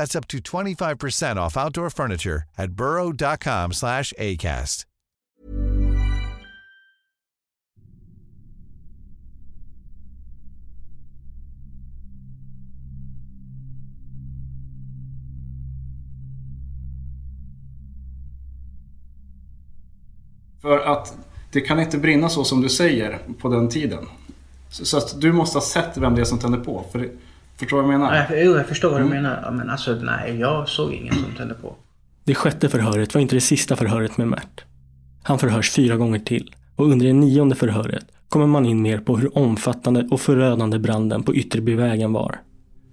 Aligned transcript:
That's 0.00 0.16
up 0.16 0.26
to 0.28 0.38
25% 0.38 1.36
off 1.36 1.58
outdoor 1.58 1.90
furniture 1.90 2.44
at 2.56 2.70
burrow.com 2.70 3.72
slash 3.72 4.14
ACAST. 4.18 4.86
För 20.62 20.78
att 20.78 21.14
det 21.52 21.60
kan 21.60 21.80
inte 21.80 21.98
brinna 21.98 22.28
så 22.28 22.44
som 22.44 22.60
du 22.60 22.68
säger 22.68 23.18
på 23.38 23.48
den 23.48 23.68
tiden. 23.68 24.06
Så, 24.68 24.84
så 24.84 24.96
att 24.96 25.20
du 25.20 25.32
måste 25.32 25.58
ha 25.58 25.62
sett 25.62 25.96
vem 25.96 26.14
det 26.14 26.20
är 26.20 26.24
som 26.24 26.38
tände 26.38 26.58
på. 26.58 26.84
För, 26.92 26.98
det 26.98 27.10
förstår 27.60 27.76
du 27.76 27.82
vad 27.82 27.94
jag 27.94 28.00
menar? 28.00 28.26
Nej, 28.30 28.44
jo, 28.44 28.56
jag 28.56 28.66
förstår 28.66 28.90
vad 28.90 29.00
du 29.00 29.04
menar. 29.04 29.40
Ja, 29.44 29.50
Men 29.50 29.70
alltså, 29.70 29.94
nej, 29.94 30.36
jag 30.40 30.68
såg 30.68 30.92
ingen 30.92 31.14
som 31.14 31.32
tände 31.36 31.54
på. 31.54 31.74
Det 32.24 32.34
sjätte 32.34 32.68
förhöret 32.68 33.14
var 33.14 33.20
inte 33.20 33.36
det 33.36 33.40
sista 33.40 33.76
förhöret 33.76 34.16
med 34.18 34.28
Mert. 34.28 34.64
Han 35.22 35.38
förhörs 35.38 35.70
fyra 35.70 35.96
gånger 35.96 36.18
till 36.18 36.54
och 36.76 36.86
under 36.86 37.06
det 37.06 37.12
nionde 37.12 37.54
förhöret 37.54 38.04
kommer 38.28 38.46
man 38.46 38.66
in 38.66 38.82
mer 38.82 38.98
på 38.98 39.16
hur 39.16 39.38
omfattande 39.38 40.08
och 40.10 40.20
förödande 40.20 40.78
branden 40.78 41.22
på 41.22 41.34
Ytterbyvägen 41.34 42.12
var. 42.12 42.40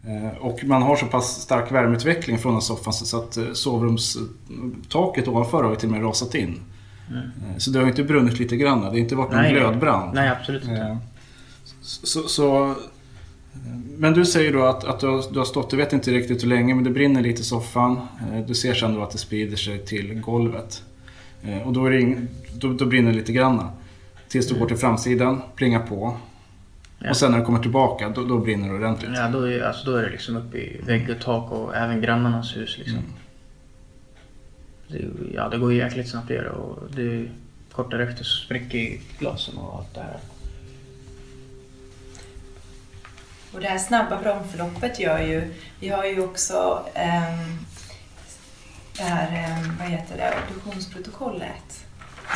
Eh, 0.08 0.38
Och 0.46 0.64
man 0.64 0.82
har 0.82 0.96
så 0.96 1.06
pass 1.06 1.42
stark 1.42 1.72
värmeutveckling 1.72 2.38
från 2.38 2.54
den 2.54 2.62
soffan 2.62 2.94
så 2.94 3.18
att 3.18 3.38
eh, 3.38 3.44
sovrumstaket 3.54 5.28
ovanför 5.28 5.64
har 5.64 5.70
ju 5.70 5.76
till 5.76 5.88
och 5.90 5.96
med 5.96 6.04
rasat 6.04 6.36
in. 6.36 6.60
Eh, 7.10 7.58
Så 7.58 7.72
det 7.72 7.80
har 7.80 7.84
ju 7.86 7.90
inte 7.90 8.04
brunnit 8.04 8.40
lite 8.40 8.58
grann. 8.58 8.82
Det 8.82 8.88
har 8.88 8.96
inte 8.98 9.16
varit 9.16 9.32
någon 9.32 9.50
glödbrand. 9.50 10.14
Nej, 10.14 10.30
absolut 10.30 10.64
inte. 10.64 10.98
Så, 11.82 12.20
så, 12.22 12.76
men 13.98 14.14
du 14.14 14.26
säger 14.26 14.54
då 14.54 14.64
att, 14.66 14.84
att 14.84 15.00
du, 15.00 15.08
har, 15.08 15.24
du 15.34 15.40
har 15.40 15.46
stått, 15.46 15.70
du 15.70 15.78
vet 15.78 15.94
inte 15.94 16.12
riktigt 16.12 16.44
hur 16.44 16.48
länge, 16.50 16.76
men 16.76 16.84
det 16.84 16.90
brinner 16.90 17.22
lite 17.22 17.42
i 17.42 17.44
soffan. 17.44 18.00
Eh, 18.34 18.46
Du 18.48 18.56
ser 18.56 18.74
sen 18.74 18.94
då 18.96 19.02
att 19.04 19.12
det 19.12 19.18
sprider 19.18 19.58
sig 19.58 19.86
till 19.86 20.14
golvet. 20.20 20.84
Eh, 21.44 21.62
Och 21.68 21.74
då, 21.74 21.86
är 21.86 21.92
det 21.92 22.02
ing, 22.02 22.28
då, 22.54 22.74
då 22.74 22.86
brinner 22.86 23.12
det 23.12 23.18
lite 23.18 23.32
granna. 23.34 23.70
Tills 24.28 24.48
du 24.48 24.60
går 24.60 24.66
till 24.68 24.78
framsidan, 24.78 25.42
plingar 25.56 25.80
på. 25.80 26.18
Ja. 27.00 27.10
Och 27.10 27.18
sen 27.18 27.32
när 27.32 27.40
du 27.40 27.46
kommer 27.46 27.60
tillbaka, 27.60 28.10
då, 28.10 28.24
då 28.26 28.38
brinner 28.38 28.70
det 28.70 28.76
ordentligt. 28.76 29.12
Ja, 29.16 29.30
då 29.30 29.42
är, 29.42 29.62
alltså, 29.62 29.92
då 29.92 29.98
är 29.98 30.04
det 30.04 30.10
liksom 30.10 30.38
uppe 30.38 30.58
i 30.58 30.82
vägg 30.86 31.10
och 31.10 31.22
tak 31.24 31.52
och 31.52 31.76
även 31.76 32.02
grannarnas 32.02 32.56
hus 32.58 32.76
liksom. 32.78 33.00
Det, 34.88 35.06
ja, 35.34 35.50
det 35.50 35.58
går 35.58 35.74
jäkligt 35.74 36.10
snabbt 36.10 36.32
att 36.32 36.36
göra 36.38 36.52
och 36.52 36.92
det 36.96 37.26
kort 37.72 37.92
därefter 37.92 38.24
så 38.24 38.46
spricker 38.46 38.98
glasen 39.20 39.58
och 39.58 39.78
allt 39.78 39.94
det 39.94 40.00
här. 40.02 40.18
Och 43.54 43.60
det 43.60 43.68
här 43.68 43.78
snabba 43.78 44.22
bromförloppet 44.22 45.00
gör 45.00 45.20
ju... 45.20 45.54
Vi 45.80 45.90
har 45.90 46.06
ju 46.06 46.24
också 46.24 46.86
ehm, 46.94 47.66
det 48.98 49.04
här, 49.04 49.28
ehm, 49.32 49.78
vad 49.80 49.88
heter 49.88 50.18
det, 50.18 50.34
obduktionsprotokollet 50.50 51.86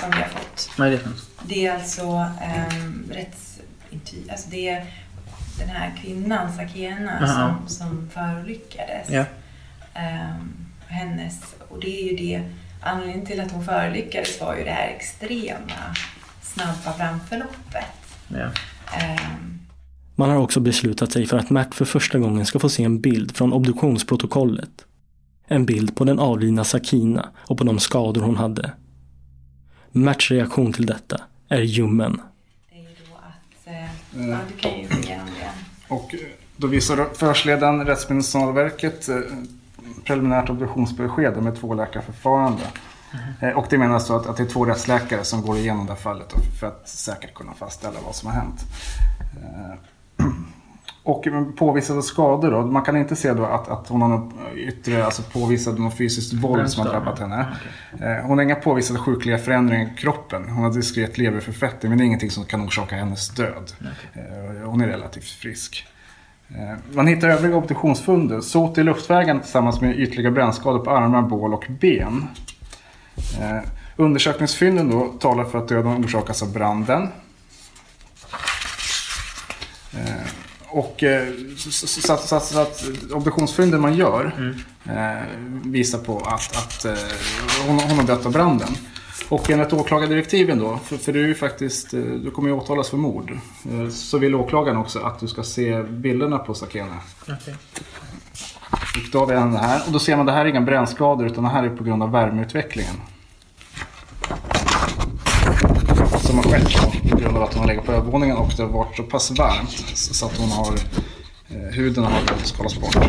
som 0.02 0.12
vi 0.12 0.18
har 0.18 0.30
fått. 0.30 0.70
Nej, 0.78 0.92
det 0.92 1.00
sant. 1.00 1.30
Det 1.44 1.66
är 1.66 1.74
alltså 1.74 2.04
um, 2.82 3.12
rättsintyg, 3.12 4.30
alltså 4.32 4.50
det 4.50 4.70
är 4.70 4.86
den 5.60 5.70
här 5.70 5.94
kvinnan, 6.02 6.56
Sakena, 6.56 7.18
Jaha. 7.22 7.56
som, 7.68 7.68
som 7.68 8.10
förolyckades. 8.10 9.10
Ja. 9.10 9.26
Ehm, 9.94 10.66
hennes, 10.88 11.56
och 11.70 11.80
det 11.80 12.02
är 12.02 12.12
ju 12.12 12.16
det, 12.16 12.44
anledningen 12.82 13.26
till 13.26 13.42
att 13.42 13.52
hon 13.52 13.66
förolyckades 13.66 14.42
var 14.42 14.56
ju 14.56 14.64
det 14.64 14.72
här 14.72 14.88
extrema 14.88 15.96
snabba 16.42 16.94
framförloppet. 16.98 17.86
Ja. 18.28 18.50
Ehm, 18.98 19.61
Man 20.22 20.30
har 20.30 20.38
också 20.38 20.59
beslutat 20.59 21.12
sig 21.12 21.26
för 21.26 21.38
att 21.38 21.50
Mert 21.50 21.76
för 21.76 21.86
första 21.86 22.20
gången 22.20 22.46
ska 22.46 22.59
få 22.59 22.70
se 22.70 22.84
en 22.84 23.02
bild 23.02 23.36
från 23.36 23.54
obduktionsprotokollet. 23.54 24.86
En 25.48 25.66
bild 25.66 25.96
på 25.96 26.04
den 26.04 26.20
avlidna 26.20 26.64
Sakina 26.64 27.30
och 27.38 27.58
på 27.58 27.64
de 27.64 27.80
skador 27.80 28.22
hon 28.22 28.38
hade. 28.38 28.72
Merts 29.92 30.32
reaktion 30.32 30.74
till 30.74 30.86
detta 30.86 31.22
är 31.50 31.62
ljummen. 31.62 32.22
det 32.70 32.76
är 32.76 32.82
ju 32.82 32.88
då 33.09 33.18
att, 33.18 33.68
eh, 33.68 34.30
ja 34.30 34.38
du 34.48 34.62
kan 34.62 34.80
ju 34.80 34.88
gå 34.88 34.94
igenom 35.04 35.26
det. 35.26 35.52
Och 35.94 36.14
eh, 36.14 36.20
då 36.58 36.68
visar 36.68 37.08
förhörsledaren 37.14 37.86
Rättsmedicinalverket 37.86 39.09
eh, 39.09 39.18
preliminärt 40.03 40.50
obduktionsbesked 40.50 41.44
med 41.44 41.59
två 41.59 41.74
läkarförfarande. 41.74 42.64
Eh, 43.42 43.50
Och 43.50 43.66
det 43.70 43.78
menas 43.78 44.08
då 44.08 44.16
att, 44.16 44.28
att 44.28 44.38
det 44.38 44.44
är 44.44 44.48
två 44.48 44.66
rättsläkare 44.66 45.24
som 45.24 45.42
går 45.42 45.58
igenom 45.58 45.86
det 45.86 45.92
här 45.92 46.00
fallet 46.00 46.30
då, 46.30 46.42
för 46.59 46.68
att 46.68 46.90
säkert 46.90 47.34
kunna 47.34 47.53
fastställa 47.53 48.00
vad 48.06 48.16
som 48.16 48.30
har 48.30 48.36
hänt. 48.36 48.59
Eh, 51.06 51.12
Och 51.12 51.26
påvisade 51.58 52.02
skador 52.04 52.52
då. 52.52 52.62
Man 52.62 52.82
kan 52.84 52.98
inte 52.98 53.16
se 53.16 53.34
då 53.34 53.46
att, 53.46 53.68
att 53.70 53.88
hon 53.88 54.02
har 54.02 54.10
något 54.10 54.34
yttre, 54.56 55.06
alltså 55.06 55.22
påvisad 55.24 55.80
något 55.80 55.98
fysiskt 55.98 56.34
våld 56.34 56.70
som 56.70 56.86
har 56.86 56.94
drabbat 56.94 57.20
henne. 57.20 57.46
Eh, 58.00 58.26
Hon 58.28 58.38
har 58.38 58.44
inga 58.44 58.56
påvisade 58.56 59.00
sjukliga 59.00 59.38
förändringar 59.38 59.84
i 59.86 59.98
kroppen. 59.98 60.50
Hon 60.50 60.64
har 60.64 60.72
diskret 60.74 61.18
leverförfettning 61.18 61.90
men 61.90 61.98
det 61.98 62.04
är 62.04 62.06
ingenting 62.06 62.32
som 62.32 62.46
kan 62.46 62.62
orsaka 62.68 62.96
hennes 62.96 63.30
död. 63.30 63.72
Eh, 64.14 64.70
Hon 64.70 64.82
är 64.82 64.88
relativt 64.88 65.30
frisk. 65.30 65.86
Eh, 66.50 66.78
Man 66.94 67.08
hittar 67.08 67.30
övriga 67.30 67.56
obduktionsfund. 67.56 68.44
Sot 68.44 68.78
i 68.78 68.84
luftvägen 68.84 69.40
tillsammans 69.40 69.82
med 69.82 70.00
ytliga 70.00 70.32
brännskador 70.32 70.80
på 70.80 70.92
armar, 70.92 71.22
bål 71.22 71.54
och 71.54 71.66
ben. 71.70 72.28
Eh, 73.42 73.58
Undersökningsfynden 73.96 74.90
då 74.90 75.08
talar 75.20 75.44
för 75.46 75.58
att 75.58 75.68
döden 75.68 76.06
orsakas 76.06 76.44
av 76.44 76.54
branden. 76.54 77.08
Och 80.73 81.03
eh, 81.03 81.28
så, 81.58 81.72
så, 81.72 81.88
så, 81.88 82.18
så, 82.18 82.40
så 82.40 82.59
att 82.59 82.84
obduktionsfynden 83.14 83.82
man 83.82 83.94
gör 83.94 84.53
eh, 84.85 85.23
visar 85.66 86.00
på 86.00 86.18
att, 86.20 86.58
att 86.58 86.85
eh, 86.85 86.94
hon, 87.68 87.79
hon 87.79 87.97
har 87.97 88.03
dött 88.03 88.26
av 88.26 88.32
branden. 88.32 88.70
Och 89.29 89.50
enligt 89.50 89.73
åklagardirektiven 89.73 90.59
då, 90.59 90.79
för, 90.85 90.97
för 90.97 91.14
du 91.14 91.29
är 91.29 91.34
faktiskt, 91.34 91.94
eh, 91.94 92.00
du 92.00 92.32
kommer 92.32 92.50
ju 92.50 92.56
åtalas 92.56 92.90
för 92.90 92.97
mord. 92.97 93.32
Eh, 93.72 93.90
Så 93.90 94.18
vill 94.18 94.35
åklagaren 94.35 94.78
också 94.78 95.00
att 95.00 95.20
du 95.20 95.28
ska 95.28 95.44
se 95.44 95.84
bilderna 95.84 96.38
på 96.38 96.53
Sakena. 96.53 96.97
Okej. 97.22 97.56
Och 98.72 99.12
då 99.12 99.20
har 99.20 99.26
vi 99.26 99.34
den 99.34 99.56
här. 99.56 99.82
Och 99.88 99.91
då 99.91 100.00
ser 100.00 100.16
man 100.16 100.20
att 100.20 100.34
det 100.34 100.38
här 100.38 100.46
är 100.46 100.50
inga 100.50 100.62
brännskador 100.62 101.28
utan 101.28 101.44
det 101.44 101.50
här 101.50 101.64
är 101.64 101.70
på 101.70 101.84
grund 101.84 102.03
av 102.03 102.12
värmeutvecklingen. 102.12 102.96
Som 106.32 106.38
har 106.38 106.52
skett 106.52 106.74
då, 107.04 107.10
på 107.10 107.16
grund 107.18 107.38
av 107.38 107.44
att 107.44 107.54
hon 107.54 107.60
har 107.60 107.68
legat 107.68 107.86
på 107.86 107.92
övervåningen 107.92 108.38
och 108.38 108.52
det 108.58 108.64
har 108.64 108.70
varit 108.70 108.96
så 108.96 109.04
pass 109.04 109.32
varmt 109.32 109.72
så 109.96 110.26
att 110.26 110.38
hon 110.38 110.52
har, 110.52 110.74
eh, 111.50 111.74
huden 111.74 112.04
har 112.04 112.22
skalats 112.44 112.78
bort. 112.80 112.94
Det 112.94 113.00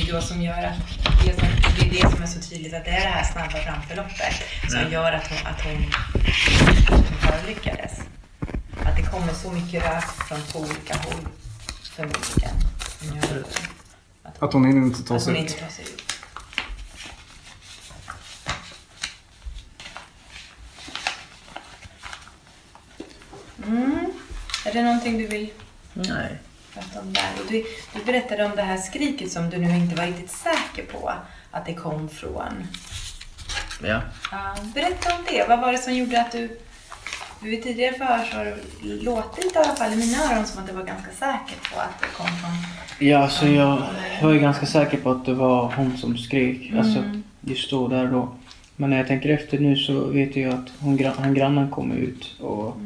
är 0.00 0.12
då 0.12 0.20
som 0.20 0.42
gör 0.42 0.62
att 0.62 0.78
det 1.24 1.34
som 1.34 1.48
det 1.78 1.86
är 1.86 1.90
det 2.02 2.10
som 2.10 2.22
är 2.22 2.26
så 2.26 2.40
tydligt 2.50 2.74
att 2.74 2.84
det 2.84 2.90
är 2.90 3.00
det 3.00 3.08
här 3.08 3.24
snabba 3.32 3.50
framförloppet 3.50 4.34
som 4.68 4.78
Mm. 4.80 4.92
gör 4.92 5.12
att 5.12 5.28
hon, 5.28 5.38
att 5.46 5.60
hon, 5.64 5.86
att 6.88 7.10
hon 7.10 7.18
förolyckades. 7.20 7.92
Att 8.84 8.96
det 8.96 9.02
kommer 9.02 9.32
så 9.34 9.50
mycket 9.50 9.84
rök 9.84 10.04
från 10.28 10.38
två 10.52 10.58
olika 10.58 10.94
håll 10.96 11.26
förmodligen. 11.96 12.54
som 12.98 13.08
gör 13.08 13.22
Absolut. 13.22 13.58
Att, 14.38 14.52
hon 14.52 14.64
hinner 14.64 14.86
inte 14.86 15.02
ta 15.02 15.20
sig 15.20 15.32
ut. 15.32 15.38
inte 15.38 15.52
tar 15.60 15.68
sig 15.68 15.84
ut. 15.84 16.02
Mm. 23.66 24.12
Är 24.64 24.65
det 24.76 24.82
någonting 24.82 25.18
du 25.18 25.26
vill 25.26 25.50
Nej. 25.94 26.38
prata 26.74 27.00
om 27.00 27.12
där? 27.12 27.30
Och 27.40 27.50
du, 27.52 27.64
du 27.94 28.04
berättade 28.04 28.44
om 28.44 28.56
det 28.56 28.62
här 28.62 28.76
skriket 28.76 29.32
som 29.32 29.50
du 29.50 29.58
nu 29.58 29.76
inte 29.76 29.96
var 29.96 30.06
riktigt 30.06 30.30
säker 30.30 30.92
på 30.92 31.12
att 31.50 31.66
det 31.66 31.74
kom 31.74 32.08
från. 32.08 32.66
Ja. 33.84 34.00
Ja, 34.32 34.56
berätta 34.74 35.14
om 35.14 35.24
det. 35.30 35.48
Vad 35.48 35.60
var 35.60 35.72
det 35.72 35.78
som 35.78 35.94
gjorde 35.94 36.20
att 36.20 36.32
du... 36.32 36.58
Vid 37.42 37.62
tidigare 37.62 37.94
förhör 37.94 38.24
så 38.24 38.36
har 38.36 38.44
det 38.44 38.56
låtit 38.82 39.54
i 39.54 39.58
alla 39.58 39.74
fall 39.76 39.92
i 39.92 39.96
mina 39.96 40.32
öron 40.32 40.46
som 40.46 40.60
att 40.60 40.66
det 40.66 40.72
var 40.72 40.84
ganska 40.84 41.10
säkert 41.10 41.72
på 41.74 41.80
att 41.80 42.00
det 42.00 42.06
kom 42.16 42.26
från... 42.26 42.50
Ja, 43.08 43.28
så 43.28 43.46
jag 43.46 43.82
var 44.22 44.32
ju 44.32 44.40
ganska 44.40 44.66
säker 44.66 44.96
på 44.96 45.10
att 45.10 45.24
det 45.26 45.34
var 45.34 45.72
hon 45.76 45.96
som 45.98 46.18
skrek. 46.18 46.72
Alltså 46.78 46.98
Mm. 46.98 47.22
just 47.40 47.70
då, 47.70 47.88
där 47.88 48.06
då. 48.06 48.28
Men 48.76 48.90
när 48.90 48.96
jag 48.96 49.06
tänker 49.06 49.28
efter 49.28 49.58
nu 49.58 49.76
så 49.76 50.00
vet 50.04 50.36
jag 50.36 50.54
att 50.54 50.68
hon, 50.80 51.04
han 51.18 51.34
grannen 51.34 51.70
kom 51.70 51.92
ut 51.92 52.40
och... 52.40 52.76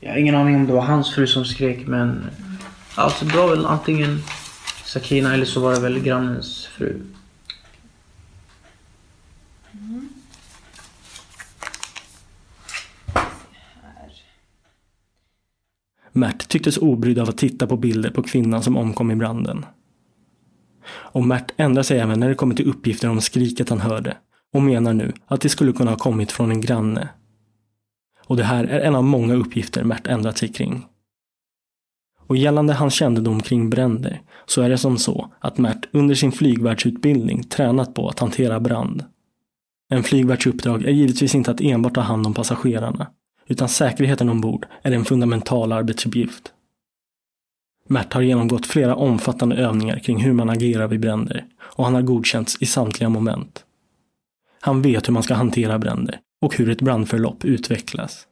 Jag 0.00 0.10
har 0.10 0.18
ingen 0.18 0.34
aning 0.34 0.56
om 0.56 0.66
det 0.66 0.72
var 0.72 0.82
hans 0.82 1.14
fru 1.14 1.26
som 1.26 1.44
skrek 1.44 1.86
men... 1.86 2.26
Alltså 2.94 3.24
det 3.24 3.36
var 3.36 3.48
väl 3.48 3.66
antingen 3.66 4.22
Sakina 4.84 5.34
eller 5.34 5.44
så 5.44 5.60
var 5.60 5.74
det 5.74 5.80
väl 5.80 6.00
grannens 6.00 6.66
fru. 6.66 7.00
Här. 13.14 14.12
Mert 16.12 16.48
tycktes 16.48 16.78
obrydd 16.78 17.18
av 17.18 17.28
att 17.28 17.38
titta 17.38 17.66
på 17.66 17.76
bilder 17.76 18.10
på 18.10 18.22
kvinnan 18.22 18.62
som 18.62 18.76
omkom 18.76 19.10
i 19.10 19.16
branden. 19.16 19.66
Och 20.88 21.26
Mert 21.26 21.52
ändrar 21.56 21.82
sig 21.82 21.98
även 21.98 22.20
när 22.20 22.28
det 22.28 22.34
kommer 22.34 22.54
till 22.54 22.68
uppgifter 22.68 23.08
om 23.08 23.20
skriket 23.20 23.68
han 23.68 23.80
hörde 23.80 24.16
och 24.52 24.62
menar 24.62 24.92
nu 24.92 25.12
att 25.26 25.40
det 25.40 25.48
skulle 25.48 25.72
kunna 25.72 25.90
ha 25.90 25.98
kommit 25.98 26.32
från 26.32 26.50
en 26.50 26.60
granne. 26.60 27.08
Och 28.30 28.36
det 28.36 28.44
här 28.44 28.64
är 28.64 28.80
en 28.80 28.94
av 28.94 29.04
många 29.04 29.34
uppgifter 29.34 29.84
Mert 29.84 30.06
ändrat 30.06 30.38
sig 30.38 30.48
kring. 30.48 30.86
Och 32.26 32.36
gällande 32.36 32.72
hans 32.72 32.94
kännedom 32.94 33.40
kring 33.40 33.70
bränder 33.70 34.22
så 34.46 34.62
är 34.62 34.68
det 34.68 34.78
som 34.78 34.98
så 34.98 35.32
att 35.38 35.58
Mert 35.58 35.88
under 35.92 36.14
sin 36.14 36.32
flygvärdsutbildning 36.32 37.42
tränat 37.42 37.94
på 37.94 38.08
att 38.08 38.18
hantera 38.18 38.60
brand. 38.60 39.04
En 39.88 40.02
flygvärds 40.02 40.46
uppdrag 40.46 40.84
är 40.84 40.90
givetvis 40.90 41.34
inte 41.34 41.50
att 41.50 41.60
enbart 41.60 41.94
ta 41.94 42.00
hand 42.00 42.26
om 42.26 42.34
passagerarna 42.34 43.10
utan 43.46 43.68
säkerheten 43.68 44.28
ombord 44.28 44.66
är 44.82 44.92
en 44.92 45.04
fundamental 45.04 45.72
arbetsuppgift. 45.72 46.52
Mert 47.88 48.12
har 48.12 48.22
genomgått 48.22 48.66
flera 48.66 48.94
omfattande 48.94 49.56
övningar 49.56 49.98
kring 49.98 50.20
hur 50.20 50.32
man 50.32 50.50
agerar 50.50 50.88
vid 50.88 51.00
bränder 51.00 51.44
och 51.60 51.84
han 51.84 51.94
har 51.94 52.02
godkänts 52.02 52.56
i 52.60 52.66
samtliga 52.66 53.08
moment. 53.08 53.64
Han 54.60 54.82
vet 54.82 55.08
hur 55.08 55.12
man 55.12 55.22
ska 55.22 55.34
hantera 55.34 55.78
bränder 55.78 56.20
och 56.40 56.56
hur 56.56 56.70
ett 56.70 56.80
brandförlopp 56.82 57.44
utvecklas. 57.44 58.26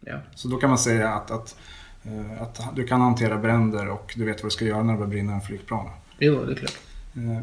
Ja. 0.00 0.18
Så 0.34 0.48
då 0.48 0.56
kan 0.56 0.68
man 0.70 0.78
säga 0.78 1.08
att, 1.08 1.30
att, 1.30 1.56
eh, 2.04 2.42
att 2.42 2.60
du 2.76 2.86
kan 2.86 3.00
hantera 3.00 3.38
bränder 3.38 3.88
och 3.88 4.14
du 4.16 4.24
vet 4.24 4.42
vad 4.42 4.46
du 4.46 4.54
ska 4.54 4.64
göra 4.64 4.82
när 4.82 4.92
det 4.92 4.98
börjar 4.98 5.10
brinna 5.10 5.32
en 5.34 5.40
flygplan. 5.40 5.90
Jo, 6.18 6.44
det 6.44 6.52
är 6.52 6.56
klart. 6.56 6.78
Eh, 7.16 7.40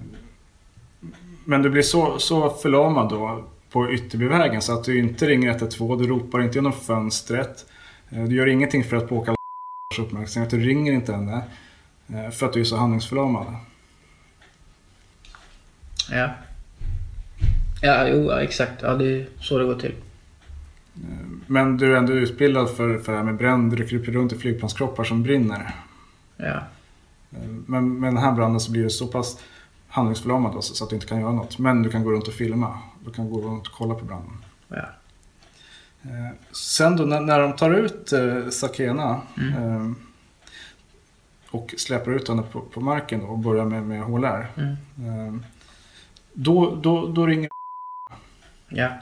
Men 1.45 1.61
du 1.61 1.69
blir 1.69 1.81
så, 1.81 2.19
så 2.19 2.49
förlamad 2.49 3.09
då 3.09 3.43
på 3.69 3.91
Ytterbyvägen 3.91 4.61
så 4.61 4.73
att 4.73 4.83
du 4.83 4.99
inte 4.99 5.27
ringer 5.27 5.49
112, 5.49 6.01
du 6.01 6.07
ropar 6.07 6.41
inte 6.41 6.57
genom 6.57 6.73
fönstret. 6.73 7.65
Eh, 8.09 8.23
Du 8.23 8.35
gör 8.35 8.47
ingenting 8.47 8.83
för 8.83 8.95
att 8.97 9.09
påkalla 9.09 9.35
uppmärksamhet, 9.99 10.49
du 10.51 10.59
ringer 10.59 10.93
inte 10.93 11.13
henne. 11.13 11.41
För 12.31 12.45
att 12.45 12.53
du 12.53 12.59
är 12.59 12.63
så 12.63 12.75
handlingsförlamad. 12.77 13.55
Ja. 16.11 16.29
Ja, 17.81 18.07
jo, 18.07 18.31
ja, 18.31 18.41
exakt. 18.41 18.81
Ja, 18.81 18.93
det 18.93 19.05
är 19.05 19.27
så 19.39 19.57
det 19.57 19.65
går 19.65 19.75
till. 19.75 19.93
Men 21.47 21.77
du 21.77 21.93
är 21.93 21.97
ändå 21.97 22.13
utbildad 22.13 22.69
för, 22.69 22.97
för 22.97 23.11
det 23.11 23.17
här 23.17 23.25
med 23.25 23.37
bränder, 23.37 23.77
du 23.77 23.87
kryper 23.87 24.11
runt 24.11 24.33
i 24.33 24.37
flygplanskroppar 24.37 25.03
som 25.03 25.23
brinner. 25.23 25.75
Ja. 26.37 26.59
Men 27.65 27.99
med 27.99 28.07
den 28.13 28.17
här 28.17 28.31
branden 28.31 28.59
så 28.59 28.71
blir 28.71 28.83
du 28.83 28.89
så 28.89 29.07
pass 29.07 29.39
handlingsförlamad 29.87 30.53
då, 30.53 30.61
så 30.61 30.83
att 30.83 30.89
du 30.89 30.95
inte 30.95 31.07
kan 31.07 31.21
göra 31.21 31.31
något. 31.31 31.59
Men 31.59 31.83
du 31.83 31.89
kan 31.89 32.03
gå 32.03 32.11
runt 32.11 32.27
och 32.27 32.33
filma. 32.33 32.77
Du 33.05 33.11
kan 33.11 33.29
gå 33.29 33.41
runt 33.41 33.67
och 33.67 33.73
kolla 33.73 33.95
på 33.95 34.05
branden. 34.05 34.37
Ja. 34.67 34.85
Eh, 36.03 36.31
Sen 36.51 36.95
då 36.97 37.03
när, 37.03 37.19
när 37.21 37.39
de 37.39 37.53
tar 37.53 37.73
ut 37.73 38.13
eh, 38.13 38.49
Sakena 38.49 39.21
eh, 39.37 39.91
och 41.51 41.73
släpar 41.77 42.11
ut 42.11 42.27
henne 42.27 42.43
på, 42.51 42.61
på 42.61 42.81
marken 42.81 43.21
och 43.21 43.37
börjar 43.39 43.65
med, 43.65 43.83
med 43.83 44.03
HLR. 44.03 44.47
Mm. 44.55 44.75
Eh, 44.97 45.41
då, 46.33 46.75
då, 46.75 47.07
då 47.07 47.25
ringer... 47.25 47.49
Ja. 48.73 48.97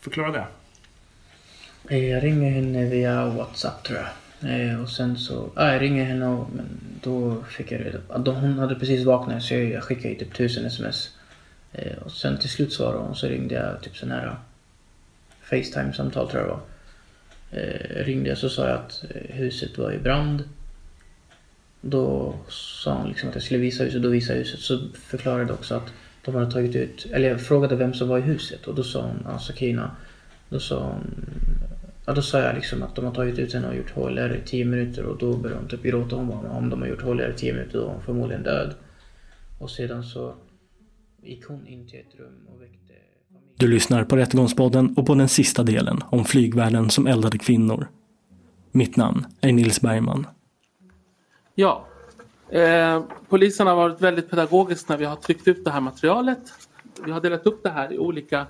Förklara 0.00 0.32
det. 0.32 0.46
Eh, 1.88 2.08
Jag 2.10 2.22
ringer 2.22 2.50
henne 2.50 2.84
via 2.84 3.26
WhatsApp 3.26 3.82
tror 3.82 3.98
jag. 3.98 4.08
Eh, 4.42 4.82
och 4.82 4.88
sen 4.90 5.18
så, 5.18 5.50
ja, 5.56 5.72
jag 5.72 5.82
ringer 5.82 6.04
henne 6.04 6.26
och 6.26 6.48
men 6.54 6.66
då 7.02 7.42
fick 7.42 7.72
jag 7.72 7.80
reda 7.80 7.98
på 7.98 8.30
hon 8.30 8.58
hade 8.58 8.74
precis 8.74 9.04
vaknat 9.04 9.42
så 9.42 9.54
jag, 9.54 9.82
skickade 9.82 10.08
ju 10.08 10.14
typ 10.14 10.34
tusen 10.34 10.66
sms. 10.66 11.10
Eh, 11.72 11.96
och 12.04 12.12
sen 12.12 12.38
till 12.38 12.50
slut 12.50 12.72
svarade 12.72 12.98
hon 12.98 13.16
så 13.16 13.28
ringde 13.28 13.54
jag 13.54 13.82
typ 13.82 13.96
sån 13.96 14.10
här 14.10 14.36
Facetime-samtal 15.42 16.30
tror 16.30 16.42
jag 16.42 16.48
det 16.48 16.52
var. 16.52 16.60
Eh, 17.52 18.04
ringde 18.04 18.28
jag 18.28 18.38
så 18.38 18.48
sa 18.48 18.68
jag 18.68 18.76
att 18.78 19.04
huset 19.28 19.78
var 19.78 19.92
i 19.92 19.98
brand. 19.98 20.44
Då 21.80 22.34
sa 22.48 22.94
hon 22.94 23.08
liksom 23.08 23.28
att 23.28 23.34
jag 23.34 23.44
skulle 23.44 23.60
visa 23.60 23.84
huset, 23.84 24.02
då 24.02 24.08
visade 24.08 24.38
jag 24.38 24.44
huset. 24.44 24.60
Så 24.60 24.88
förklarade 24.94 25.42
jag 25.42 25.50
också 25.50 25.74
att 25.74 25.92
de 26.24 26.34
hade 26.34 26.50
tagit 26.50 26.76
ut, 26.76 27.06
eller 27.12 27.28
jag 27.28 27.40
frågade 27.40 27.76
vem 27.76 27.94
som 27.94 28.08
var 28.08 28.18
i 28.18 28.22
huset 28.22 28.66
och 28.66 28.74
då 28.74 28.82
sa 28.82 29.02
hon, 29.02 29.22
ja 29.24 29.38
Sakina. 29.38 29.96
Då 30.48 30.60
sa 30.60 30.82
hon, 30.82 31.24
ja 32.06 32.12
då 32.12 32.22
sa 32.22 32.38
jag 32.38 32.54
liksom 32.54 32.82
att 32.82 32.94
de 32.94 33.04
har 33.04 33.14
tagit 33.14 33.38
ut 33.38 33.54
henne 33.54 33.68
och 33.68 33.76
gjort 33.76 33.90
HLR 33.90 34.36
i 34.36 34.48
10 34.48 34.64
minuter 34.64 35.04
och 35.04 35.18
då 35.18 35.36
började 35.36 35.60
hon 35.60 35.68
typ 35.68 35.82
gråta. 35.82 36.16
Hon 36.16 36.28
bara, 36.28 36.50
om 36.50 36.70
de 36.70 36.80
har 36.80 36.88
gjort 36.88 37.02
HLR 37.02 37.30
i 37.30 37.38
10 37.38 37.52
minuter 37.52 37.78
då 37.78 37.84
är 37.84 37.88
hon 37.88 38.02
förmodligen 38.02 38.42
död. 38.42 38.74
Och 39.58 39.70
sedan 39.70 40.04
så 40.04 40.34
gick 41.22 41.44
hon 41.44 41.66
in 41.66 41.88
till 41.88 41.98
ett 41.98 42.18
rum 42.18 42.46
och 42.46 42.62
väckte 42.62 42.94
familjen. 43.28 43.54
Du 43.56 43.68
lyssnar 43.68 44.04
på 44.04 44.16
Rättegångspodden 44.16 44.94
och 44.96 45.06
på 45.06 45.14
den 45.14 45.28
sista 45.28 45.62
delen 45.62 46.00
om 46.10 46.24
flygvärden 46.24 46.90
som 46.90 47.06
eldade 47.06 47.38
kvinnor. 47.38 47.88
Mitt 48.72 48.96
namn 48.96 49.26
är 49.40 49.52
Nils 49.52 49.80
Bergman. 49.80 50.26
Ja. 51.54 51.86
Eh, 52.52 53.02
polisen 53.28 53.66
har 53.66 53.76
varit 53.76 54.00
väldigt 54.00 54.30
pedagogisk 54.30 54.88
när 54.88 54.96
vi 54.96 55.04
har 55.04 55.16
tryckt 55.16 55.48
ut 55.48 55.64
det 55.64 55.70
här 55.70 55.80
materialet. 55.80 56.40
Vi 57.04 57.12
har 57.12 57.20
delat 57.20 57.46
upp 57.46 57.62
det 57.62 57.70
här 57.70 57.92
i 57.92 57.98
olika 57.98 58.46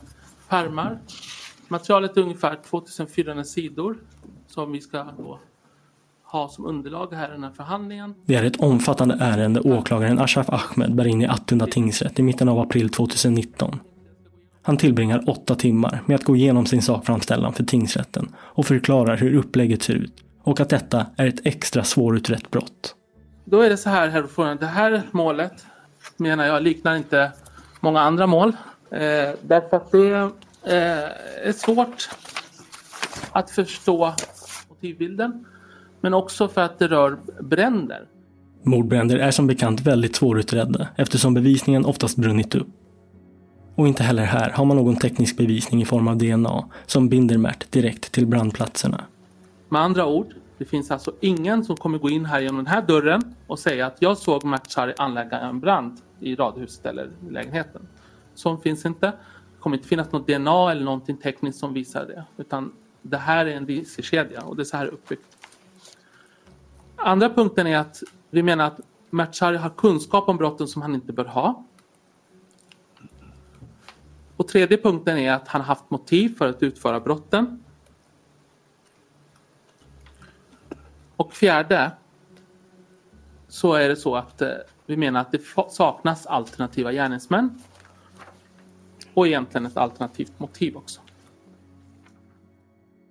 pärmar. 0.49 0.99
Materialet 1.69 2.17
är 2.17 2.21
ungefär 2.21 2.59
2400 2.71 3.45
sidor 3.45 3.97
som 4.47 4.73
vi 4.73 4.81
ska 4.81 5.03
då 5.19 5.41
ha 6.25 6.49
som 6.49 6.67
underlag 6.67 7.13
här 7.13 7.29
i 7.29 7.33
den 7.33 7.45
här 7.45 7.51
förhandlingen. 7.51 8.15
Det 8.25 8.35
är 8.35 8.45
ett 8.45 8.57
omfattande 8.57 9.17
ärende 9.21 9.61
åklagaren 9.61 10.19
Ashraf 10.19 10.49
Ahmed 10.49 10.95
bär 10.95 11.07
in 11.07 11.23
i 11.23 11.27
Attunda 11.27 11.67
tingsrätt 11.67 12.19
i 12.19 12.23
mitten 12.23 12.49
av 12.49 12.59
april 12.59 12.89
2019. 12.89 13.81
Han 14.63 14.77
tillbringar 14.77 15.25
åtta 15.27 15.55
timmar 15.55 16.03
med 16.07 16.15
att 16.15 16.25
gå 16.25 16.37
igenom 16.37 16.67
sin 16.67 16.83
sakframställan 16.83 17.53
för 17.53 17.65
tingsrätten 17.65 18.35
och 18.39 18.67
förklarar 18.67 19.17
hur 19.17 19.35
upplägget 19.35 19.83
ser 19.83 19.95
ut 19.95 20.25
och 20.43 20.61
att 20.61 20.69
detta 20.69 21.07
är 21.17 21.27
ett 21.27 21.47
extra 21.47 21.85
svårutrett 21.85 22.51
brott. 22.51 22.95
Då 23.45 23.61
är 23.61 23.71
det 23.71 23.77
så 23.77 23.91
här, 23.91 24.09
herr 24.09 24.23
ordförande. 24.23 24.65
Det 24.65 24.71
här 24.71 25.03
målet 25.11 25.67
menar 26.17 26.47
jag 26.47 26.63
liknar 26.63 26.97
inte 26.97 27.33
många 27.81 28.01
andra 28.01 28.27
mål. 28.27 28.49
Eh, 28.91 29.31
därför 29.43 29.77
att 29.77 29.93
det 29.93 30.11
eh, 30.65 31.49
är 31.49 31.53
svårt 31.53 32.09
att 33.33 33.51
förstå 33.51 34.15
motivbilden. 34.69 35.45
Men 36.01 36.15
också 36.15 36.49
för 36.49 36.61
att 36.61 36.79
det 36.79 36.89
rör 36.89 37.17
bränder. 37.41 38.05
Mordbränder 38.63 39.17
är 39.17 39.31
som 39.31 39.47
bekant 39.47 39.81
väldigt 39.81 40.17
svårutredda 40.17 40.89
eftersom 40.97 41.35
bevisningen 41.35 41.85
oftast 41.85 42.17
brunnit 42.17 42.55
upp. 42.55 42.69
Och 43.75 43.89
inte 43.89 44.03
heller 44.03 44.25
här 44.25 44.51
har 44.51 44.65
man 44.65 44.77
någon 44.77 44.97
teknisk 44.97 45.37
bevisning 45.37 45.83
i 45.83 45.85
form 45.85 46.09
av 46.09 46.17
DNA 46.17 46.65
som 46.87 47.09
binder 47.09 47.39
Mert 47.39 47.73
direkt 47.73 48.13
till 48.13 48.27
brandplatserna. 48.27 49.05
Med 49.69 49.83
andra 49.83 50.07
ord, 50.07 50.35
det 50.61 50.67
finns 50.67 50.91
alltså 50.91 51.13
ingen 51.21 51.65
som 51.65 51.77
kommer 51.77 51.99
gå 51.99 52.11
in 52.11 52.25
här 52.25 52.41
genom 52.41 52.57
den 52.57 52.67
här 52.67 52.83
dörren 52.83 53.35
och 53.47 53.59
säga 53.59 53.87
att 53.87 53.97
jag 54.03 54.19
såg 54.19 54.45
Matsari 54.45 54.95
anlägga 54.99 55.41
en 55.41 55.61
brand 55.61 56.01
i 56.19 56.35
radhuset 56.35 56.87
eller 56.87 57.11
i 57.29 57.31
lägenheten. 57.31 57.89
Sånt 58.35 58.63
finns 58.63 58.87
inte. 58.87 59.07
Det 59.07 59.61
kommer 59.61 59.77
inte 59.77 59.89
finnas 59.89 60.13
något 60.13 60.27
DNA 60.27 60.71
eller 60.71 60.85
någonting 60.85 61.17
tekniskt 61.17 61.59
som 61.59 61.75
visar 61.75 62.07
det. 62.07 62.25
Utan 62.37 62.73
det 63.03 63.17
här 63.17 63.47
är 63.47 63.57
en 63.57 63.67
riskkedja 63.67 64.43
och 64.43 64.57
det 64.57 64.63
är 64.63 64.65
så 64.65 64.77
här 64.77 64.87
uppbyggt. 64.87 65.37
Andra 66.97 67.31
punkten 67.31 67.67
är 67.67 67.79
att 67.79 68.03
vi 68.31 68.43
menar 68.43 68.67
att 68.67 68.81
Matsari 69.11 69.57
har 69.57 69.71
kunskap 69.71 70.29
om 70.29 70.37
brotten 70.37 70.69
som 70.69 70.83
han 70.83 70.95
inte 70.95 71.13
bör 71.13 71.25
ha. 71.25 71.65
Och 74.37 74.49
tredje 74.49 74.77
punkten 74.77 75.19
är 75.19 75.33
att 75.33 75.49
han 75.49 75.61
haft 75.61 75.91
motiv 75.91 76.37
för 76.39 76.49
att 76.49 76.63
utföra 76.63 77.01
brotten. 77.01 77.65
Och 81.21 81.33
fjärde 81.33 81.93
så 83.49 83.75
är 83.75 83.89
det 83.89 83.97
så 83.97 84.17
att 84.17 84.43
eh, 84.43 84.49
vi 84.87 84.97
menar 84.97 85.21
att 85.21 85.33
det 85.33 85.41
saknas 85.71 86.27
alternativa 86.27 86.93
gärningsmän. 86.93 87.63
Och 89.15 89.27
egentligen 89.27 89.67
ett 89.67 89.77
alternativt 89.77 90.33
motiv 90.39 90.77
också. 90.77 91.01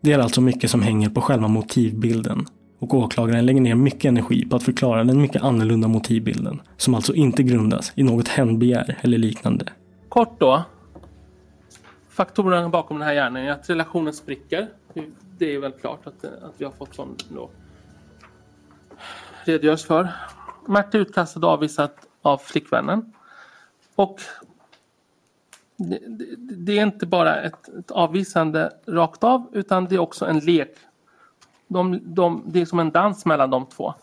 Det 0.01 0.13
är 0.13 0.19
alltså 0.19 0.41
mycket 0.41 0.71
som 0.71 0.81
hänger 0.81 1.09
på 1.09 1.21
själva 1.21 1.47
motivbilden 1.47 2.45
och 2.79 2.93
åklagaren 2.93 3.45
lägger 3.45 3.61
ner 3.61 3.75
mycket 3.75 4.05
energi 4.05 4.45
på 4.45 4.55
att 4.55 4.63
förklara 4.63 5.03
den 5.03 5.21
mycket 5.21 5.41
annorlunda 5.41 5.87
motivbilden 5.87 6.61
som 6.77 6.95
alltså 6.95 7.13
inte 7.13 7.43
grundas 7.43 7.91
i 7.95 8.03
något 8.03 8.27
hämndbegär 8.27 8.97
eller 9.01 9.17
liknande. 9.17 9.65
Kort 10.09 10.39
då. 10.39 10.63
Faktorerna 12.09 12.69
bakom 12.69 12.99
den 12.99 13.07
här 13.07 13.15
gärningen 13.15 13.49
är 13.49 13.53
att 13.53 13.69
relationen 13.69 14.13
spricker. 14.13 14.67
Det 15.37 15.55
är 15.55 15.59
väl 15.59 15.71
klart 15.71 16.07
att, 16.07 16.25
att 16.25 16.53
vi 16.57 16.65
har 16.65 16.71
fått 16.71 16.95
sån 16.95 17.15
då 17.29 17.49
redogörs 19.43 19.86
för. 19.86 20.10
Märta 20.65 20.98
är 20.98 21.01
utkastad 21.01 21.39
och 21.39 21.53
avvisad 21.53 21.89
av 22.22 22.38
flickvännen. 22.38 23.13
Och 23.96 24.22
det, 25.77 26.00
det, 26.08 26.36
det 26.38 26.79
är 26.79 26.84
inte 26.84 27.05
bara 27.05 27.41
ett, 27.41 27.67
ett, 27.79 27.91
avvisande 27.91 28.74
rakt 28.86 29.24
av 29.24 29.50
utan 29.51 29.86
det 29.86 29.96
är 29.96 30.00
också 30.00 30.25
en 30.25 30.39
lek. 30.39 30.75
De, 31.67 32.00
de, 32.03 32.43
det 32.46 32.62
är 32.62 32.65
som 32.65 32.79
en 32.79 32.91
dans 32.91 33.25
mellan 33.25 33.50
de 33.50 33.65
två. 33.65 33.93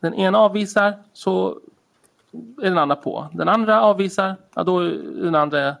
Den 0.00 0.14
ena 0.14 0.38
avvisar 0.38 1.02
så 1.12 1.60
är 2.62 2.68
den 2.68 2.78
andra 2.78 2.96
på. 2.96 3.28
Den 3.32 3.48
andra 3.48 3.82
avvisar, 3.82 4.36
ja 4.54 4.64
då 4.64 4.78
är 4.78 4.90
den 5.22 5.34
andra 5.34 5.76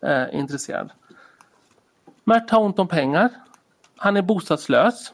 eh, 0.00 0.24
intresserad. 0.32 0.90
Mert 2.24 2.50
har 2.50 2.60
ont 2.60 2.78
om 2.78 2.88
pengar. 2.88 3.30
Han 3.96 4.16
är 4.16 4.22
bostadslös. 4.22 5.12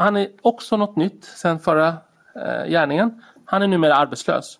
Han 0.00 0.16
är 0.16 0.28
också 0.42 0.76
något 0.76 0.96
nytt 0.96 1.24
sen 1.24 1.58
förra 1.58 1.88
eh, 2.34 2.70
gärningen. 2.70 3.22
Han 3.44 3.62
är 3.62 3.66
numera 3.66 3.96
arbetslös. 3.96 4.58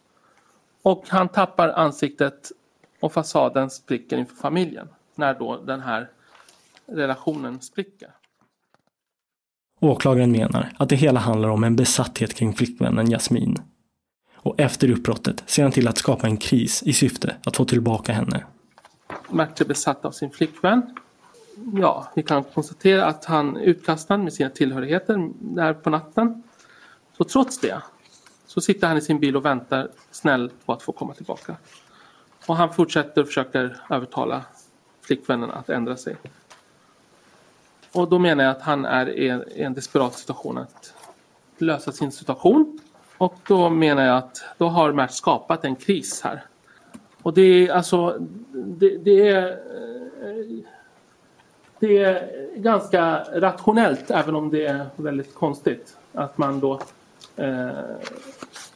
Och 0.82 1.04
han 1.08 1.28
tappar 1.28 1.68
ansiktet 1.68 2.52
och 3.00 3.12
fasaden 3.12 3.70
spricker 3.70 4.18
inför 4.18 4.36
familjen. 4.36 4.88
När 5.14 5.34
då 5.34 5.56
den 5.56 5.80
här 5.80 6.10
relationen 6.86 7.60
spricker. 7.60 8.10
Åklagaren 9.80 10.32
menar 10.32 10.72
att 10.76 10.88
det 10.88 10.96
hela 10.96 11.20
handlar 11.20 11.48
om 11.48 11.64
en 11.64 11.76
besatthet 11.76 12.34
kring 12.34 12.52
flickvännen 12.52 13.10
Jasmin. 13.10 13.56
Och 14.34 14.60
efter 14.60 14.90
uppbrottet 14.90 15.42
ser 15.46 15.62
han 15.62 15.72
till 15.72 15.88
att 15.88 15.98
skapa 15.98 16.26
en 16.26 16.36
kris 16.36 16.82
i 16.82 16.92
syfte 16.92 17.36
att 17.44 17.56
få 17.56 17.64
tillbaka 17.64 18.12
henne. 18.12 18.44
Mert 19.30 19.60
är 19.60 19.64
besatt 19.64 20.04
av 20.04 20.10
sin 20.10 20.30
flickvän 20.30 20.96
ja, 21.74 22.08
vi 22.14 22.22
kan 22.22 22.44
konstatera 22.44 23.06
att 23.06 23.24
han 23.24 23.56
är 23.56 23.60
utkastad 23.60 24.16
med 24.16 24.32
sina 24.32 24.50
tillhörigheter 24.50 25.30
där 25.38 25.74
på 25.74 25.90
natten. 25.90 26.42
Så 27.16 27.24
trots 27.24 27.58
det 27.58 27.82
så 28.46 28.60
sitter 28.60 28.86
han 28.86 28.96
i 28.96 29.00
sin 29.00 29.20
bil 29.20 29.36
och 29.36 29.44
väntar 29.44 29.88
snäll 30.10 30.50
på 30.64 30.72
att 30.72 30.82
få 30.82 30.92
komma 30.92 31.14
tillbaka. 31.14 31.56
Och 32.46 32.56
han 32.56 32.74
fortsätter 32.74 33.20
och 33.20 33.26
försöker 33.26 33.76
övertala 33.90 34.44
flickvännen 35.00 35.50
att 35.50 35.68
ändra 35.68 35.96
sig. 35.96 36.16
Och 37.92 38.08
då 38.08 38.18
menar 38.18 38.44
jag 38.44 38.50
att 38.50 38.62
han 38.62 38.84
är 38.84 39.10
i 39.10 39.28
en 39.56 39.74
desperat 39.74 40.14
situation 40.14 40.58
att 40.58 40.94
lösa 41.58 41.92
sin 41.92 42.12
situation. 42.12 42.80
Och 43.18 43.34
då 43.46 43.70
menar 43.70 44.02
jag 44.02 44.16
att 44.16 44.42
då 44.58 44.68
har 44.68 44.92
Mert 44.92 45.12
skapat 45.12 45.64
en 45.64 45.76
kris 45.76 46.20
här. 46.22 46.44
Och 47.22 47.34
det 47.34 47.42
är 47.42 47.72
alltså, 47.72 48.18
det, 48.52 48.98
det 48.98 49.28
är 49.28 49.48
eh, 49.48 50.64
det 51.80 51.98
är 51.98 52.30
ganska 52.56 53.24
rationellt 53.32 54.10
även 54.10 54.34
om 54.34 54.50
det 54.50 54.66
är 54.66 54.86
väldigt 54.96 55.34
konstigt 55.34 55.96
att 56.12 56.38
man 56.38 56.60
då 56.60 56.80
eh, 57.36 57.68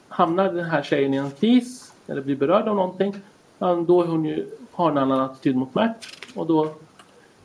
hamnar 0.08 0.52
den 0.52 0.64
här 0.64 0.82
tjejen 0.82 1.14
i 1.14 1.16
en 1.16 1.30
kris 1.30 1.92
eller 2.06 2.22
blir 2.22 2.36
berörd 2.36 2.68
av 2.68 2.76
någonting. 2.76 3.14
Då 3.58 4.02
är 4.02 4.06
hon 4.06 4.24
ju, 4.24 4.46
har 4.72 4.90
en 4.90 4.98
annan 4.98 5.20
attityd 5.20 5.56
mot 5.56 5.74
Mert 5.74 6.06
och 6.34 6.46
då 6.46 6.74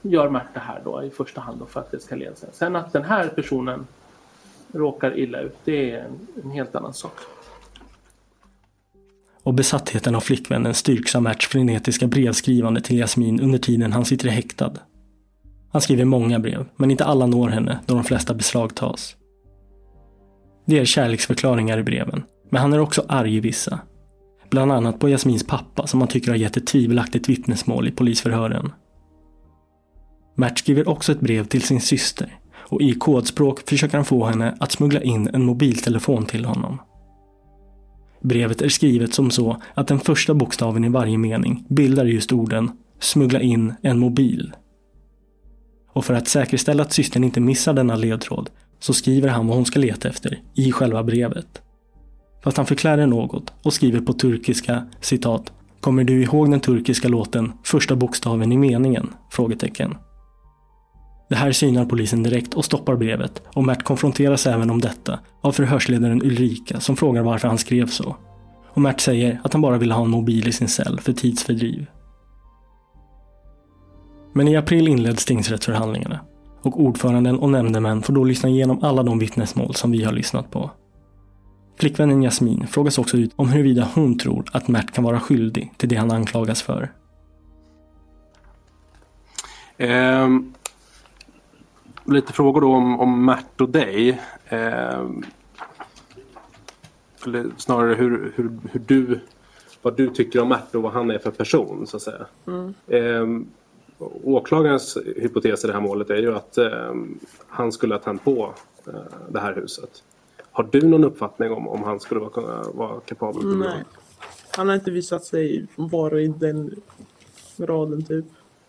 gör 0.01 0.29
Mert 0.29 0.53
det 0.53 0.59
här 0.59 0.81
då 0.83 1.03
i 1.03 1.09
första 1.09 1.41
hand 1.41 1.59
då 1.59 1.65
för 1.65 1.79
att 1.79 1.91
det 1.91 1.99
ska 1.99 2.15
leda 2.15 2.35
sig. 2.35 2.49
Sen 2.53 2.75
att 2.75 2.93
den 2.93 3.03
här 3.03 3.27
personen 3.27 3.87
råkar 4.71 5.17
illa 5.17 5.39
ut, 5.39 5.57
det 5.63 5.91
är 5.91 5.99
en, 5.99 6.27
en 6.43 6.51
helt 6.51 6.75
annan 6.75 6.93
sak. 6.93 7.19
Och 9.43 9.53
besattheten 9.53 10.15
av 10.15 10.19
flickvännen 10.19 10.73
styrks 10.73 11.15
av 11.15 11.23
Merts 11.23 11.47
frenetiska 11.47 12.07
brevskrivande 12.07 12.81
till 12.81 12.97
Jasmin 12.97 13.39
under 13.39 13.59
tiden 13.59 13.93
han 13.93 14.05
sitter 14.05 14.29
häktad. 14.29 14.73
Han 15.71 15.81
skriver 15.81 16.05
många 16.05 16.39
brev, 16.39 16.65
men 16.75 16.91
inte 16.91 17.05
alla 17.05 17.25
når 17.25 17.49
henne 17.49 17.79
då 17.85 17.95
de 17.95 18.03
flesta 18.03 18.33
beslagtas. 18.33 19.15
Det 20.65 20.79
är 20.79 20.85
kärleksförklaringar 20.85 21.77
i 21.77 21.83
breven, 21.83 22.23
men 22.49 22.61
han 22.61 22.73
är 22.73 22.79
också 22.79 23.05
arg 23.07 23.35
i 23.35 23.39
vissa. 23.39 23.79
Bland 24.49 24.71
annat 24.71 24.99
på 24.99 25.09
Jasmins 25.09 25.47
pappa 25.47 25.87
som 25.87 26.01
han 26.01 26.07
tycker 26.07 26.31
har 26.31 26.37
gett 26.37 26.57
ett 26.57 26.67
tvivelaktigt 26.67 27.29
vittnesmål 27.29 27.87
i 27.87 27.91
polisförhören. 27.91 28.71
Mert 30.35 30.59
skriver 30.59 30.89
också 30.89 31.11
ett 31.11 31.19
brev 31.19 31.45
till 31.45 31.61
sin 31.61 31.81
syster 31.81 32.39
och 32.55 32.81
i 32.81 32.93
kodspråk 32.93 33.69
försöker 33.69 33.97
han 33.97 34.05
få 34.05 34.25
henne 34.25 34.57
att 34.59 34.71
smuggla 34.71 35.01
in 35.01 35.29
en 35.33 35.45
mobiltelefon 35.45 36.25
till 36.25 36.45
honom. 36.45 36.81
Brevet 38.21 38.61
är 38.61 38.69
skrivet 38.69 39.13
som 39.13 39.31
så 39.31 39.61
att 39.73 39.87
den 39.87 39.99
första 39.99 40.33
bokstaven 40.33 40.83
i 40.83 40.89
varje 40.89 41.17
mening 41.17 41.65
bildar 41.69 42.05
just 42.05 42.31
orden 42.31 42.71
“smuggla 42.99 43.41
in 43.41 43.73
en 43.81 43.99
mobil” 43.99 44.53
Och 45.93 46.05
för 46.05 46.13
att 46.13 46.27
säkerställa 46.27 46.83
att 46.83 46.93
systern 46.93 47.23
inte 47.23 47.39
missar 47.39 47.73
denna 47.73 47.95
ledtråd 47.95 48.49
så 48.79 48.93
skriver 48.93 49.29
han 49.29 49.47
vad 49.47 49.55
hon 49.55 49.65
ska 49.65 49.79
leta 49.79 50.09
efter 50.09 50.41
i 50.55 50.71
själva 50.71 51.03
brevet. 51.03 51.61
Fast 52.43 52.57
han 52.57 52.65
förklär 52.65 52.97
det 52.97 53.05
något 53.05 53.53
och 53.63 53.73
skriver 53.73 53.99
på 53.99 54.13
turkiska 54.13 54.87
citat 55.01 55.51
Kommer 55.81 56.03
du 56.03 56.23
ihåg 56.23 56.51
den 56.51 56.59
turkiska 56.59 57.07
låten 57.07 57.51
Första 57.63 57.95
bokstaven 57.95 58.51
i 58.51 58.57
meningen? 58.57 59.13
Frågetecken. 59.31 59.95
Det 61.29 61.35
här 61.35 61.51
synar 61.51 61.85
polisen 61.85 62.23
direkt 62.23 62.53
och 62.53 62.65
stoppar 62.65 62.95
brevet 62.95 63.41
och 63.45 63.63
Mert 63.63 63.83
konfronteras 63.83 64.47
även 64.47 64.69
om 64.69 64.81
detta 64.81 65.19
av 65.41 65.51
förhörsledaren 65.51 66.21
Ulrika 66.21 66.79
som 66.79 66.95
frågar 66.95 67.23
varför 67.23 67.47
han 67.47 67.57
skrev 67.57 67.87
så. 67.87 68.15
Och 68.73 68.81
Mert 68.81 68.99
säger 68.99 69.41
att 69.43 69.53
han 69.53 69.61
bara 69.61 69.77
ville 69.77 69.93
ha 69.93 70.03
en 70.03 70.09
mobil 70.09 70.47
i 70.47 70.51
sin 70.51 70.67
cell 70.67 70.99
för 70.99 71.13
tidsfördriv. 71.13 71.85
Men 74.39 74.47
i 74.47 74.55
april 74.55 74.87
inleds 74.87 75.25
tingsrättsförhandlingarna 75.25 76.19
och 76.61 76.79
ordföranden 76.79 77.39
och 77.39 77.49
nämndemän 77.49 78.01
får 78.01 78.13
då 78.13 78.23
lyssna 78.23 78.49
igenom 78.49 78.83
alla 78.83 79.03
de 79.03 79.19
vittnesmål 79.19 79.75
som 79.75 79.91
vi 79.91 80.03
har 80.03 80.13
lyssnat 80.13 80.51
på. 80.51 80.71
Flickvännen 81.79 82.21
Jasmin 82.21 82.67
frågas 82.67 82.97
också 82.97 83.17
ut 83.17 83.31
om 83.35 83.49
huruvida 83.49 83.89
hon 83.95 84.17
tror 84.17 84.45
att 84.53 84.67
Mert 84.67 84.91
kan 84.91 85.03
vara 85.03 85.19
skyldig 85.19 85.73
till 85.77 85.89
det 85.89 85.95
han 85.95 86.11
anklagas 86.11 86.61
för. 86.61 86.91
Eh, 89.77 90.29
lite 92.05 92.33
frågor 92.33 92.61
då 92.61 92.73
om, 92.73 92.99
om 92.99 93.25
Mert 93.25 93.61
och 93.61 93.69
dig. 93.69 94.09
Eh, 94.45 95.05
eller 97.25 97.45
snarare 97.57 97.95
hur, 97.95 98.33
hur, 98.35 98.51
hur 98.71 98.79
du, 98.79 99.19
vad 99.81 99.97
du 99.97 100.09
tycker 100.09 100.41
om 100.41 100.49
Mert 100.49 100.75
och 100.75 100.81
vad 100.81 100.93
han 100.93 101.11
är 101.11 101.19
för 101.19 101.31
person 101.31 101.87
så 101.87 101.97
att 101.97 102.03
säga. 102.03 102.25
Mm. 102.47 102.73
Eh, 102.87 103.45
åklagarens 104.23 104.97
hypotes 105.15 105.63
i 105.63 105.67
det 105.67 105.73
här 105.73 105.81
målet 105.81 106.09
är 106.09 106.15
ju 106.17 106.35
att 106.35 106.57
eh, 106.57 106.93
han 107.47 107.71
skulle 107.71 107.93
ha 107.93 107.99
tänt 107.99 108.23
på 108.23 108.53
eh, 108.87 108.93
det 109.29 109.39
här 109.39 109.55
huset. 109.55 110.03
Har 110.51 110.67
du 110.71 110.87
någon 110.87 111.03
uppfattning 111.03 111.51
om 111.51 111.67
om 111.67 111.83
han 111.83 111.99
skulle 111.99 112.19
vara, 112.19 112.63
vara 112.73 112.99
kapabel 112.99 113.41
till 113.41 113.57
Nej. 113.57 113.83
Han 114.55 114.67
har 114.67 114.75
inte 114.75 114.91
visat 114.91 115.25
sig 115.25 115.67
vara 115.75 116.21
i 116.21 116.27
den 116.27 116.81
graden 117.57 118.05
typ. 118.05 118.25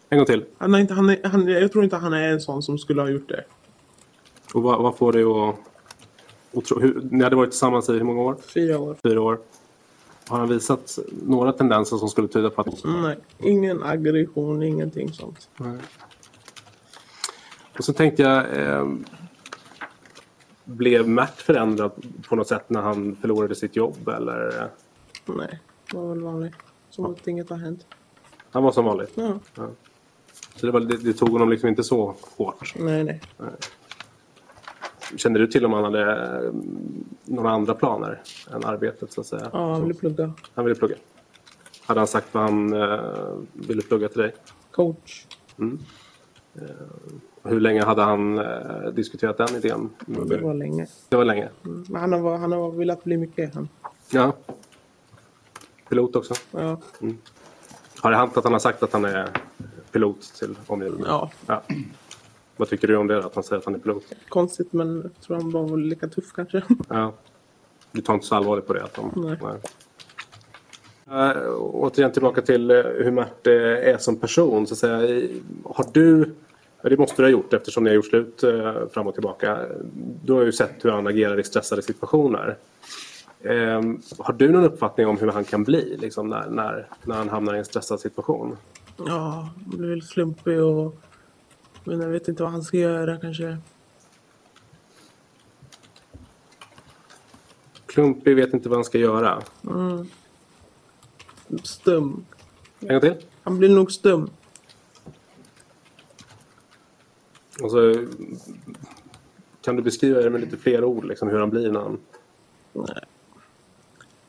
En 0.09 0.19
gång 0.19 0.27
till. 0.27 0.45
Han 0.59 0.73
har 0.73 0.81
inte, 0.81 0.95
han 0.95 1.11
är, 1.11 1.29
han, 1.29 1.49
jag 1.49 1.73
tror 1.73 1.85
inte 1.85 1.97
han 1.97 2.13
är 2.13 2.29
en 2.29 2.41
sån 2.41 2.63
som 2.63 2.79
skulle 2.79 3.03
ha 3.03 3.09
gjort 3.09 3.29
det. 3.29 3.45
Och 4.55 4.63
vad, 4.63 4.83
vad 4.83 4.97
får 4.97 5.13
dig 5.13 5.23
att... 5.23 5.57
Och 6.53 6.81
hur, 6.83 7.09
ni 7.11 7.25
hade 7.25 7.37
varit 7.37 7.51
tillsammans 7.51 7.89
i 7.89 7.93
hur 7.93 8.05
många 8.05 8.23
år? 8.23 8.37
Fyra 8.55 8.79
år. 8.79 8.97
Fyra 9.03 9.21
år. 9.21 9.39
Har 10.31 10.39
han 10.39 10.49
visat 10.49 10.99
några 11.23 11.53
tendenser 11.53 11.97
som 11.97 12.09
skulle 12.09 12.29
tyda 12.29 12.51
på 12.51 12.61
att... 12.61 12.85
Nej, 12.85 13.19
ingen 13.39 13.83
aggression, 13.83 14.63
ingenting 14.63 15.13
sånt. 15.13 15.49
Nej. 15.57 15.79
Och 17.79 17.85
så 17.85 17.93
tänkte 17.93 18.23
jag... 18.23 18.57
Eh, 18.59 18.89
blev 20.65 21.09
Mert 21.09 21.43
förändrad 21.43 21.93
på 22.29 22.37
något 22.37 22.49
sätt 22.49 22.71
när 22.71 22.81
han 22.81 23.17
förlorade 23.17 23.55
sitt 23.55 23.77
jobb 23.77 24.09
eller? 24.09 24.69
Nej, 25.27 25.61
var 25.93 26.09
väl 26.09 26.23
vanligt. 26.23 26.55
Som 26.91 27.05
ja. 27.05 27.11
att 27.11 27.29
inget 27.29 27.51
har 27.51 27.57
hänt. 27.57 27.87
Han 28.51 28.63
var 28.63 28.73
som 28.73 28.85
vanligt? 28.85 29.13
Ja. 29.15 29.39
ja. 29.55 29.69
Så 30.55 30.67
det, 30.67 30.73
var, 30.73 30.81
det, 30.81 30.97
det, 30.97 31.13
tog 31.13 31.29
honom 31.29 31.51
liksom 31.51 31.69
inte 31.69 31.85
så 31.85 32.15
hårt? 32.37 32.75
Nej, 32.79 33.05
nej. 33.05 33.21
nej. 33.37 33.51
Kände 35.17 35.39
du 35.39 35.47
till 35.47 35.65
om 35.65 35.73
han 35.73 35.85
hade 35.85 36.13
mm, 36.13 37.05
några 37.25 37.51
andra 37.51 37.75
planer 37.75 38.23
än 38.53 38.65
arbetet 38.65 39.13
så 39.13 39.21
att 39.21 39.27
säga? 39.27 39.51
Ja, 39.53 39.73
han 39.73 39.83
ville 39.83 39.95
plugga. 39.95 40.33
Han 40.55 40.65
ville 40.65 40.75
plugga. 40.79 40.97
Hade 41.87 42.01
han 42.01 42.07
sagt 42.07 42.35
vad 42.35 42.43
han 42.43 42.73
eh, 42.73 43.01
ville 43.53 43.83
plugga 43.83 44.09
till 44.09 44.21
dig? 44.21 44.35
Coach. 44.71 45.27
Hur 47.43 47.61
länge 47.61 47.85
hade 47.85 48.03
han 48.03 48.39
eh, 48.39 48.91
diskuterat 48.93 49.37
den 49.37 49.57
idén? 49.57 49.91
Det 50.07 50.41
var 50.41 50.55
länge. 50.55 50.87
Det 51.09 51.17
var 51.17 51.25
länge. 51.25 51.49
Mm. 51.65 51.85
Men 51.89 52.01
han 52.01 52.13
har, 52.13 52.39
han 52.39 52.53
har 52.53 52.71
velat 52.71 53.05
bli 53.05 53.17
mycket. 53.17 53.55
Han. 53.55 53.69
Ja. 54.11 54.37
Pilot 55.89 56.17
också. 56.17 56.35
Ja. 56.51 56.81
Har 58.01 58.11
det 58.11 58.17
hänt 58.17 58.37
att 58.37 58.45
han 58.45 58.53
har 58.53 58.61
sagt 58.61 58.83
att 58.83 58.93
han 58.93 59.05
är 59.05 59.29
pilot 59.93 60.23
till 60.39 60.55
omgivningen? 60.67 61.07
ja, 61.09 61.31
Ja. 61.47 61.63
Vad 62.61 62.69
tycker 62.69 62.89
du 62.89 62.97
om 62.97 63.07
det? 63.07 63.19
Att 63.19 63.35
han 63.35 63.45
säger 63.45 63.59
att 63.59 63.65
han 63.65 63.75
är 63.75 63.79
pilot? 63.79 64.05
konstigt 64.29 64.73
men 64.73 65.01
jag 65.03 65.27
tror 65.27 65.37
han 65.37 65.51
bara 65.51 65.63
var 65.63 65.77
lika 65.77 66.09
tuff 66.09 66.33
kanske. 66.35 66.63
Ja. 66.89 67.13
Du 67.93 68.01
tar 68.01 68.15
inte 68.15 68.27
så 68.27 68.35
allvarligt 68.35 68.67
på 68.67 68.73
det? 68.73 68.85
Att 68.85 68.95
de, 68.95 69.13
Nej. 69.41 69.61
Eh, 71.11 71.53
återigen 71.59 72.13
tillbaka 72.13 72.43
till 72.43 72.71
eh, 72.71 72.77
hur 72.77 73.11
Mert 73.11 73.47
eh, 73.47 73.55
är 73.55 73.99
som 73.99 74.17
person. 74.17 74.67
Så 74.67 74.75
att 74.75 74.79
säga. 74.79 75.29
Har 75.65 75.87
du, 75.93 76.35
det 76.83 76.99
måste 76.99 77.23
du 77.23 77.27
ha 77.27 77.31
gjort 77.31 77.53
eftersom 77.53 77.85
ni 77.85 77.91
har 77.91 77.95
gjort 77.95 78.07
slut 78.07 78.43
eh, 78.43 78.89
fram 78.93 79.07
och 79.07 79.15
tillbaka. 79.15 79.59
Du 80.25 80.33
har 80.33 80.43
ju 80.43 80.53
sett 80.53 80.85
hur 80.85 80.91
han 80.91 81.07
agerar 81.07 81.41
i 81.41 81.45
stressade 81.45 81.83
situationer. 81.83 82.57
Eh, 83.43 83.83
har 84.19 84.33
du 84.33 84.49
någon 84.49 84.65
uppfattning 84.65 85.07
om 85.07 85.19
hur 85.19 85.29
han 85.29 85.45
kan 85.45 85.65
bli 85.65 85.97
liksom, 86.01 86.29
när, 86.29 86.51
när, 86.51 86.89
när 87.05 87.15
han 87.15 87.29
hamnar 87.29 87.55
i 87.55 87.59
en 87.59 87.65
stressad 87.65 88.01
situation? 88.01 88.57
Ja, 88.97 89.49
han 89.67 89.79
blev 89.79 89.91
väldigt 89.91 90.11
klumpig 90.11 90.63
och 90.63 91.01
men 91.85 92.01
jag 92.01 92.09
vet 92.09 92.29
inte 92.29 92.43
vad 92.43 92.53
han 92.53 92.63
ska 92.63 92.77
göra 92.77 93.17
kanske. 93.17 93.59
Klumpig, 97.87 98.37
vet 98.37 98.55
inte 98.55 98.69
vad 98.69 98.79
han 98.79 98.85
ska 98.85 98.99
göra. 98.99 99.43
Stum. 101.63 102.25
En 102.81 102.89
gång 102.89 103.01
till. 103.01 103.15
Han 103.43 103.59
blir 103.59 103.69
nog 103.69 103.93
stum. 103.93 104.31
Och 107.63 107.71
så, 107.71 108.07
kan 109.61 109.77
du 109.77 109.83
beskriva 109.83 110.21
det 110.21 110.31
med 110.31 110.41
lite 110.41 110.57
fler 110.57 110.85
ord, 110.85 111.05
liksom, 111.05 111.29
hur 111.29 111.39
han 111.39 111.51
blir 111.51 111.71
när 111.71 111.81
han... 111.81 111.99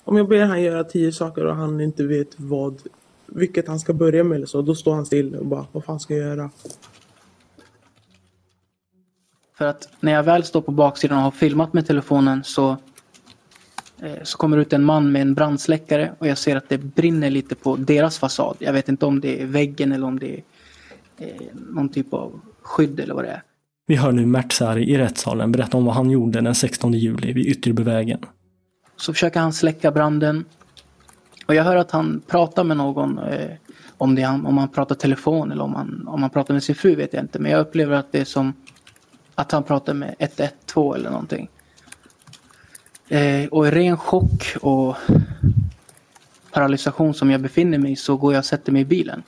Om 0.03 0.17
jag 0.17 0.27
ber 0.27 0.45
han 0.45 0.61
göra 0.61 0.83
tio 0.83 1.11
saker 1.11 1.45
och 1.45 1.55
han 1.55 1.81
inte 1.81 2.03
vet 2.03 2.39
vad, 2.39 2.81
vilket 3.25 3.67
han 3.67 3.79
ska 3.79 3.93
börja 3.93 4.23
med 4.23 4.35
eller 4.35 4.45
så, 4.45 4.61
då 4.61 4.75
står 4.75 4.93
han 4.93 5.05
still 5.05 5.35
och 5.35 5.45
bara, 5.45 5.65
vad 5.71 5.83
fan 5.83 5.99
ska 5.99 6.15
jag 6.15 6.27
göra? 6.27 6.49
För 9.61 9.65
att 9.67 9.89
när 9.99 10.11
jag 10.11 10.23
väl 10.23 10.43
står 10.43 10.61
på 10.61 10.71
baksidan 10.71 11.17
och 11.17 11.23
har 11.23 11.31
filmat 11.31 11.73
med 11.73 11.87
telefonen 11.87 12.43
så, 12.43 12.77
eh, 14.01 14.23
så 14.23 14.37
kommer 14.37 14.57
ut 14.57 14.73
en 14.73 14.83
man 14.83 15.11
med 15.11 15.21
en 15.21 15.33
brandsläckare 15.33 16.11
och 16.19 16.27
jag 16.27 16.37
ser 16.37 16.55
att 16.55 16.69
det 16.69 16.77
brinner 16.77 17.29
lite 17.29 17.55
på 17.55 17.75
deras 17.75 18.19
fasad. 18.19 18.55
Jag 18.59 18.73
vet 18.73 18.89
inte 18.89 19.05
om 19.05 19.19
det 19.19 19.41
är 19.41 19.45
väggen 19.45 19.91
eller 19.91 20.07
om 20.07 20.19
det 20.19 20.33
är 20.33 20.43
eh, 21.17 21.27
någon 21.53 21.89
typ 21.89 22.13
av 22.13 22.41
skydd 22.61 22.99
eller 22.99 23.13
vad 23.13 23.23
det 23.23 23.29
är. 23.29 23.43
Vi 23.87 23.95
hör 23.95 24.11
nu 24.11 24.25
Mert 24.25 24.51
Sari 24.51 24.91
i 24.91 24.97
rättssalen 24.97 25.51
berätta 25.51 25.77
om 25.77 25.85
vad 25.85 25.95
han 25.95 26.09
gjorde 26.09 26.41
den 26.41 26.55
16 26.55 26.93
juli 26.93 27.33
vid 27.33 27.45
Ytterbyvägen. 27.45 28.19
Så 28.97 29.13
försöker 29.13 29.39
han 29.39 29.53
släcka 29.53 29.91
branden. 29.91 30.45
Och 31.45 31.55
jag 31.55 31.63
hör 31.63 31.75
att 31.75 31.91
han 31.91 32.21
pratar 32.27 32.63
med 32.63 32.77
någon. 32.77 33.19
Eh, 33.19 33.51
om, 33.97 34.15
det, 34.15 34.25
om 34.25 34.57
han 34.57 34.69
pratar 34.69 34.95
telefon 34.95 35.51
eller 35.51 35.63
om 35.63 35.75
han, 35.75 36.07
om 36.07 36.21
han 36.21 36.29
pratar 36.29 36.53
med 36.53 36.63
sin 36.63 36.75
fru 36.75 36.95
vet 36.95 37.13
jag 37.13 37.23
inte. 37.23 37.39
Men 37.39 37.51
jag 37.51 37.61
upplever 37.61 37.95
att 37.95 38.11
det 38.11 38.19
är 38.19 38.25
som 38.25 38.53
att 39.35 39.51
han 39.51 39.63
pratar 39.63 39.93
med 39.93 40.15
112 40.19 40.95
eller 40.95 41.09
någonting. 41.09 41.49
Eh, 43.07 43.47
och 43.47 43.67
i 43.67 43.71
ren 43.71 43.97
chock 43.97 44.55
och 44.61 44.95
paralysation 46.51 47.13
som 47.13 47.31
jag 47.31 47.41
befinner 47.41 47.77
mig 47.77 47.91
i 47.91 47.95
så 47.95 48.17
går 48.17 48.33
jag 48.33 48.39
och 48.39 48.45
sätter 48.45 48.71
mig 48.71 48.81
i 48.81 48.85
bilen. 48.85 49.23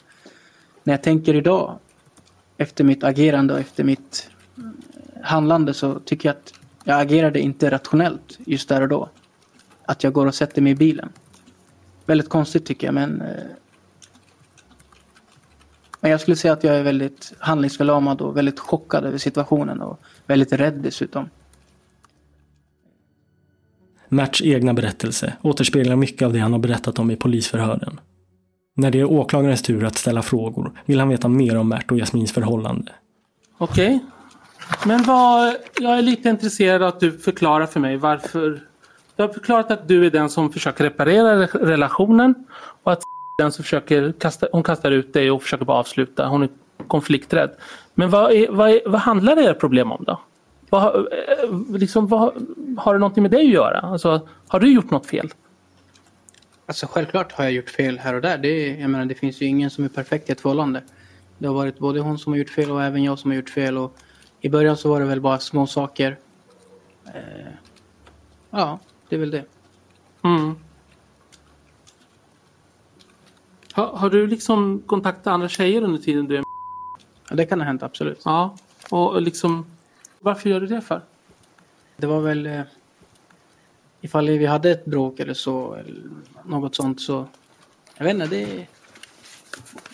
När 0.83 0.93
jag 0.93 1.03
tänker 1.03 1.33
idag 1.33 1.77
efter 2.57 2.83
mitt 2.83 3.03
agerande 3.03 3.53
och 3.53 3.59
efter 3.59 3.83
mitt 3.83 4.29
eh, 4.57 4.63
handlande 5.23 5.73
så 5.73 5.99
tycker 5.99 6.29
jag 6.29 6.35
att 6.35 6.53
jag 6.83 7.01
agerade 7.01 7.39
inte 7.39 7.71
rationellt 7.71 8.39
just 8.45 8.69
där 8.69 8.81
och 8.81 8.89
då. 8.89 9.09
Att 9.85 10.03
jag 10.03 10.13
går 10.13 10.25
och 10.25 10.35
sätter 10.35 10.61
mig 10.61 10.71
i 10.71 10.75
bilen. 10.75 11.09
Väldigt 12.05 12.29
konstigt 12.29 12.65
tycker 12.65 12.87
jag 12.87 12.93
men 12.93 13.21
eh, 13.21 13.27
men 16.03 16.11
jag 16.11 16.21
skulle 16.21 16.35
säga 16.35 16.53
att 16.53 16.63
jag 16.63 16.75
är 16.75 16.83
väldigt 16.83 17.33
handlingsförlamad 17.39 18.21
och 18.21 18.37
väldigt 18.37 18.59
chockad 18.59 19.05
över 19.05 19.17
situationen 19.17 19.81
och 19.81 19.99
väldigt 20.27 20.53
rädd 20.53 20.73
dessutom. 20.73 21.29
Merts 24.09 24.41
egna 24.41 24.73
berättelse 24.73 25.33
återspeglar 25.41 25.95
mycket 25.95 26.25
av 26.25 26.33
det 26.33 26.39
han 26.39 26.51
har 26.51 26.59
berättat 26.59 26.99
om 26.99 27.11
i 27.11 27.15
polisförhören. 27.15 27.99
När 28.75 28.91
det 28.91 28.99
är 28.99 29.05
åklagarens 29.11 29.61
tur 29.61 29.83
att 29.83 29.97
ställa 29.97 30.21
frågor 30.21 30.71
vill 30.85 30.99
han 30.99 31.09
veta 31.09 31.27
mer 31.27 31.57
om 31.57 31.69
Mert 31.69 31.91
och 31.91 31.97
Jasmins 31.97 32.31
förhållande. 32.31 32.91
Okej. 33.57 33.99
Men 34.85 35.03
vad, 35.03 35.55
jag 35.79 35.97
är 35.97 36.01
lite 36.01 36.29
intresserad 36.29 36.81
av 36.81 36.87
att 36.87 36.99
du 36.99 37.11
förklarar 37.11 37.65
för 37.65 37.79
mig 37.79 37.97
varför. 37.97 38.63
Jag 39.15 39.27
har 39.27 39.33
förklarat 39.33 39.71
att 39.71 39.87
du 39.87 40.05
är 40.05 40.11
den 40.11 40.29
som 40.29 40.51
försöker 40.53 40.83
reparera 40.83 41.45
re- 41.45 41.65
relationen 41.65 42.35
och 42.83 42.91
att 42.91 43.03
den 43.35 43.51
som 43.51 43.63
försöker 43.63 44.13
kasta, 44.19 44.47
hon 44.51 44.63
kastar 44.63 44.91
ut 44.91 45.13
dig 45.13 45.31
och 45.31 45.43
försöker 45.43 45.65
bara 45.65 45.77
avsluta. 45.77 46.27
Hon 46.27 46.43
är 46.43 46.49
konflikträdd. 46.87 47.51
Men 47.93 48.09
vad, 48.09 48.31
är, 48.31 48.51
vad, 48.51 48.69
är, 48.69 48.81
vad 48.85 49.01
handlar 49.01 49.39
era 49.39 49.53
problem 49.53 49.91
om 49.91 50.03
då? 50.03 50.21
Vad, 50.69 50.95
eh, 50.95 51.77
liksom, 51.77 52.07
vad, 52.07 52.33
har 52.77 52.93
det 52.93 52.99
någonting 52.99 53.21
med 53.21 53.31
dig 53.31 53.45
att 53.45 53.53
göra? 53.53 53.79
Alltså, 53.79 54.27
har 54.47 54.59
du 54.59 54.73
gjort 54.73 54.91
något 54.91 55.05
fel? 55.05 55.29
Alltså 56.65 56.87
självklart 56.87 57.31
har 57.31 57.43
jag 57.43 57.53
gjort 57.53 57.69
fel 57.69 57.99
här 57.99 58.13
och 58.13 58.21
där. 58.21 58.37
Det, 58.37 58.67
jag 58.67 58.89
menar, 58.89 59.05
det 59.05 59.15
finns 59.15 59.41
ju 59.41 59.45
ingen 59.45 59.69
som 59.69 59.83
är 59.83 59.89
perfekt 59.89 60.29
i 60.29 60.31
ett 60.31 60.41
förhållande. 60.41 60.83
Det 61.37 61.47
har 61.47 61.55
varit 61.55 61.79
både 61.79 61.99
hon 61.99 62.17
som 62.17 62.33
har 62.33 62.37
gjort 62.37 62.49
fel 62.49 62.71
och 62.71 62.83
även 62.83 63.03
jag 63.03 63.19
som 63.19 63.31
har 63.31 63.35
gjort 63.35 63.49
fel. 63.49 63.77
Och 63.77 63.97
I 64.41 64.49
början 64.49 64.77
så 64.77 64.89
var 64.89 64.99
det 64.99 65.05
väl 65.05 65.21
bara 65.21 65.39
små 65.39 65.67
saker. 65.67 66.17
Eh, 67.05 67.53
ja, 68.49 68.79
det 69.09 69.15
är 69.15 69.19
väl 69.19 69.31
det. 69.31 69.45
Mm. 70.21 70.55
Har, 73.73 73.87
har 73.87 74.09
du 74.09 74.27
liksom 74.27 74.83
kontaktat 74.85 75.27
andra 75.27 75.49
tjejer 75.49 75.81
under 75.81 76.01
tiden 76.01 76.27
du 76.27 76.37
är 76.37 76.43
Ja, 77.29 77.35
det 77.35 77.45
kan 77.45 77.59
ha 77.59 77.65
hänt 77.65 77.83
absolut. 77.83 78.21
Ja, 78.25 78.57
och 78.89 79.21
liksom 79.21 79.65
varför 80.19 80.49
gör 80.49 80.59
du 80.59 80.67
det 80.67 80.81
för? 80.81 81.01
Det 81.97 82.07
var 82.07 82.21
väl 82.21 82.45
eh, 82.45 82.61
ifall 84.01 84.29
vi 84.29 84.45
hade 84.45 84.71
ett 84.71 84.85
bråk 84.85 85.19
eller 85.19 85.33
så, 85.33 85.73
eller 85.73 86.01
något 86.43 86.75
sånt 86.75 87.01
så, 87.01 87.25
jag 87.97 88.05
vet 88.05 88.13
inte, 88.13 88.27
det, 88.27 88.45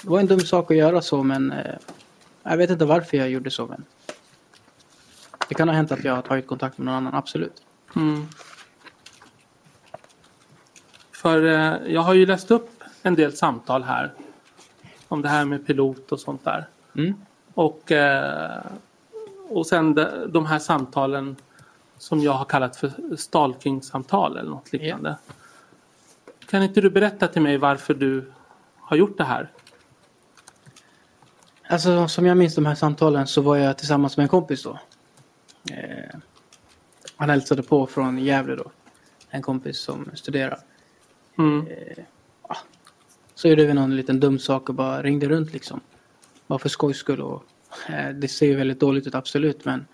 det 0.01 0.09
var 0.09 0.19
en 0.19 0.27
dum 0.27 0.39
sak 0.39 0.71
att 0.71 0.77
göra 0.77 1.01
så 1.01 1.23
men 1.23 1.51
eh, 1.51 1.75
jag 2.43 2.57
vet 2.57 2.69
inte 2.69 2.85
varför 2.85 3.17
jag 3.17 3.29
gjorde 3.29 3.51
så 3.51 3.67
men 3.67 3.85
det 5.47 5.55
kan 5.55 5.67
ha 5.67 5.75
hänt 5.75 5.91
att 5.91 6.03
jag 6.03 6.15
har 6.15 6.21
tagit 6.21 6.47
kontakt 6.47 6.77
med 6.77 6.85
någon 6.85 6.95
annan, 6.95 7.13
absolut. 7.13 7.63
Mm. 7.95 8.27
För 11.11 11.45
eh, 11.45 11.93
jag 11.93 12.01
har 12.01 12.13
ju 12.13 12.25
läst 12.25 12.51
upp 12.51 12.78
en 13.01 13.15
del 13.15 13.33
samtal 13.33 13.83
här 13.83 14.13
om 15.07 15.21
det 15.21 15.29
här 15.29 15.45
med 15.45 15.67
pilot 15.67 16.11
och 16.11 16.19
sånt 16.19 16.43
där. 16.43 16.67
Mm. 16.95 17.13
Och, 17.53 17.91
eh, 17.91 18.61
och 19.49 19.67
sen 19.67 19.95
de, 19.95 20.31
de 20.31 20.45
här 20.45 20.59
samtalen 20.59 21.35
som 21.97 22.19
jag 22.19 22.31
har 22.31 22.45
kallat 22.45 22.75
för 22.75 23.15
stalking-samtal 23.17 24.37
eller 24.37 24.49
något 24.49 24.73
liknande. 24.73 25.17
Kan 26.45 26.63
inte 26.63 26.81
du 26.81 26.89
berätta 26.89 27.27
till 27.27 27.41
mig 27.41 27.57
varför 27.57 27.93
du 27.93 28.31
har 28.77 28.97
gjort 28.97 29.17
det 29.17 29.23
här? 29.23 29.51
Alltså 31.69 32.07
som 32.07 32.25
jag 32.25 32.37
minns 32.37 32.55
de 32.55 32.65
här 32.65 32.75
samtalen 32.75 33.27
så 33.27 33.41
var 33.41 33.57
jag 33.57 33.77
tillsammans 33.77 34.17
med 34.17 34.23
en 34.23 34.29
kompis 34.29 34.63
då. 34.63 34.79
Eh, 35.71 36.15
han 37.15 37.29
hälsade 37.29 37.63
på 37.63 37.87
från 37.87 38.17
Gävle 38.17 38.55
då. 38.55 38.71
En 39.29 39.41
kompis 39.41 39.79
som 39.79 40.11
studerar. 40.13 40.59
Mm. 41.37 41.67
Så 43.39 43.47
gjorde 43.47 43.65
vi 43.65 43.73
någon 43.73 43.95
liten 43.95 44.19
dum 44.19 44.39
sak 44.39 44.69
och 44.69 44.75
bara 44.75 45.03
ringde 45.03 45.29
runt 45.29 45.53
liksom. 45.53 45.79
Bara 46.47 46.59
för 46.59 46.69
skojs 46.69 46.97
skull 46.97 47.21
och 47.21 47.43
eh, 47.89 48.09
det 48.09 48.27
ser 48.27 48.45
ju 48.45 48.55
väldigt 48.55 48.79
dåligt 48.79 49.07
ut 49.07 49.15
absolut 49.15 49.65
men 49.65 49.85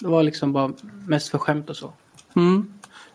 det 0.00 0.06
var 0.06 0.22
liksom 0.22 0.52
bara 0.52 0.72
mest 1.06 1.28
för 1.28 1.38
skämt 1.38 1.70
och 1.70 1.76
så. 1.76 1.92
Mm. 2.36 2.72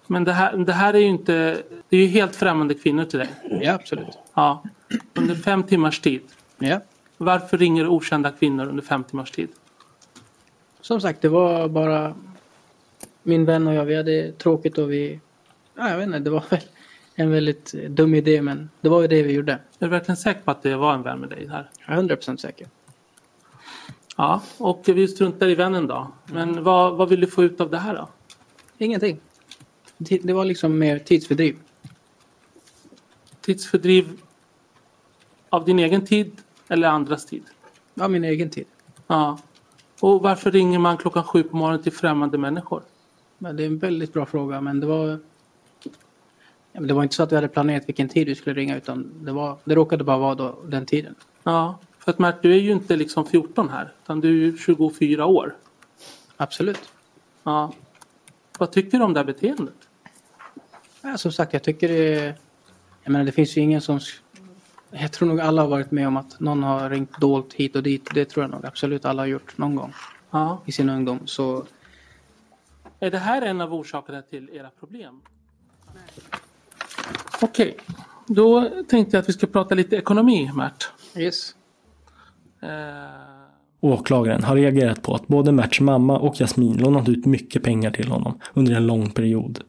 Men 0.08 0.24
det 0.24 0.32
här, 0.32 0.58
det 0.58 0.74
här 0.74 0.94
är 0.94 0.98
ju 0.98 1.06
inte, 1.06 1.64
det 1.90 1.98
är 1.98 2.02
ju 2.02 2.08
helt 2.08 2.36
främmande 2.36 2.74
kvinnor 2.74 3.06
till 3.06 3.20
dig. 3.20 3.30
Ja 3.62 3.74
absolut. 3.74 4.18
Ja. 4.34 4.64
Under 5.14 5.36
fem 5.36 5.64
timmars 5.64 6.00
tid. 6.00 6.22
Ja. 6.58 6.82
Varför 7.18 7.58
ringer 7.58 7.88
okända 7.88 8.32
kvinnor 8.32 8.68
under 8.68 8.84
fem 8.84 9.04
timmars 9.04 9.32
tid? 9.32 9.50
Som 10.82 11.02
sagt 11.02 11.22
det 11.22 11.30
var 11.30 11.68
bara 11.68 12.16
min 13.24 13.46
vän 13.46 13.68
och 13.68 13.74
jag 13.74 13.86
vi 13.86 13.96
hade 13.96 14.32
tråkigt 14.32 14.78
och 14.78 14.92
vi, 14.92 15.20
ja 15.76 15.90
jag 15.90 15.98
vet 15.98 16.06
inte 16.06 16.20
det 16.20 16.30
var 16.30 16.44
väl 16.50 16.62
en 17.16 17.32
väldigt 17.32 17.72
dum 17.72 18.14
idé 18.14 18.42
men 18.42 18.70
det 18.82 18.90
var 18.90 19.02
ju 19.02 19.08
det 19.08 19.24
vi 19.24 19.34
gjorde. 19.34 19.52
Är 19.54 19.60
du 19.80 19.88
verkligen 19.88 20.18
säker 20.18 20.42
på 20.42 20.52
att 20.52 20.64
det 20.64 20.76
var 20.76 20.94
en 20.94 21.04
vän 21.04 21.20
med 21.20 21.30
dig 21.30 21.48
här? 21.48 21.70
Jag 21.88 21.98
är 21.98 22.02
100% 22.02 22.38
säker. 22.38 22.68
Ja, 24.18 24.42
och 24.58 24.84
vi 24.86 25.08
struntar 25.08 25.48
i 25.48 25.56
vännen 25.56 25.88
då. 25.88 26.12
Men 26.26 26.64
vad, 26.64 26.98
vad 26.98 27.10
vill 27.10 27.20
du 27.20 27.28
få 27.28 27.44
ut 27.44 27.62
av 27.62 27.70
det 27.70 27.78
här 27.78 27.96
då? 27.96 28.10
Ingenting. 28.78 29.20
Det 29.98 30.34
var 30.34 30.46
liksom 30.46 30.80
mer 30.80 31.00
tidsfördriv. 31.00 31.58
Tidsfördriv 33.42 34.22
Av 35.50 35.66
din 35.66 35.80
egen 35.80 36.06
tid 36.06 36.42
eller 36.68 36.88
andras 36.88 37.26
tid? 37.26 37.44
Ja, 37.94 38.08
min 38.08 38.24
egen 38.24 38.50
tid. 38.50 38.66
Ja. 39.08 39.38
Och 40.00 40.22
varför 40.22 40.52
ringer 40.52 40.80
man 40.80 40.98
klockan 40.98 41.24
sju 41.24 41.44
på 41.44 41.56
morgonen 41.56 41.84
till 41.84 41.92
främmande 41.92 42.38
människor? 42.38 42.84
Men 43.38 43.56
det 43.56 43.64
är 43.64 43.68
en 43.68 43.78
väldigt 43.78 44.14
bra 44.14 44.26
fråga 44.26 44.62
men 44.62 44.80
det 44.80 44.88
var 44.88 45.20
ja, 46.76 46.82
men 46.82 46.88
det 46.88 46.94
var 46.94 47.04
inte 47.04 47.16
så 47.16 47.24
att 47.24 47.32
vi 47.32 47.36
hade 47.36 47.48
planerat 47.48 47.88
vilken 47.90 48.10
tid 48.10 48.28
vi 48.28 48.36
skulle 48.36 48.56
ringa 48.56 48.78
utan 48.78 49.26
det, 49.26 49.32
var, 49.32 49.58
det 49.64 49.76
råkade 49.76 50.04
bara 50.04 50.18
vara 50.18 50.36
då, 50.36 50.60
den 50.68 50.86
tiden. 50.86 51.16
Ja, 51.44 51.80
för 52.00 52.12
att 52.12 52.20
Mert, 52.20 52.42
du 52.42 52.54
är 52.54 52.60
ju 52.60 52.72
inte 52.72 52.96
liksom 52.96 53.26
14 53.26 53.70
här 53.70 53.94
utan 54.04 54.22
du 54.22 54.30
är 54.30 54.34
ju 54.34 54.58
24 54.58 55.26
år. 55.26 55.56
Absolut. 56.38 56.92
Ja. 57.44 57.74
Vad 58.60 58.72
tycker 58.72 58.98
du 58.98 59.04
om 59.04 59.14
det 59.14 59.20
här 59.20 59.26
beteendet? 59.26 59.76
Ja, 61.02 61.18
som 61.18 61.32
sagt, 61.32 61.54
jag 61.54 61.64
tycker 61.64 61.88
det... 61.88 62.36
Jag 63.04 63.12
menar, 63.12 63.26
det 63.26 63.32
finns 63.32 63.58
ju 63.58 63.62
ingen 63.62 63.82
som... 63.82 64.00
Jag 64.92 65.12
tror 65.12 65.28
nog 65.28 65.40
alla 65.40 65.62
har 65.62 65.70
varit 65.70 65.92
med 65.92 66.08
om 66.08 66.18
att 66.18 66.40
någon 66.40 66.64
har 66.64 66.90
ringt 66.90 67.20
dolt 67.20 67.54
hit 67.54 67.76
och 67.76 67.84
dit. 67.84 68.10
Det 68.14 68.26
tror 68.26 68.44
jag 68.44 68.52
nog 68.52 68.66
absolut 68.66 69.06
alla 69.06 69.22
har 69.22 69.28
gjort 69.28 69.58
någon 69.58 69.76
gång 69.76 69.94
Ja. 70.32 70.62
i 70.66 70.72
sin 70.72 70.90
ungdom. 70.90 71.20
Så 71.26 71.66
Är 73.00 73.12
det 73.12 73.18
här 73.18 73.42
en 73.42 73.62
av 73.62 73.74
orsakerna 73.74 74.22
till 74.22 74.50
era 74.54 74.70
problem? 74.80 75.22
Okej, 77.42 77.78
då 78.28 78.70
tänkte 78.88 79.18
jag 79.18 79.22
att 79.22 79.30
vi 79.30 79.34
ska 79.34 79.48
prata 79.48 79.76
lite 79.76 79.96
ekonomi, 79.96 80.52
Mert. 80.56 80.92
yes. 81.16 81.56
Eh, 82.62 82.70
Åklagaren 83.82 84.44
har 84.44 84.56
reagerat 84.56 85.02
på 85.02 85.16
att 85.16 85.28
både 85.28 85.52
Merts 85.52 85.82
mamma 85.82 86.20
och 86.20 86.36
Jasmin 86.36 86.78
lånat 86.78 87.10
ut 87.10 87.26
mycket 87.26 87.64
pengar 87.64 87.92
till 87.92 88.08
honom 88.08 88.40
under 88.54 88.76
en 88.76 88.88
lång 88.88 89.10
period. 89.12 89.60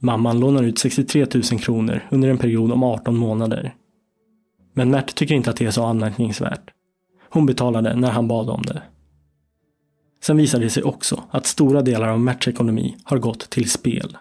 Mamman 0.00 0.40
lånar 0.40 0.62
ut 0.62 0.78
63 0.78 1.26
000 1.34 1.42
kronor 1.42 2.00
under 2.10 2.28
en 2.28 2.38
period 2.38 2.72
om 2.72 2.82
18 2.82 3.16
månader. 3.16 3.74
Men 4.74 4.90
Mert 4.90 5.14
tycker 5.14 5.34
inte 5.34 5.50
att 5.50 5.56
det 5.56 5.66
är 5.66 5.70
så 5.70 5.84
anmärkningsvärt. 5.84 6.70
Hon 7.30 7.46
betalade 7.46 7.96
när 7.96 8.10
han 8.10 8.28
bad 8.28 8.50
om 8.50 8.62
det. 8.62 8.82
Sen 10.22 10.36
visar 10.36 10.60
det 10.60 10.70
sig 10.70 10.82
också 10.82 11.22
att 11.30 11.46
stora 11.46 11.82
delar 11.82 12.08
av 12.08 12.20
Merts 12.20 12.48
ekonomi 12.48 12.96
har 13.04 13.18
gått 13.18 13.50
till 13.50 13.70
spel. 13.70 14.16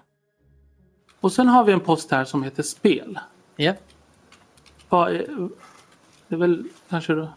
Och 1.26 1.32
sen 1.32 1.48
har 1.48 1.64
vi 1.64 1.74
en 1.74 1.80
post 1.80 2.12
här 2.12 2.26
som 2.26 2.44
heter 2.44 2.64
spel. 2.64 3.20
Ja. 3.56 3.74
Vad 4.90 5.12
är, 5.12 5.50
det 6.28 6.36
är 6.36 6.40
väl 6.40 6.64
kanske 6.90 7.14
då, 7.14 7.28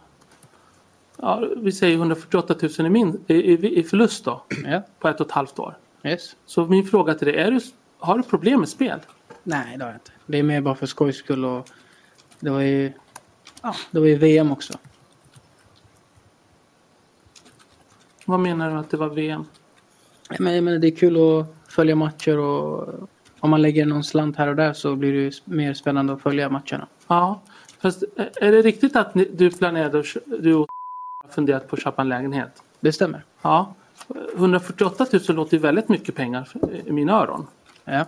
ja, 1.17 1.43
vi 1.57 1.71
säger 1.71 1.95
148 1.97 2.55
000 2.61 2.87
i, 2.87 2.89
min, 2.89 3.23
i, 3.27 3.33
i, 3.33 3.79
i 3.79 3.83
förlust 3.83 4.25
då 4.25 4.43
Ja. 4.65 4.81
på 4.99 5.07
ett 5.07 5.19
och 5.19 5.25
ett 5.25 5.31
halvt 5.31 5.59
år. 5.59 5.77
Yes. 6.03 6.35
Så 6.45 6.65
min 6.65 6.85
fråga 6.87 7.13
till 7.13 7.27
dig, 7.27 7.37
är 7.37 7.51
du, 7.51 7.59
har 7.99 8.17
du 8.17 8.23
problem 8.23 8.59
med 8.59 8.69
spel? 8.69 8.99
Nej, 9.43 9.77
det 9.77 9.83
har 9.83 9.91
jag 9.91 9.95
inte. 9.95 10.11
Det 10.25 10.37
är 10.37 10.43
mer 10.43 10.61
bara 10.61 10.75
för 10.75 10.85
skojs 10.85 11.17
skull 11.17 11.45
och 11.45 11.69
det 12.39 12.49
var 12.49 12.61
ju... 12.61 12.93
Ja, 13.61 13.75
det 13.91 13.99
var 13.99 14.07
ju 14.07 14.15
VM 14.15 14.51
också. 14.51 14.73
Vad 18.25 18.39
menar 18.39 18.71
du 18.71 18.77
att 18.77 18.89
det 18.89 18.97
var 18.97 19.09
VM? 19.09 19.45
Ja, 20.29 20.35
Men 20.39 20.55
jag 20.55 20.63
menar, 20.63 20.77
det 20.77 20.87
är 20.87 20.95
kul 20.95 21.17
att 21.41 21.73
följa 21.73 21.95
matcher 21.95 22.37
och 22.37 23.09
om 23.39 23.49
man 23.49 23.61
lägger 23.61 23.85
någon 23.85 24.03
slant 24.03 24.37
här 24.37 24.47
och 24.47 24.55
där 24.55 24.73
så 24.73 24.95
blir 24.95 25.13
det 25.13 25.19
ju 25.19 25.31
mer 25.45 25.73
spännande 25.73 26.13
att 26.13 26.21
följa 26.21 26.49
matcherna. 26.49 26.87
Ja, 27.07 27.41
fast 27.79 28.03
är 28.15 28.29
är 28.43 28.51
det 28.51 28.61
riktigt 28.61 28.95
att 28.95 29.15
ni, 29.15 29.27
du 29.33 29.51
planerade 29.51 30.03
du 30.25 30.53
och 30.53 30.67
funderat 31.29 31.67
på 31.67 31.75
att 31.75 31.81
köpa 31.81 32.01
en 32.01 32.09
lägenhet? 32.09 32.63
Det 32.79 32.91
stämmer. 32.91 33.23
Ja. 33.41 33.75
148 34.35 35.05
000 35.11 35.21
låter 35.35 35.53
ju 35.57 35.59
väldigt 35.59 35.89
mycket 35.89 36.15
pengar 36.15 36.49
i 36.85 36.91
mina 36.91 37.13
öron. 37.13 37.47
Ja. 37.85 38.05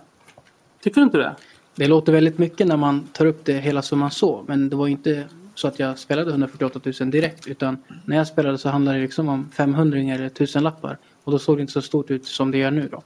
Tycker 0.80 1.00
du 1.00 1.04
inte 1.04 1.18
det? 1.18 1.34
Det 1.74 1.88
låter 1.88 2.12
väldigt 2.12 2.38
mycket 2.38 2.66
när 2.66 2.76
man 2.76 3.04
tar 3.12 3.26
upp 3.26 3.44
det 3.44 3.52
hela 3.52 3.82
som 3.82 3.98
man 3.98 4.10
så. 4.10 4.44
Men 4.46 4.68
det 4.68 4.76
var 4.76 4.86
ju 4.86 4.92
inte 4.92 5.24
så 5.54 5.68
att 5.68 5.78
jag 5.78 5.98
spelade 5.98 6.30
148 6.30 6.80
000 7.00 7.10
direkt. 7.10 7.46
Utan 7.46 7.82
när 8.04 8.16
jag 8.16 8.26
spelade 8.26 8.58
så 8.58 8.68
handlade 8.68 8.98
det 8.98 9.02
liksom 9.02 9.28
om 9.28 9.50
500 9.56 9.98
eller 9.98 10.26
1000 10.26 10.62
lappar. 10.62 10.98
Och 11.24 11.32
då 11.32 11.38
såg 11.38 11.56
det 11.56 11.60
inte 11.60 11.72
så 11.72 11.82
stort 11.82 12.10
ut 12.10 12.26
som 12.26 12.50
det 12.50 12.58
gör 12.58 12.70
nu 12.70 12.88
då. 12.88 13.02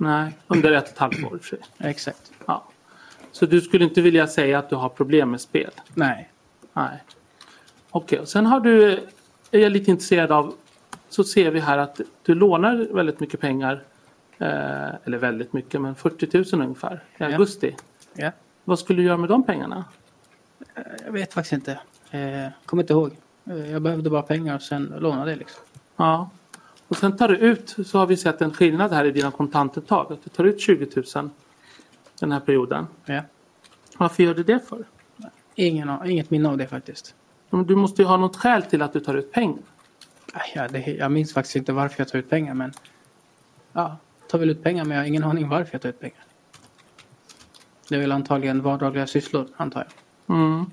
Nej, 0.00 0.32
under 0.46 0.72
ett 0.72 0.84
och 0.84 0.90
ett 0.90 0.98
halvt 0.98 1.24
år. 1.24 1.40
Exakt. 1.78 2.32
Ja. 2.46 2.64
Så 3.32 3.46
du 3.46 3.60
skulle 3.60 3.84
inte 3.84 4.00
vilja 4.00 4.26
säga 4.26 4.58
att 4.58 4.70
du 4.70 4.76
har 4.76 4.88
problem 4.88 5.30
med 5.30 5.40
spel? 5.40 5.70
Nej. 5.94 6.30
Nej. 6.72 7.02
Okej, 7.90 8.20
och 8.20 8.28
sen 8.28 8.46
har 8.46 8.60
du, 8.60 8.92
är 9.50 9.58
jag 9.58 9.72
lite 9.72 9.90
intresserad 9.90 10.32
av, 10.32 10.54
så 11.08 11.24
ser 11.24 11.50
vi 11.50 11.60
här 11.60 11.78
att 11.78 12.00
du 12.22 12.34
lånar 12.34 12.88
väldigt 12.94 13.20
mycket 13.20 13.40
pengar. 13.40 13.82
Eh, 14.38 14.94
eller 15.04 15.18
väldigt 15.18 15.52
mycket, 15.52 15.80
men 15.80 15.94
40 15.94 16.56
000 16.56 16.62
ungefär 16.62 17.04
i 17.18 17.24
augusti. 17.24 17.76
Ja. 18.14 18.30
Vad 18.64 18.78
skulle 18.78 19.02
du 19.02 19.06
göra 19.06 19.16
med 19.16 19.28
de 19.28 19.44
pengarna? 19.44 19.84
Jag 21.04 21.12
vet 21.12 21.34
faktiskt 21.34 21.52
inte. 21.52 21.72
Eh, 22.10 22.52
kommer 22.66 22.82
inte 22.82 22.92
ihåg. 22.92 23.16
Eh, 23.44 23.70
jag 23.72 23.82
behövde 23.82 24.10
bara 24.10 24.22
pengar 24.22 24.54
och 24.54 24.62
sen 24.62 24.94
lånade 24.98 25.30
jag 25.30 25.38
liksom. 25.38 25.62
Ja. 25.96 26.30
Och 26.88 26.96
sen 26.96 27.16
tar 27.16 27.28
du 27.28 27.36
ut, 27.36 27.76
så 27.86 27.98
har 27.98 28.06
vi 28.06 28.16
sett 28.16 28.40
en 28.40 28.52
skillnad 28.52 28.92
här 28.92 29.04
i 29.04 29.10
dina 29.10 29.30
kontantuttag. 29.30 30.12
Att 30.12 30.24
du 30.24 30.30
tar 30.30 30.44
ut 30.44 30.60
20 30.60 31.02
000 31.16 31.30
den 32.20 32.32
här 32.32 32.40
perioden. 32.40 32.86
Ja. 33.04 33.22
Varför 33.98 34.22
gör 34.22 34.34
du 34.34 34.42
det 34.42 34.68
för? 34.68 34.84
Ingen, 35.54 36.06
inget 36.06 36.30
minne 36.30 36.48
av 36.48 36.56
det 36.56 36.66
faktiskt. 36.66 37.14
Men 37.50 37.66
Du 37.66 37.76
måste 37.76 38.02
ju 38.02 38.08
ha 38.08 38.16
något 38.16 38.36
skäl 38.36 38.62
till 38.62 38.82
att 38.82 38.92
du 38.92 39.00
tar 39.00 39.14
ut 39.14 39.32
pengar. 39.32 39.62
Aj, 40.32 40.52
Ja, 40.54 40.68
det, 40.68 40.78
jag 40.78 41.12
minns 41.12 41.32
faktiskt 41.32 41.56
inte 41.56 41.72
varför 41.72 42.00
jag 42.00 42.08
tar 42.08 42.18
ut 42.18 42.30
pengar 42.30 42.54
men 42.54 42.72
ja, 43.72 43.96
tar 44.28 44.38
väl 44.38 44.50
ut 44.50 44.62
pengar 44.62 44.84
men 44.84 44.96
jag 44.96 45.02
har 45.02 45.08
ingen 45.08 45.24
aning 45.24 45.48
varför 45.48 45.74
jag 45.74 45.82
tar 45.82 45.88
ut 45.88 46.00
pengar. 46.00 46.24
Det 47.88 47.94
är 47.94 48.00
väl 48.00 48.12
antagligen 48.12 48.62
vardagliga 48.62 49.06
sysslor 49.06 49.48
antar 49.56 49.86
jag. 50.26 50.36
Mm. 50.36 50.66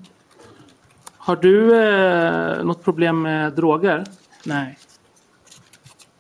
Har 1.17 1.35
du 1.35 1.83
eh, 1.83 2.63
något 2.63 2.83
problem 2.83 3.21
med 3.21 3.53
droger? 3.53 4.03
Nej, 4.45 4.77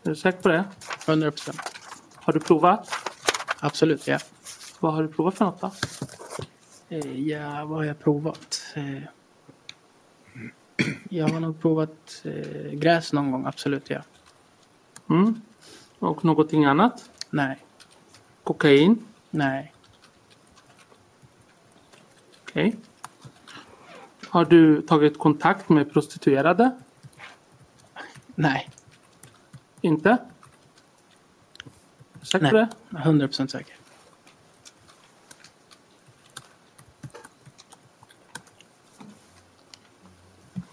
Är 0.05 0.09
du 0.09 0.15
säker 0.15 0.41
på 0.41 0.49
det? 0.49 0.63
100 1.07 1.31
procent. 1.31 1.59
Har 2.15 2.33
du 2.33 2.39
provat? 2.39 2.89
Absolut, 3.59 4.07
ja. 4.07 4.19
Vad 4.79 4.93
har 4.93 5.03
du 5.03 5.07
provat 5.09 5.35
för 5.37 5.45
något 5.45 5.61
då? 5.61 5.71
Eh, 6.89 7.19
Ja, 7.27 7.65
vad 7.65 7.77
har 7.77 7.83
jag 7.85 7.99
provat? 7.99 8.63
Eh, 8.75 9.01
Jag 11.09 11.27
har 11.29 11.39
nog 11.39 11.61
provat 11.61 12.21
eh, 12.23 12.71
gräs 12.71 13.13
någon 13.13 13.31
gång, 13.31 13.45
absolut 13.45 13.89
ja. 13.89 14.01
Mm. 15.09 15.41
Och 15.99 16.25
någonting 16.25 16.65
annat? 16.65 17.09
Nej, 17.29 17.57
Kokain? 18.43 19.05
nej, 19.29 19.73
Okej. 22.41 22.75
Har 24.29 24.45
du 24.45 24.81
tagit 24.81 25.19
kontakt 25.19 25.69
med 25.69 25.93
prostituerade? 25.93 26.71
nej, 28.35 28.69
Inte? 29.85 30.17
Säker 32.21 32.49
på 32.49 32.55
det? 32.55 32.69
100 32.97 33.27
procent 33.27 33.51
säker. 33.51 33.75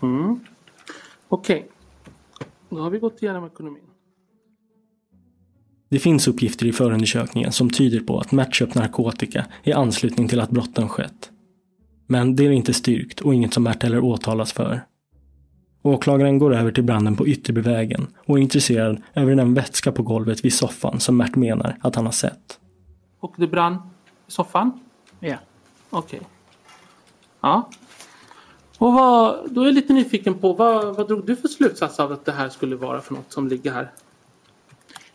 Mm. 0.02 0.40
Okej. 1.28 1.68
Då 2.68 2.80
har 2.80 2.90
vi 2.90 2.98
gått 2.98 3.22
igenom 3.22 3.46
ekonomin. 3.46 3.82
Det 5.88 5.98
finns 5.98 6.28
uppgifter 6.28 6.66
i 6.66 6.72
förundersökningen 6.72 7.52
som 7.52 7.70
tyder 7.70 8.00
på 8.00 8.18
att 8.18 8.32
Mert 8.32 8.54
köpt 8.54 8.74
narkotika 8.74 9.46
i 9.62 9.72
anslutning 9.72 10.28
till 10.28 10.40
att 10.40 10.50
brotten 10.50 10.88
skett. 10.88 11.30
Men 12.06 12.36
det 12.36 12.46
är 12.46 12.50
inte 12.50 12.74
styrkt 12.74 13.20
och 13.20 13.34
inget 13.34 13.54
som 13.54 13.62
Mert 13.62 13.82
heller 13.82 14.04
åtalas 14.04 14.52
för. 14.52 14.80
Åklagaren 15.82 16.38
går 16.38 16.54
över 16.54 16.72
till 16.72 16.84
branden 16.84 17.16
på 17.16 17.26
Ytterbyvägen 17.26 18.06
och 18.26 18.38
är 18.38 18.42
intresserad 18.42 19.02
över 19.14 19.34
den 19.34 19.54
vätska 19.54 19.92
på 19.92 20.02
golvet 20.02 20.44
vid 20.44 20.54
soffan 20.54 21.00
som 21.00 21.16
Mert 21.16 21.36
menar 21.36 21.76
att 21.80 21.96
han 21.96 22.04
har 22.04 22.12
sett. 22.12 22.58
Och 23.20 23.34
det 23.36 23.46
brann 23.46 23.74
i 24.28 24.30
soffan? 24.30 24.80
Ja. 25.20 25.36
Okej. 25.90 26.20
Ja. 27.40 27.70
Och 28.78 28.92
vad, 28.92 29.50
då 29.50 29.60
är 29.60 29.64
jag 29.64 29.74
lite 29.74 29.92
nyfiken 29.92 30.34
på 30.34 30.52
vad, 30.52 30.96
vad 30.96 31.08
drog 31.08 31.26
du 31.26 31.36
för 31.36 31.48
slutsats 31.48 32.00
av 32.00 32.12
att 32.12 32.24
det 32.24 32.32
här 32.32 32.48
skulle 32.48 32.76
vara 32.76 33.00
för 33.00 33.14
något 33.14 33.32
som 33.32 33.48
ligger 33.48 33.72
här? 33.72 33.90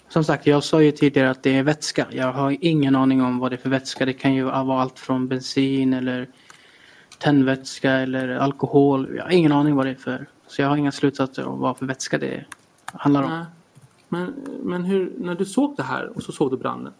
Som 0.09 0.23
sagt, 0.23 0.47
jag 0.47 0.63
sa 0.63 0.81
ju 0.81 0.91
tidigare 0.91 1.29
att 1.29 1.43
det 1.43 1.57
är 1.57 1.63
vätska. 1.63 2.07
Jag 2.11 2.33
har 2.33 2.57
ingen 2.61 2.95
aning 2.95 3.21
om 3.21 3.39
vad 3.39 3.51
det 3.51 3.55
är 3.55 3.57
för 3.57 3.69
vätska. 3.69 4.05
Det 4.05 4.13
kan 4.13 4.33
ju 4.33 4.43
vara 4.43 4.81
allt 4.81 4.99
från 4.99 5.27
bensin 5.27 5.93
eller 5.93 6.29
tändvätska 7.19 7.91
eller 7.91 8.29
alkohol. 8.29 9.15
Jag 9.15 9.23
har 9.23 9.31
ingen 9.31 9.51
aning 9.51 9.75
vad 9.75 9.85
det 9.85 9.89
är 9.89 9.95
för. 9.95 10.27
Så 10.47 10.61
jag 10.61 10.69
har 10.69 10.77
inga 10.77 10.91
slutsatser 10.91 11.45
om 11.45 11.59
vad 11.59 11.77
för 11.77 11.85
vätska 11.85 12.17
det 12.17 12.45
handlar 12.85 13.23
om. 13.23 13.29
Nej. 13.29 13.45
Men, 14.09 14.33
men 14.63 14.83
hur, 14.83 15.13
när 15.17 15.35
du 15.35 15.45
såg 15.45 15.77
det 15.77 15.83
här 15.83 16.17
och 16.17 16.23
så 16.23 16.31
såg 16.31 16.51
du 16.51 16.57
branden. 16.57 16.93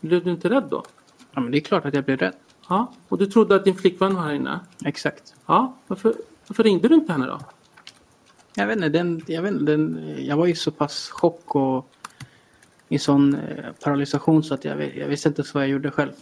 Blev 0.00 0.24
du 0.24 0.30
inte 0.30 0.50
rädd 0.50 0.64
då? 0.70 0.84
Ja, 1.32 1.40
men 1.40 1.52
det 1.52 1.58
är 1.58 1.60
klart 1.60 1.84
att 1.84 1.94
jag 1.94 2.04
blir 2.04 2.16
rädd. 2.16 2.34
Ja. 2.68 2.92
Och 3.08 3.18
du 3.18 3.26
trodde 3.26 3.54
att 3.54 3.64
din 3.64 3.74
flickvän 3.74 4.14
var 4.14 4.22
här 4.22 4.32
inne? 4.32 4.60
Exakt. 4.84 5.34
Ja. 5.46 5.74
Varför, 5.86 6.14
varför 6.46 6.62
ringde 6.62 6.88
du 6.88 6.94
inte 6.94 7.12
henne 7.12 7.26
då? 7.26 7.40
Jag 8.54 8.66
vet 8.66 8.76
inte, 8.76 8.88
den, 8.88 9.22
jag, 9.26 9.42
vet 9.42 9.52
inte 9.52 9.64
den, 9.64 10.14
jag 10.18 10.36
var 10.36 10.46
i 10.46 10.54
så 10.54 10.70
pass 10.70 11.08
chock 11.08 11.54
och 11.54 11.90
i 12.88 12.98
sån 12.98 13.34
eh, 13.34 13.72
paralysation 13.84 14.42
så 14.42 14.54
att 14.54 14.64
jag, 14.64 14.96
jag 14.96 15.08
visste 15.08 15.28
inte 15.28 15.40
ens 15.40 15.54
vad 15.54 15.62
jag 15.62 15.70
gjorde 15.70 15.90
själv. 15.90 16.12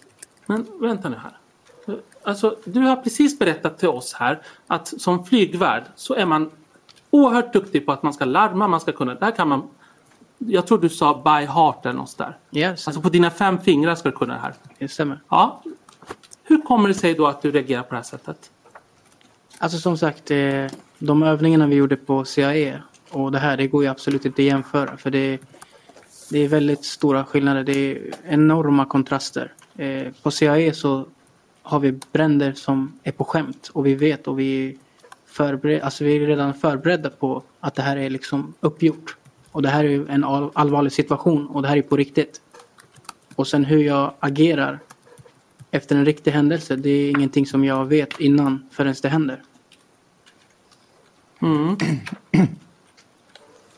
Men 0.46 0.66
vänta 0.80 1.08
nu 1.08 1.16
här. 1.16 1.38
Alltså, 2.22 2.56
du 2.64 2.80
har 2.80 2.96
precis 2.96 3.38
berättat 3.38 3.78
till 3.78 3.88
oss 3.88 4.12
här 4.12 4.40
att 4.66 4.88
som 5.00 5.24
flygvärd 5.24 5.82
så 5.96 6.14
är 6.14 6.26
man 6.26 6.50
oerhört 7.10 7.52
duktig 7.52 7.86
på 7.86 7.92
att 7.92 8.02
man 8.02 8.14
ska 8.14 8.24
larma, 8.24 8.68
man 8.68 8.80
ska 8.80 8.92
kunna, 8.92 9.14
där 9.14 9.30
kan 9.30 9.48
man 9.48 9.68
jag 10.38 10.66
tror 10.66 10.78
du 10.78 10.88
sa 10.88 11.22
by 11.24 11.46
heart 11.46 11.86
eller 11.86 11.98
något 11.98 12.18
där. 12.18 12.36
Yes. 12.52 12.88
Alltså 12.88 13.02
på 13.02 13.08
dina 13.08 13.30
fem 13.30 13.58
fingrar 13.60 13.94
ska 13.94 14.10
du 14.10 14.16
kunna 14.16 14.34
det 14.34 14.40
här. 14.40 14.54
Det 14.78 14.88
stämmer. 14.88 15.20
Ja. 15.28 15.62
Hur 16.42 16.60
kommer 16.60 16.88
det 16.88 16.94
sig 16.94 17.14
då 17.14 17.26
att 17.26 17.42
du 17.42 17.50
reagerar 17.50 17.82
på 17.82 17.90
det 17.90 17.96
här 17.96 18.02
sättet? 18.02 18.50
Alltså 19.58 19.78
som 19.78 19.98
sagt, 19.98 20.30
eh, 20.30 20.66
de 20.98 21.22
övningarna 21.22 21.66
vi 21.66 21.74
gjorde 21.74 21.96
på 21.96 22.24
CIA 22.24 22.82
och 23.10 23.32
det 23.32 23.38
här, 23.38 23.56
det 23.56 23.66
går 23.66 23.82
ju 23.82 23.90
absolut 23.90 24.24
inte 24.24 24.42
att 24.42 24.46
jämföra. 24.46 24.96
För 24.96 25.10
det, 25.10 25.38
det 26.30 26.38
är 26.38 26.48
väldigt 26.48 26.84
stora 26.84 27.24
skillnader. 27.24 27.64
Det 27.64 27.72
är 27.72 28.12
enorma 28.28 28.84
kontraster. 28.84 29.52
Eh, 29.76 30.12
På 30.22 30.30
CIA 30.30 30.74
så 30.74 31.06
har 31.68 31.80
vi 31.80 31.92
bränder 32.12 32.52
som 32.52 32.98
är 33.02 33.12
på 33.12 33.24
skämt 33.24 33.70
och 33.72 33.86
vi 33.86 33.94
vet 33.94 34.28
och 34.28 34.38
vi, 34.38 34.78
förbered, 35.26 35.82
alltså 35.82 36.04
vi 36.04 36.16
är 36.16 36.26
redan 36.26 36.54
förberedda 36.54 37.10
på 37.10 37.42
att 37.60 37.74
det 37.74 37.82
här 37.82 37.96
är 37.96 38.10
liksom 38.10 38.54
uppgjort. 38.60 39.16
Och 39.52 39.62
det 39.62 39.68
här 39.68 39.84
är 39.84 40.10
en 40.10 40.24
all, 40.24 40.50
allvarlig 40.54 40.92
situation 40.92 41.46
och 41.46 41.62
det 41.62 41.68
här 41.68 41.76
är 41.76 41.82
på 41.82 41.96
riktigt. 41.96 42.40
Och 43.34 43.46
sen 43.46 43.64
hur 43.64 43.78
jag 43.78 44.14
agerar 44.20 44.78
efter 45.70 45.96
en 45.96 46.04
riktig 46.04 46.30
händelse, 46.30 46.76
det 46.76 46.90
är 46.90 47.10
ingenting 47.10 47.46
som 47.46 47.64
jag 47.64 47.84
vet 47.84 48.20
innan 48.20 48.68
förrän 48.70 48.94
det 49.02 49.08
händer. 49.08 49.42
Mm. 51.42 51.76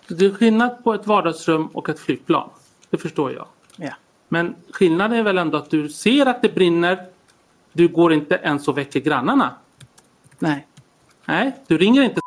Det 0.09 0.27
är 0.27 0.35
skillnad 0.35 0.85
på 0.85 0.95
ett 0.95 1.07
vardagsrum 1.07 1.67
och 1.67 1.89
ett 1.89 1.99
flygplan. 1.99 2.51
Det 2.91 2.99
förstår 2.99 3.33
jag. 3.33 3.47
Ja. 3.77 3.95
Men 4.29 4.55
skillnaden 4.71 5.19
är 5.19 5.23
väl 5.23 5.39
ändå 5.39 5.59
att 5.59 5.71
du 5.71 5.89
ser 5.89 6.27
att 6.27 6.43
det 6.43 6.55
brinner. 6.55 7.10
Du 7.73 7.89
går 7.89 8.13
inte 8.13 8.35
ens 8.35 8.69
och 8.69 8.79
väcker 8.79 9.01
grannarna. 9.01 9.57
Nej. 10.39 10.67
Nej, 11.25 11.57
du 11.67 11.79
ringer 11.79 12.03
inte. 12.03 12.21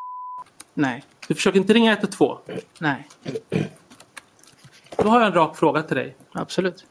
Nej. 0.74 1.04
Du 1.28 1.34
försöker 1.34 1.60
inte 1.60 1.72
ringa 1.72 1.92
112. 1.92 2.38
Nej. 2.78 3.08
Då 4.96 5.08
har 5.08 5.20
jag 5.20 5.26
en 5.26 5.34
rak 5.34 5.56
fråga 5.56 5.82
till 5.82 5.96
dig. 5.96 6.16
Absolut. 6.32 6.86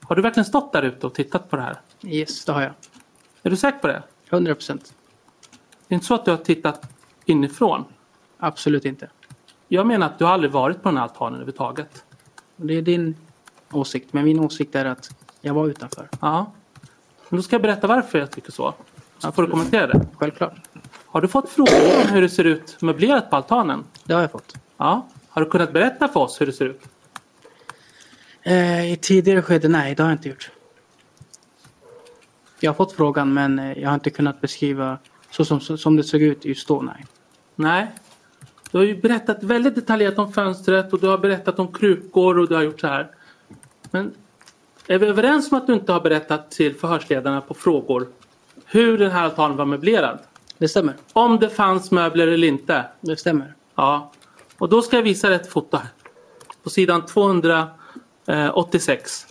Har 0.00 0.16
du 0.16 0.22
verkligen 0.22 0.44
stått 0.44 0.72
där 0.72 0.82
ute 0.82 1.06
och 1.06 1.14
tittat 1.14 1.50
på 1.50 1.56
det 1.56 1.62
här? 1.62 1.80
Yes, 2.02 2.44
det 2.44 2.52
har 2.52 2.62
jag. 2.62 2.72
Är 3.42 3.50
du 3.50 3.56
säker 3.56 3.78
på 3.78 3.86
det? 3.86 4.02
100 4.30 4.54
procent. 4.54 4.94
Det 5.88 5.94
är 5.94 5.94
inte 5.94 6.06
så 6.06 6.14
att 6.14 6.24
du 6.24 6.30
har 6.30 6.38
tittat 6.38 6.90
inifrån? 7.24 7.84
Absolut 8.38 8.84
inte. 8.84 9.10
Jag 9.68 9.86
menar 9.86 10.06
att 10.06 10.18
du 10.18 10.24
har 10.24 10.32
aldrig 10.32 10.52
varit 10.52 10.82
på 10.82 10.88
den 10.88 10.96
här 10.96 11.04
altanen 11.04 11.34
överhuvudtaget. 11.34 12.04
Det 12.56 12.74
är 12.74 12.82
din 12.82 13.16
åsikt, 13.72 14.12
men 14.12 14.24
min 14.24 14.40
åsikt 14.40 14.74
är 14.74 14.84
att 14.84 15.10
jag 15.40 15.54
var 15.54 15.66
utanför. 15.66 16.08
Ja. 16.20 16.52
Men 17.32 17.36
då 17.36 17.42
ska 17.42 17.54
jag 17.54 17.62
berätta 17.62 17.86
varför 17.86 18.18
jag 18.18 18.30
tycker 18.30 18.52
så. 18.52 18.74
Så 19.18 19.32
får 19.32 19.42
du 19.42 19.50
kommentera 19.50 19.86
det. 19.86 20.06
Självklart. 20.16 20.54
Har 21.06 21.20
du 21.20 21.28
fått 21.28 21.48
frågor 21.48 22.02
om 22.02 22.08
hur 22.08 22.22
det 22.22 22.28
ser 22.28 22.44
ut 22.44 22.82
möblerat 22.82 23.30
på 23.30 23.36
altanen? 23.36 23.84
Det 24.04 24.14
har 24.14 24.20
jag 24.20 24.30
fått. 24.30 24.54
Ja. 24.76 25.08
Har 25.28 25.44
du 25.44 25.50
kunnat 25.50 25.72
berätta 25.72 26.08
för 26.08 26.20
oss 26.20 26.40
hur 26.40 26.46
det 26.46 26.52
ser 26.52 26.64
ut? 26.64 26.82
Eh, 28.42 28.92
I 28.92 28.96
tidigare 28.96 29.42
skede, 29.42 29.68
nej, 29.68 29.94
det 29.94 30.02
har 30.02 30.10
jag 30.10 30.14
inte 30.18 30.28
gjort. 30.28 30.50
Jag 32.60 32.70
har 32.70 32.76
fått 32.76 32.92
frågan, 32.92 33.34
men 33.34 33.58
eh, 33.58 33.78
jag 33.78 33.88
har 33.88 33.94
inte 33.94 34.10
kunnat 34.10 34.40
beskriva 34.40 34.98
så 35.30 35.44
som, 35.44 35.60
så, 35.60 35.76
som 35.76 35.96
det 35.96 36.04
såg 36.04 36.22
ut 36.22 36.44
just 36.44 36.68
då, 36.68 36.80
nej. 36.80 37.06
Nej. 37.54 37.90
Du 38.70 38.78
har 38.78 38.84
ju 38.84 39.00
berättat 39.00 39.42
väldigt 39.42 39.74
detaljerat 39.74 40.18
om 40.18 40.32
fönstret 40.32 40.92
och 40.92 41.00
du 41.00 41.06
har 41.06 41.18
berättat 41.18 41.58
om 41.58 41.72
krukor 41.72 42.38
och 42.38 42.48
du 42.48 42.54
har 42.54 42.62
gjort 42.62 42.80
så 42.80 42.86
här. 42.86 43.10
Men 43.90 44.14
är 44.92 44.98
vi 44.98 45.06
överens 45.06 45.52
om 45.52 45.58
att 45.58 45.66
du 45.66 45.72
inte 45.72 45.92
har 45.92 46.00
berättat 46.00 46.50
till 46.50 46.74
förhörsledarna 46.74 47.40
på 47.40 47.54
frågor 47.54 48.08
hur 48.66 48.98
den 48.98 49.10
här 49.10 49.24
altanen 49.24 49.56
var 49.56 49.64
möblerad? 49.64 50.18
Det 50.58 50.68
stämmer. 50.68 50.96
Om 51.12 51.38
det 51.38 51.50
fanns 51.50 51.90
möbler 51.90 52.26
eller 52.26 52.48
inte? 52.48 52.84
Det 53.00 53.16
stämmer. 53.16 53.54
Ja. 53.74 54.12
Och 54.58 54.68
då 54.68 54.82
ska 54.82 54.96
jag 54.96 55.02
visa 55.02 55.28
dig 55.28 55.36
ett 55.36 55.48
foto 55.48 55.76
här. 55.76 55.88
På 56.62 56.70
sidan 56.70 57.06
286. 57.06 59.26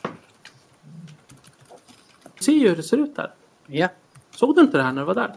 Du 2.38 2.44
ser 2.44 2.54
ju 2.54 2.70
hur 2.70 2.76
det 2.76 2.84
ser 2.84 2.98
ut 2.98 3.16
där. 3.16 3.34
Ja. 3.68 3.88
Såg 4.36 4.56
du 4.56 4.62
inte 4.62 4.78
det 4.78 4.84
här 4.84 4.92
när 4.92 5.02
du 5.02 5.06
var 5.06 5.16
där? 5.16 5.34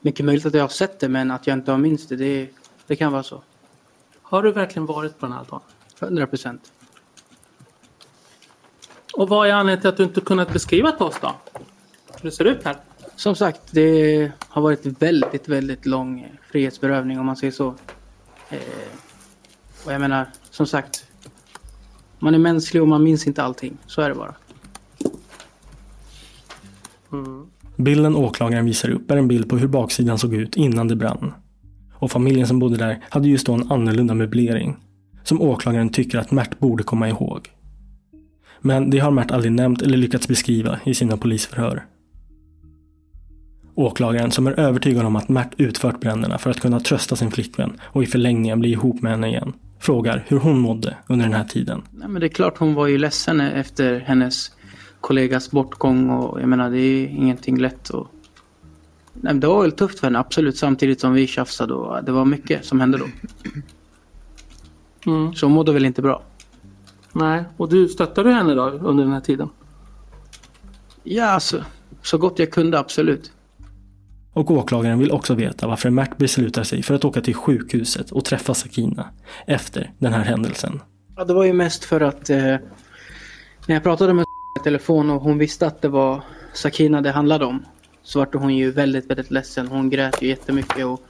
Mycket 0.00 0.26
möjligt 0.26 0.46
att 0.46 0.54
jag 0.54 0.62
har 0.62 0.68
sett 0.68 1.00
det, 1.00 1.08
men 1.08 1.30
att 1.30 1.46
jag 1.46 1.58
inte 1.58 1.70
har 1.70 1.78
minst 1.78 2.08
det, 2.08 2.16
det, 2.16 2.48
det 2.86 2.96
kan 2.96 3.12
vara 3.12 3.22
så. 3.22 3.42
Har 4.22 4.42
du 4.42 4.52
verkligen 4.52 4.86
varit 4.86 5.18
på 5.18 5.26
den 5.26 5.32
här 5.32 5.40
altanen? 5.40 5.64
100 6.00 6.26
procent. 6.26 6.72
Och 9.18 9.28
vad 9.28 9.48
är 9.48 9.52
anledningen 9.52 9.80
till 9.80 9.88
att 9.88 9.96
du 9.96 10.02
inte 10.02 10.20
kunnat 10.20 10.52
beskriva 10.52 10.92
till 10.92 11.02
oss 11.02 11.18
då? 11.20 11.34
Hur 12.20 12.30
det 12.30 12.36
ser 12.36 12.44
ut 12.44 12.64
här? 12.64 12.76
Som 13.16 13.34
sagt, 13.34 13.60
det 13.70 14.32
har 14.48 14.62
varit 14.62 14.86
väldigt, 14.86 15.48
väldigt 15.48 15.86
lång 15.86 16.26
frihetsberövning 16.52 17.20
om 17.20 17.26
man 17.26 17.36
säger 17.36 17.52
så. 17.52 17.74
Eh, 18.50 18.58
och 19.86 19.92
jag 19.92 20.00
menar, 20.00 20.26
som 20.50 20.66
sagt, 20.66 21.06
man 22.18 22.34
är 22.34 22.38
mänsklig 22.38 22.82
och 22.82 22.88
man 22.88 23.02
minns 23.02 23.26
inte 23.26 23.42
allting. 23.42 23.78
Så 23.86 24.02
är 24.02 24.08
det 24.08 24.14
bara. 24.14 24.34
Bilden 27.76 28.16
åklagaren 28.16 28.64
visar 28.64 28.90
upp 28.90 29.10
är 29.10 29.16
en 29.16 29.28
bild 29.28 29.48
på 29.48 29.56
hur 29.56 29.68
baksidan 29.68 30.18
såg 30.18 30.34
ut 30.34 30.56
innan 30.56 30.88
det 30.88 30.96
brann. 30.96 31.32
Och 31.94 32.10
familjen 32.10 32.46
som 32.46 32.58
bodde 32.58 32.76
där 32.76 33.04
hade 33.10 33.28
just 33.28 33.46
då 33.46 33.52
en 33.52 33.72
annorlunda 33.72 34.14
möblering. 34.14 34.76
Som 35.24 35.42
åklagaren 35.42 35.88
tycker 35.88 36.18
att 36.18 36.30
Mert 36.30 36.58
borde 36.58 36.84
komma 36.84 37.08
ihåg. 37.08 37.50
Men 38.60 38.90
det 38.90 38.98
har 38.98 39.10
Mert 39.10 39.30
aldrig 39.30 39.52
nämnt 39.52 39.82
eller 39.82 39.98
lyckats 39.98 40.28
beskriva 40.28 40.78
i 40.84 40.94
sina 40.94 41.16
polisförhör. 41.16 41.84
Åklagaren, 43.74 44.30
som 44.30 44.46
är 44.46 44.60
övertygad 44.60 45.06
om 45.06 45.16
att 45.16 45.28
Mert 45.28 45.50
utfört 45.56 46.00
bränderna 46.00 46.38
för 46.38 46.50
att 46.50 46.60
kunna 46.60 46.80
trösta 46.80 47.16
sin 47.16 47.30
flickvän 47.30 47.80
och 47.82 48.02
i 48.02 48.06
förlängningen 48.06 48.60
bli 48.60 48.70
ihop 48.70 49.02
med 49.02 49.12
henne 49.12 49.28
igen, 49.28 49.52
frågar 49.78 50.24
hur 50.28 50.38
hon 50.38 50.58
mådde 50.58 50.96
under 51.06 51.24
den 51.24 51.34
här 51.34 51.44
tiden. 51.44 51.82
Nej, 51.90 52.08
men 52.08 52.20
det 52.20 52.26
är 52.26 52.28
klart 52.28 52.58
hon 52.58 52.74
var 52.74 52.86
ju 52.86 52.98
ledsen 52.98 53.40
efter 53.40 54.00
hennes 54.00 54.52
kollegas 55.00 55.50
bortgång 55.50 56.10
och 56.10 56.40
jag 56.40 56.48
menar 56.48 56.70
det 56.70 56.80
är 56.80 57.06
ingenting 57.06 57.58
lätt. 57.60 57.88
Och... 57.88 58.06
Nej, 59.12 59.34
det 59.34 59.46
var 59.46 59.62
väl 59.62 59.72
tufft 59.72 60.00
för 60.00 60.06
henne 60.06 60.18
absolut 60.18 60.56
samtidigt 60.56 61.00
som 61.00 61.12
vi 61.12 61.26
tjafsade 61.26 61.74
och 61.74 62.04
det 62.04 62.12
var 62.12 62.24
mycket 62.24 62.64
som 62.64 62.80
hände 62.80 62.98
då. 62.98 63.06
Mm. 65.06 65.34
Så 65.34 65.46
hon 65.46 65.52
mådde 65.52 65.72
väl 65.72 65.84
inte 65.84 66.02
bra. 66.02 66.22
Nej, 67.12 67.44
och 67.56 67.68
du 67.68 67.88
stöttade 67.88 68.32
henne 68.32 68.54
då 68.54 68.62
under 68.62 69.04
den 69.04 69.12
här 69.12 69.20
tiden? 69.20 69.48
Ja, 71.02 71.24
alltså, 71.24 71.64
så 72.02 72.18
gott 72.18 72.38
jag 72.38 72.50
kunde 72.50 72.78
absolut. 72.78 73.32
Och 74.32 74.50
åklagaren 74.50 74.98
vill 74.98 75.12
också 75.12 75.34
veta 75.34 75.66
varför 75.66 75.90
Mert 75.90 76.18
beslutar 76.18 76.62
sig 76.62 76.82
för 76.82 76.94
att 76.94 77.04
åka 77.04 77.20
till 77.20 77.34
sjukhuset 77.34 78.10
och 78.10 78.24
träffa 78.24 78.54
Sakina 78.54 79.08
efter 79.46 79.92
den 79.98 80.12
här 80.12 80.24
händelsen. 80.24 80.80
Ja, 81.16 81.24
det 81.24 81.34
var 81.34 81.44
ju 81.44 81.52
mest 81.52 81.84
för 81.84 82.00
att 82.00 82.30
eh, 82.30 82.56
när 83.66 83.74
jag 83.74 83.82
pratade 83.82 84.12
med 84.12 84.24
i 84.60 84.64
telefon 84.64 85.10
och 85.10 85.22
hon 85.22 85.38
visste 85.38 85.66
att 85.66 85.82
det 85.82 85.88
var 85.88 86.22
Sakina 86.52 87.00
det 87.00 87.10
handlade 87.10 87.44
om 87.44 87.64
så 88.02 88.18
vart 88.18 88.34
hon 88.34 88.56
ju 88.56 88.70
väldigt, 88.70 89.10
väldigt 89.10 89.30
ledsen. 89.30 89.68
Hon 89.68 89.90
grät 89.90 90.22
ju 90.22 90.28
jättemycket 90.28 90.86
och, 90.86 91.02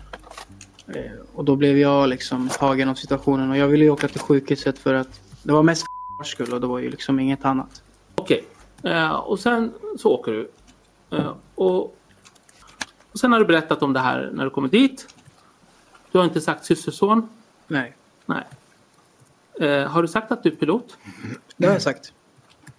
eh, 0.87 1.12
och 1.34 1.44
då 1.44 1.56
blev 1.56 1.78
jag 1.78 2.08
liksom 2.08 2.48
tagen 2.48 2.88
av 2.88 2.94
situationen 2.94 3.50
och 3.50 3.56
jag 3.56 3.68
ville 3.68 3.84
ju 3.84 3.90
åka 3.90 4.08
till 4.08 4.20
sjukhuset 4.20 4.78
för 4.78 4.94
att 4.94 5.20
det 5.42 5.52
var 5.52 5.62
mest 5.62 5.87
skull 6.24 6.52
och 6.52 6.61
det 6.61 6.66
var 6.66 6.78
ju 6.78 6.90
liksom 6.90 7.20
inget 7.20 7.44
annat. 7.44 7.83
Okej. 8.14 8.44
Eh, 8.83 9.11
och 9.11 9.38
sen 9.38 9.72
så 9.98 10.09
åker 10.11 10.33
du. 10.33 10.50
Eh, 11.16 11.35
och, 11.54 11.85
och 13.12 13.18
sen 13.20 13.33
har 13.33 13.38
du 13.38 13.44
berättat 13.44 13.83
om 13.83 13.92
det 13.92 14.00
här 14.00 14.31
när 14.33 14.44
du 14.44 14.50
kommer 14.50 14.68
dit. 14.68 15.14
Du 16.12 16.18
har 16.18 16.24
inte 16.24 16.40
sagt 16.40 16.64
systerson. 16.64 17.28
Nej, 17.66 17.96
Nej. 18.26 18.44
Eh, 19.61 19.88
har 19.88 20.02
du 20.02 20.09
sagt 20.09 20.33
att 20.33 20.42
du 20.42 20.50
är 20.50 20.57
pilot? 20.57 20.96
det 21.57 21.66
har 21.66 21.72
jag 21.72 21.83
sagt. 21.83 22.12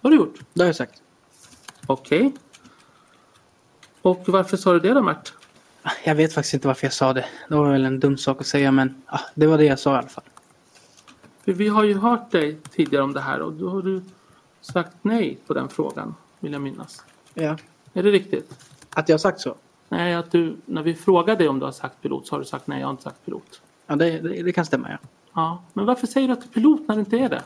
Vad 0.00 0.12
har 0.12 0.18
du 0.18 0.24
gjort? 0.24 0.40
Det 0.54 0.62
har 0.62 0.66
jag 0.68 0.76
sagt. 0.76 1.02
Okej. 1.86 2.32
Och 4.02 4.24
varför 4.26 4.56
sa 4.56 4.72
du 4.72 4.80
det 4.80 4.94
då 4.94 5.02
Mert? 5.02 5.32
Jag 6.04 6.14
vet 6.14 6.34
faktiskt 6.34 6.54
inte 6.54 6.66
varför 6.66 6.86
jag 6.86 6.92
sa 6.92 7.12
det. 7.12 7.24
Det 7.48 7.54
var 7.54 7.72
väl 7.72 7.84
en 7.84 8.00
dum 8.00 8.18
sak 8.18 8.40
att 8.40 8.46
säga 8.46 8.72
men 8.72 9.02
ah, 9.06 9.20
det 9.34 9.46
var 9.46 9.58
det 9.58 9.64
jag 9.64 9.78
sa 9.78 9.94
i 9.94 9.98
alla 9.98 10.08
fall. 10.08 10.24
För 11.44 11.52
vi 11.52 11.68
har 11.68 11.84
ju 11.84 11.94
hört 11.94 12.30
dig 12.30 12.58
tidigare 12.70 13.04
om 13.04 13.12
det 13.12 13.20
här 13.20 13.40
och 13.40 13.52
då 13.52 13.68
har 13.68 13.82
du 13.82 14.02
sagt 14.60 14.96
nej 15.02 15.38
på 15.46 15.54
den 15.54 15.68
frågan. 15.68 16.14
Vill 16.40 16.52
jag 16.52 16.62
minnas. 16.62 17.04
Ja. 17.34 17.56
Är 17.92 18.02
det 18.02 18.10
riktigt? 18.10 18.58
Att 18.90 19.08
jag 19.08 19.14
har 19.14 19.18
sagt 19.18 19.40
så? 19.40 19.54
Nej, 19.88 20.14
att 20.14 20.30
du, 20.30 20.56
när 20.66 20.82
vi 20.82 20.94
frågade 20.94 21.38
dig 21.38 21.48
om 21.48 21.58
du 21.58 21.64
har 21.64 21.72
sagt 21.72 22.02
pilot 22.02 22.26
så 22.26 22.34
har 22.34 22.40
du 22.40 22.44
sagt 22.44 22.66
nej, 22.66 22.80
jag 22.80 22.86
har 22.86 22.90
inte 22.90 23.02
sagt 23.02 23.24
pilot. 23.24 23.62
Ja, 23.86 23.96
det, 23.96 24.18
det, 24.18 24.42
det 24.42 24.52
kan 24.52 24.64
stämma 24.64 24.90
ja. 24.90 24.98
Ja, 25.34 25.62
men 25.72 25.86
varför 25.86 26.06
säger 26.06 26.28
du 26.28 26.32
att 26.32 26.40
du 26.40 26.48
är 26.48 26.52
pilot 26.52 26.88
när 26.88 26.94
du 26.94 27.00
inte 27.00 27.16
är 27.16 27.28
det? 27.28 27.42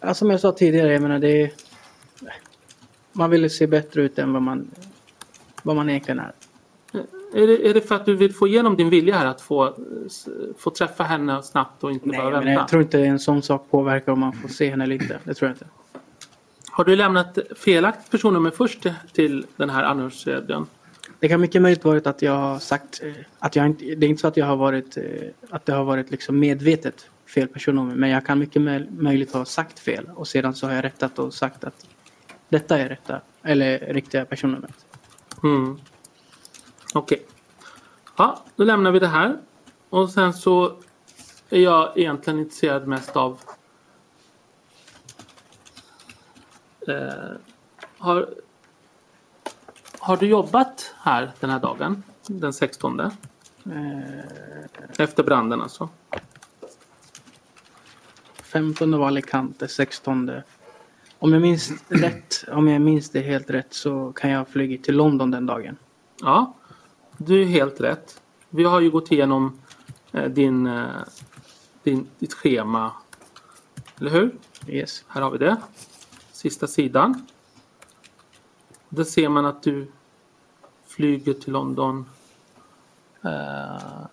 Ja, 0.00 0.14
som 0.14 0.30
jag 0.30 0.40
sa 0.40 0.52
tidigare, 0.52 0.92
jag 0.92 1.02
menar 1.02 1.18
det 1.18 1.42
är... 1.42 1.52
Man 3.12 3.30
vill 3.30 3.50
se 3.50 3.66
bättre 3.66 4.02
ut 4.02 4.18
än 4.18 4.32
vad 4.32 4.42
man, 4.42 4.70
vad 5.62 5.76
man 5.76 5.90
egentligen 5.90 6.18
är. 6.18 6.32
Är 7.34 7.46
det, 7.46 7.68
är 7.68 7.74
det 7.74 7.80
för 7.80 7.94
att 7.94 8.06
du 8.06 8.16
vill 8.16 8.34
få 8.34 8.48
igenom 8.48 8.76
din 8.76 8.90
vilja 8.90 9.18
här 9.18 9.26
att 9.26 9.40
få, 9.40 9.74
få 10.58 10.70
träffa 10.70 11.04
henne 11.04 11.42
snabbt 11.42 11.84
och 11.84 11.92
inte 11.92 12.08
Nej, 12.08 12.18
bara 12.18 12.30
men 12.30 12.44
vänta? 12.44 12.60
jag 12.60 12.68
tror 12.68 12.82
inte 12.82 13.00
en 13.00 13.18
sån 13.18 13.42
sak 13.42 13.66
påverkar 13.70 14.12
om 14.12 14.20
man 14.20 14.32
får 14.32 14.48
se 14.48 14.70
henne 14.70 14.84
eller 14.84 14.94
inte. 14.94 15.18
Det 15.24 15.34
tror 15.34 15.48
jag 15.48 15.54
inte. 15.54 15.66
Har 16.70 16.84
du 16.84 16.96
lämnat 16.96 17.38
felaktigt 17.56 18.10
personnummer 18.10 18.50
först 18.50 18.86
till 19.12 19.46
den 19.56 19.70
här 19.70 19.82
anhörigstödjaren? 19.82 20.66
Det 21.20 21.28
kan 21.28 21.40
mycket 21.40 21.62
möjligt 21.62 21.84
varit 21.84 22.06
att 22.06 22.22
jag 22.22 22.32
har 22.32 22.58
sagt 22.58 23.02
att 23.38 23.56
jag 23.56 23.66
inte, 23.66 23.84
det 23.84 24.06
är 24.06 24.10
inte 24.10 24.20
så 24.20 24.28
att 24.28 24.36
jag 24.36 24.46
har 24.46 24.56
varit, 24.56 24.98
att 25.50 25.66
det 25.66 25.72
har 25.72 25.84
varit 25.84 26.10
liksom 26.10 26.38
medvetet 26.38 27.06
fel 27.34 27.48
personnummer. 27.48 27.94
Men 27.94 28.10
jag 28.10 28.26
kan 28.26 28.38
mycket 28.38 28.62
möjligt 28.88 29.32
ha 29.32 29.44
sagt 29.44 29.78
fel 29.78 30.10
och 30.14 30.28
sedan 30.28 30.54
så 30.54 30.66
har 30.66 30.74
jag 30.74 30.84
rättat 30.84 31.18
och 31.18 31.34
sagt 31.34 31.64
att 31.64 31.86
detta 32.48 32.78
är 32.78 32.88
rätta 32.88 33.20
eller 33.42 33.78
riktiga 33.78 34.24
personnumret. 34.24 34.86
Mm. 35.42 35.78
Okej. 36.92 37.16
Okay. 37.16 37.26
Ja, 38.16 38.44
då 38.56 38.64
lämnar 38.64 38.90
vi 38.90 38.98
det 38.98 39.08
här. 39.08 39.38
Och 39.88 40.10
sen 40.10 40.34
så 40.34 40.76
är 41.50 41.60
jag 41.60 41.98
egentligen 41.98 42.38
intresserad 42.38 42.88
mest 42.88 43.16
av 43.16 43.38
eh, 46.88 47.36
har, 47.98 48.28
har 49.98 50.16
du 50.16 50.26
jobbat 50.26 50.94
här 50.98 51.32
den 51.40 51.50
här 51.50 51.60
dagen? 51.60 52.02
Den 52.26 52.52
16? 52.52 53.00
Eh. 53.00 53.10
Efter 54.98 55.22
branden 55.22 55.62
alltså? 55.62 55.88
15 58.42 58.98
var 58.98 59.06
Alicante, 59.06 59.68
16. 59.68 60.30
Om 61.18 61.32
jag 61.32 61.42
minns 61.42 61.72
rätt, 61.88 62.44
om 62.48 62.68
jag 62.68 62.80
minns 62.80 63.10
det 63.10 63.20
helt 63.20 63.50
rätt 63.50 63.74
så 63.74 64.12
kan 64.12 64.30
jag 64.30 64.38
ha 64.38 64.44
flugit 64.44 64.84
till 64.84 64.96
London 64.96 65.30
den 65.30 65.46
dagen. 65.46 65.76
Ja, 66.20 66.54
du 67.16 67.42
är 67.42 67.46
helt 67.46 67.80
rätt. 67.80 68.22
Vi 68.50 68.64
har 68.64 68.80
ju 68.80 68.90
gått 68.90 69.12
igenom 69.12 69.60
eh, 70.12 70.24
din, 70.24 70.66
eh, 70.66 70.86
din, 71.82 72.08
ditt 72.18 72.32
schema. 72.32 72.92
Eller 74.00 74.10
hur? 74.10 74.36
Yes. 74.66 75.04
Här 75.08 75.22
har 75.22 75.30
vi 75.30 75.38
det. 75.38 75.56
Sista 76.32 76.66
sidan. 76.66 77.26
Där 78.88 79.04
ser 79.04 79.28
man 79.28 79.46
att 79.46 79.62
du 79.62 79.86
flyger 80.86 81.32
till 81.32 81.52
London. 81.52 82.06
Uh, 83.24 84.06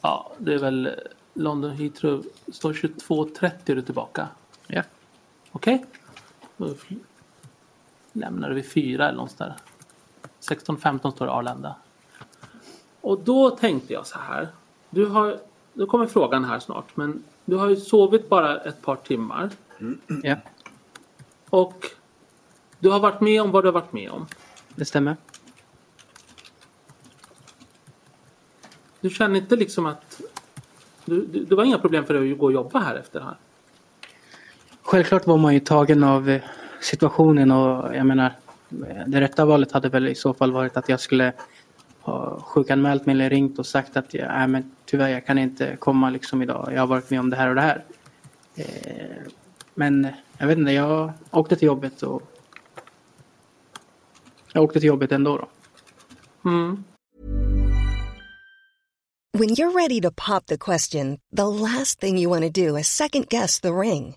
ja, 0.00 0.32
det 0.38 0.54
är 0.54 0.58
väl 0.58 0.90
London 1.34 1.70
Heathrow. 1.70 2.24
står 2.52 2.72
22.30 2.72 3.50
är 3.66 3.74
du 3.74 3.82
tillbaka. 3.82 4.28
Ja. 4.66 4.82
Okej. 5.52 5.74
Okay. 5.74 5.86
Då 6.56 6.74
lämnar 8.12 8.50
vi 8.50 8.62
fyra 8.62 9.04
eller 9.04 9.16
någonstans 9.16 9.54
där. 9.56 9.73
16.15 10.48 11.10
står 11.10 11.26
Arlanda. 11.26 11.76
Och 13.00 13.20
då 13.20 13.50
tänkte 13.50 13.92
jag 13.92 14.06
så 14.06 14.18
här. 14.18 14.48
Du 14.90 15.06
har, 15.06 15.38
då 15.72 15.86
kommer 15.86 16.06
frågan 16.06 16.44
här 16.44 16.58
snart. 16.58 16.96
Men 16.96 17.24
du 17.44 17.56
har 17.56 17.68
ju 17.68 17.76
sovit 17.76 18.28
bara 18.28 18.60
ett 18.60 18.82
par 18.82 18.96
timmar. 18.96 19.50
Mm. 19.80 20.00
Ja. 20.22 20.36
Och 21.50 21.86
du 22.78 22.90
har 22.90 23.00
varit 23.00 23.20
med 23.20 23.42
om 23.42 23.50
vad 23.50 23.64
du 23.64 23.68
har 23.68 23.72
varit 23.72 23.92
med 23.92 24.10
om. 24.10 24.26
Det 24.74 24.84
stämmer. 24.84 25.16
Du 29.00 29.10
känner 29.10 29.40
inte 29.40 29.56
liksom 29.56 29.86
att 29.86 30.20
du, 31.04 31.26
du, 31.26 31.44
det 31.44 31.54
var 31.54 31.64
inga 31.64 31.78
problem 31.78 32.04
för 32.04 32.14
dig 32.14 32.32
att 32.32 32.38
gå 32.38 32.46
och 32.46 32.52
jobba 32.52 32.78
här 32.78 32.94
efter 32.94 33.20
det 33.20 33.24
här? 33.24 33.36
Självklart 34.82 35.26
var 35.26 35.36
man 35.36 35.54
ju 35.54 35.60
tagen 35.60 36.04
av 36.04 36.28
eh, 36.28 36.42
situationen 36.80 37.50
och 37.50 37.96
jag 37.96 38.06
menar 38.06 38.32
det 39.06 39.20
rätta 39.20 39.44
valet 39.44 39.72
hade 39.72 39.88
väl 39.88 40.08
i 40.08 40.14
så 40.14 40.34
fall 40.34 40.52
varit 40.52 40.76
att 40.76 40.88
jag 40.88 41.00
skulle 41.00 41.32
ha 42.00 42.40
sjukanmält 42.40 43.06
mig 43.06 43.12
eller 43.12 43.30
ringt 43.30 43.58
och 43.58 43.66
sagt 43.66 43.96
att 43.96 44.14
jag, 44.14 44.42
äh, 44.42 44.46
men 44.46 44.70
tyvärr 44.84 45.08
jag 45.08 45.26
kan 45.26 45.38
inte 45.38 45.76
komma 45.76 46.10
liksom 46.10 46.42
idag. 46.42 46.70
Jag 46.74 46.80
har 46.80 46.86
varit 46.86 47.10
med 47.10 47.20
om 47.20 47.30
det 47.30 47.36
här 47.36 47.48
och 47.48 47.54
det 47.54 47.60
här. 47.60 47.84
Eh, 48.54 48.64
men 49.74 50.08
jag 50.38 50.46
vet 50.46 50.58
inte, 50.58 50.72
jag 50.72 51.12
åkte 51.30 51.56
till 51.56 51.66
jobbet 51.66 52.02
och 52.02 52.22
jag 54.52 54.64
åkte 54.64 54.80
till 54.80 54.88
jobbet 54.88 55.12
ändå 55.12 55.36
då. 55.36 55.48
Mm. 56.50 56.84
When 59.38 59.48
you're 59.48 59.72
ready 59.72 60.00
to 60.00 60.10
pop 60.10 60.46
the 60.46 60.58
question, 60.58 61.18
the 61.36 61.46
last 61.46 62.00
thing 62.00 62.18
you 62.18 62.30
want 62.30 62.54
to 62.54 62.60
do 62.68 62.78
is 62.78 62.86
second 62.86 63.28
guess 63.28 63.60
the 63.60 63.68
ring. 63.68 64.16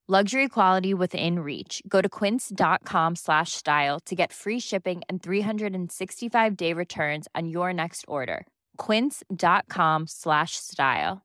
Luxury 0.11 0.49
quality 0.49 0.93
within 0.93 1.39
reach. 1.39 1.81
Go 1.87 2.01
to 2.01 2.09
quince.com 2.09 3.15
slash 3.15 3.53
style 3.53 3.99
to 4.01 4.13
get 4.13 4.33
free 4.33 4.59
shipping 4.59 5.01
and 5.07 5.21
365-day 5.21 6.73
returns 6.73 7.29
on 7.33 7.47
your 7.47 7.71
next 7.71 8.03
order. 8.09 8.45
quince.com 8.75 10.07
slash 10.07 10.57
style. 10.57 11.21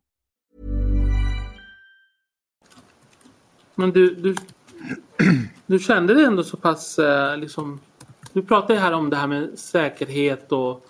Men 3.75 3.91
du, 3.91 4.15
du, 4.15 4.35
du 5.67 5.79
kände 5.79 6.15
dig 6.15 6.25
ändå 6.25 6.43
så 6.43 6.57
pass 6.57 6.99
eh, 6.99 7.37
liksom... 7.37 7.81
Du 8.33 8.43
pratar 8.43 8.75
ju 8.75 8.81
här 8.81 8.93
om 8.93 9.11
det 9.11 9.17
här 9.17 9.27
med 9.27 9.59
säkerhet 9.59 10.53
och 10.53 10.87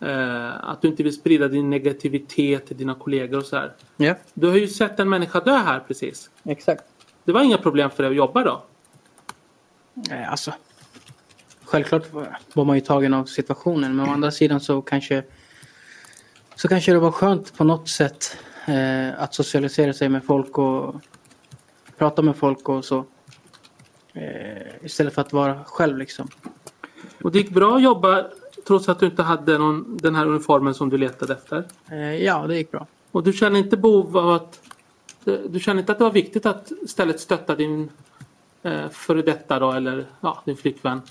eh, 0.00 0.64
att 0.64 0.82
du 0.82 0.88
inte 0.88 1.02
vill 1.02 1.14
sprida 1.14 1.48
din 1.48 1.70
negativitet 1.70 2.66
till 2.66 2.76
dina 2.76 2.94
kollegor 2.94 3.38
och 3.38 3.46
så 3.46 3.56
här. 3.56 3.72
Ja. 3.96 4.14
Du 4.34 4.48
har 4.48 4.56
ju 4.56 4.68
sett 4.68 5.00
en 5.00 5.08
människa 5.08 5.40
dö 5.40 5.56
här 5.56 5.80
precis. 5.80 6.30
Exakt. 6.44 6.84
Det 7.30 7.34
var 7.34 7.42
inga 7.42 7.58
problem 7.58 7.90
för 7.90 8.02
dig 8.02 8.10
att 8.10 8.16
jobba 8.16 8.44
då? 8.44 8.62
Nej, 9.94 10.24
alltså. 10.24 10.52
Självklart 11.64 12.12
var 12.54 12.64
man 12.64 12.76
ju 12.76 12.80
tagen 12.80 13.14
av 13.14 13.24
situationen 13.24 13.96
men 13.96 14.08
å 14.08 14.12
andra 14.12 14.30
sidan 14.30 14.60
så 14.60 14.82
kanske 14.82 15.24
så 16.54 16.68
kanske 16.68 16.92
det 16.92 16.98
var 16.98 17.10
skönt 17.10 17.56
på 17.56 17.64
något 17.64 17.88
sätt 17.88 18.36
eh, 18.66 19.22
att 19.22 19.34
socialisera 19.34 19.92
sig 19.92 20.08
med 20.08 20.24
folk 20.24 20.58
och 20.58 20.94
prata 21.98 22.22
med 22.22 22.36
folk 22.36 22.68
och 22.68 22.84
så. 22.84 23.04
Eh, 24.12 24.84
istället 24.84 25.14
för 25.14 25.22
att 25.22 25.32
vara 25.32 25.64
själv 25.64 25.98
liksom. 25.98 26.28
Och 27.22 27.32
det 27.32 27.38
gick 27.38 27.50
bra 27.50 27.76
att 27.76 27.82
jobba 27.82 28.26
trots 28.66 28.88
att 28.88 29.00
du 29.00 29.06
inte 29.06 29.22
hade 29.22 29.58
någon, 29.58 29.96
den 29.96 30.14
här 30.14 30.26
uniformen 30.26 30.74
som 30.74 30.90
du 30.90 30.98
letade 30.98 31.32
efter? 31.32 31.64
Eh, 31.90 32.24
ja, 32.24 32.46
det 32.46 32.56
gick 32.56 32.70
bra. 32.70 32.86
Och 33.10 33.22
du 33.22 33.32
känner 33.32 33.58
inte 33.58 33.76
behov 33.76 34.16
av 34.18 34.30
att... 34.30 34.60
Du 35.24 35.60
känner 35.60 35.80
inte 35.80 35.92
att 35.92 35.98
det 35.98 36.04
var 36.04 36.12
viktigt 36.12 36.46
att 36.46 36.72
istället 36.82 37.20
stötta 37.20 37.54
din 37.56 37.90
eh, 38.62 38.88
före 38.88 39.22
detta 39.22 39.58
då, 39.58 39.72
eller 39.72 40.06
ja, 40.20 40.42
din 40.44 40.56
flickvän? 40.56 41.02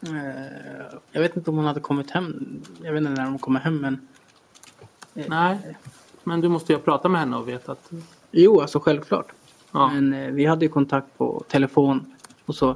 Eh, 0.00 0.98
jag 1.12 1.20
vet 1.20 1.36
inte 1.36 1.50
om 1.50 1.56
hon 1.56 1.64
hade 1.64 1.80
kommit 1.80 2.10
hem. 2.10 2.60
Jag 2.82 2.92
vet 2.92 3.00
inte 3.00 3.22
när 3.22 3.28
hon 3.28 3.38
kommer 3.38 3.60
hem 3.60 3.78
men... 3.78 4.08
Eh, 5.14 5.24
Nej, 5.28 5.76
men 6.24 6.40
du 6.40 6.48
måste 6.48 6.72
ju 6.72 6.78
prata 6.78 7.08
med 7.08 7.20
henne 7.20 7.36
och 7.36 7.48
veta 7.48 7.72
att... 7.72 7.90
Jo, 8.30 8.60
alltså 8.60 8.80
självklart. 8.80 9.32
Ja. 9.72 9.90
Men 9.92 10.12
eh, 10.12 10.30
vi 10.30 10.46
hade 10.46 10.64
ju 10.64 10.68
kontakt 10.68 11.18
på 11.18 11.44
telefon 11.48 12.14
och 12.46 12.54
så. 12.54 12.70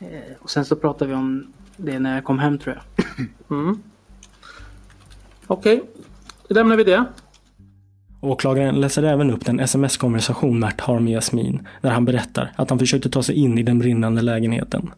Eh, 0.00 0.32
och 0.40 0.50
sen 0.50 0.64
så 0.64 0.76
pratade 0.76 1.08
vi 1.10 1.16
om 1.16 1.52
det 1.76 1.98
när 1.98 2.14
jag 2.14 2.24
kom 2.24 2.38
hem 2.38 2.58
tror 2.58 2.74
jag. 2.74 3.26
Mm. 3.58 3.82
Okej, 5.46 5.82
då 6.48 6.54
lämnar 6.54 6.76
vi 6.76 6.84
det. 6.84 7.04
Åklagaren 8.26 8.80
läser 8.80 9.02
även 9.02 9.30
upp 9.30 9.44
den 9.44 9.60
sms-konversation 9.60 10.58
Mert 10.58 10.80
har 10.80 11.00
med 11.00 11.12
Jasmin 11.12 11.68
där 11.80 11.90
han 11.90 12.04
berättar 12.04 12.52
att 12.56 12.70
han 12.70 12.78
försökte 12.78 13.10
ta 13.10 13.22
sig 13.22 13.34
in 13.34 13.58
i 13.58 13.62
den 13.62 13.78
brinnande 13.78 14.22
lägenheten. 14.22 14.90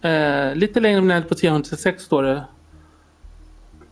Eh, 0.00 0.54
lite 0.54 0.80
längre 0.80 1.00
ner 1.00 1.22
på 1.22 1.34
336 1.34 2.02
står 2.02 2.22
det. 2.22 2.44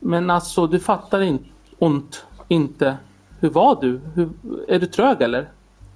Men 0.00 0.30
alltså, 0.30 0.66
du 0.66 0.80
fattar 0.80 1.20
in, 1.20 1.38
ont 1.78 2.26
inte. 2.48 2.96
Hur 3.40 3.50
var 3.50 3.80
du? 3.80 4.00
Hur, 4.14 4.30
är 4.68 4.78
du 4.78 4.86
trög 4.86 5.22
eller? 5.22 5.48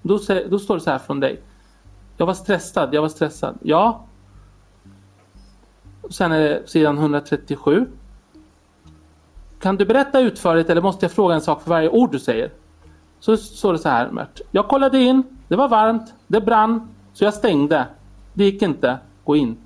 Då, 0.02 0.20
då 0.50 0.58
står 0.58 0.74
det 0.74 0.80
så 0.80 0.90
här 0.90 0.98
från 0.98 1.20
dig. 1.20 1.40
Jag 2.16 2.26
var 2.26 2.34
stressad, 2.34 2.94
jag 2.94 3.02
var 3.02 3.08
stressad. 3.08 3.58
Ja. 3.62 4.06
Sen 6.10 6.32
är 6.32 6.40
det 6.40 6.62
sidan 6.66 6.98
137. 6.98 7.86
Kan 9.62 9.76
du 9.76 9.84
berätta 9.84 10.20
utförligt 10.20 10.70
eller 10.70 10.82
måste 10.82 11.04
jag 11.04 11.12
fråga 11.12 11.34
en 11.34 11.40
sak 11.40 11.62
för 11.62 11.70
varje 11.70 11.88
ord 11.88 12.12
du 12.12 12.18
säger? 12.18 12.50
Så 13.20 13.36
står 13.36 13.72
det 13.72 13.78
så 13.78 13.88
här 13.88 14.10
Mert. 14.10 14.40
Jag 14.50 14.68
kollade 14.68 14.98
in, 14.98 15.22
det 15.48 15.56
var 15.56 15.68
varmt, 15.68 16.14
det 16.26 16.40
brann, 16.40 16.88
så 17.12 17.24
jag 17.24 17.34
stängde. 17.34 17.86
Det 18.34 18.44
gick 18.44 18.62
inte, 18.62 18.98
gå 19.24 19.36
in. 19.36 19.56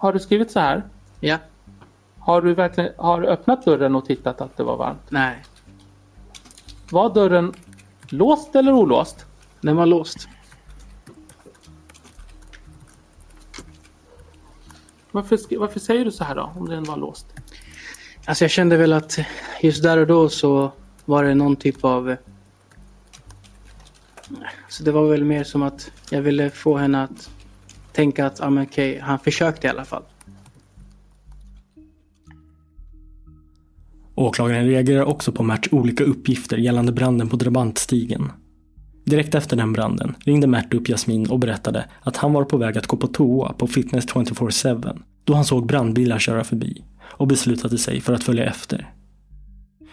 Har 0.00 0.12
du 0.12 0.18
skrivit 0.18 0.50
så 0.50 0.60
här? 0.60 0.82
Ja. 1.20 1.38
Har 2.18 2.42
du 2.42 2.54
verkligen 2.54 2.92
har 2.96 3.20
du 3.20 3.26
öppnat 3.26 3.64
dörren 3.64 3.94
och 3.94 4.04
tittat 4.04 4.40
att 4.40 4.56
det 4.56 4.62
var 4.62 4.76
varmt? 4.76 5.10
Nej. 5.10 5.44
Var 6.90 7.14
dörren 7.14 7.52
låst 8.08 8.56
eller 8.56 8.72
olåst? 8.72 9.26
Den 9.60 9.76
var 9.76 9.86
låst. 9.86 10.28
Varför, 15.18 15.58
varför 15.58 15.80
säger 15.80 16.04
du 16.04 16.10
så 16.10 16.24
här 16.24 16.34
då? 16.34 16.52
Om 16.56 16.68
den 16.68 16.84
var 16.84 16.96
låst? 16.96 17.26
Alltså 18.24 18.44
jag 18.44 18.50
kände 18.50 18.76
väl 18.76 18.92
att 18.92 19.18
just 19.60 19.82
där 19.82 19.98
och 19.98 20.06
då 20.06 20.28
så 20.28 20.72
var 21.04 21.24
det 21.24 21.34
någon 21.34 21.56
typ 21.56 21.84
av... 21.84 22.16
Så 24.68 24.82
det 24.82 24.92
var 24.92 25.10
väl 25.10 25.24
mer 25.24 25.44
som 25.44 25.62
att 25.62 25.90
jag 26.10 26.22
ville 26.22 26.50
få 26.50 26.76
henne 26.76 27.02
att 27.02 27.30
tänka 27.92 28.26
att, 28.26 28.40
ah, 28.40 28.50
men 28.50 28.64
okej, 28.64 28.98
han 28.98 29.18
försökte 29.18 29.66
i 29.66 29.70
alla 29.70 29.84
fall. 29.84 30.02
Åklagaren 34.14 34.66
reagerar 34.66 35.04
också 35.04 35.32
på 35.32 35.42
Merts 35.42 35.68
olika 35.72 36.04
uppgifter 36.04 36.56
gällande 36.56 36.92
branden 36.92 37.28
på 37.28 37.36
Drabantstigen. 37.36 38.32
Direkt 39.08 39.34
efter 39.34 39.56
den 39.56 39.72
branden 39.72 40.14
ringde 40.24 40.46
Mert 40.46 40.74
upp 40.74 40.88
Jasmin 40.88 41.30
och 41.30 41.38
berättade 41.38 41.84
att 42.00 42.16
han 42.16 42.32
var 42.32 42.44
på 42.44 42.56
väg 42.56 42.78
att 42.78 42.86
gå 42.86 42.96
på 42.96 43.06
toa 43.06 43.52
på 43.52 43.66
Fitness 43.66 44.06
24-7 44.06 44.98
då 45.24 45.34
han 45.34 45.44
såg 45.44 45.66
brandbilar 45.66 46.18
köra 46.18 46.44
förbi 46.44 46.84
och 47.02 47.26
beslutade 47.26 47.78
sig 47.78 48.00
för 48.00 48.12
att 48.12 48.24
följa 48.24 48.44
efter. 48.44 48.92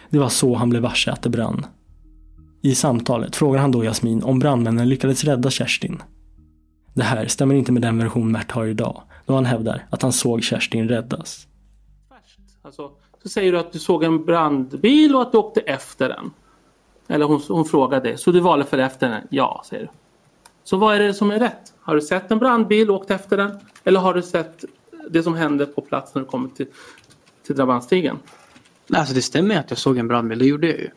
Det 0.09 0.19
var 0.19 0.29
så 0.29 0.55
han 0.55 0.69
blev 0.69 0.81
varse 0.81 1.11
att 1.11 1.21
det 1.21 1.29
brann. 1.29 1.65
I 2.61 2.75
samtalet 2.75 3.35
frågar 3.35 3.59
han 3.59 3.71
då 3.71 3.83
Jasmin 3.83 4.23
om 4.23 4.39
brandmännen 4.39 4.89
lyckades 4.89 5.23
rädda 5.23 5.49
Kerstin. 5.49 6.01
Det 6.93 7.03
här 7.03 7.27
stämmer 7.27 7.55
inte 7.55 7.71
med 7.71 7.81
den 7.81 7.97
version 7.97 8.31
Mert 8.31 8.51
har 8.51 8.65
idag, 8.65 9.01
då 9.25 9.35
han 9.35 9.45
hävdar 9.45 9.85
att 9.89 10.01
han 10.01 10.13
såg 10.13 10.43
Kerstin 10.43 10.89
räddas. 10.89 11.47
Alltså, 12.61 12.91
så 13.23 13.29
säger 13.29 13.51
du 13.51 13.59
att 13.59 13.73
du 13.73 13.79
såg 13.79 14.03
en 14.03 14.25
brandbil 14.25 15.15
och 15.15 15.21
att 15.21 15.31
du 15.31 15.37
åkte 15.37 15.59
efter 15.59 16.09
den. 16.09 16.31
Eller 17.07 17.25
hon, 17.25 17.41
hon 17.47 17.65
frågade 17.65 18.17
så 18.17 18.31
du 18.31 18.39
valde 18.39 18.65
för 18.65 18.77
efter 18.77 19.09
den? 19.09 19.21
Ja, 19.29 19.63
säger 19.65 19.83
du. 19.83 19.89
Så 20.63 20.77
vad 20.77 20.95
är 20.95 20.99
det 20.99 21.13
som 21.13 21.31
är 21.31 21.39
rätt? 21.39 21.73
Har 21.79 21.95
du 21.95 22.01
sett 22.01 22.31
en 22.31 22.39
brandbil 22.39 22.89
och 22.89 22.95
åkt 22.95 23.11
efter 23.11 23.37
den? 23.37 23.59
Eller 23.83 23.99
har 23.99 24.13
du 24.13 24.21
sett 24.21 24.65
det 25.09 25.23
som 25.23 25.35
hände 25.35 25.65
på 25.65 25.81
plats 25.81 26.15
när 26.15 26.21
du 26.21 26.27
kommer 26.27 26.49
till, 26.49 26.67
till 27.45 27.55
Drabantstigen? 27.55 28.19
Alltså 28.93 29.13
det 29.13 29.21
stämmer 29.21 29.59
att 29.59 29.69
jag 29.71 29.77
såg 29.77 29.97
en 29.97 30.07
brandbil, 30.07 30.39
det 30.39 30.45
gjorde 30.45 30.67
jag 30.67 30.79
ju. 30.79 30.89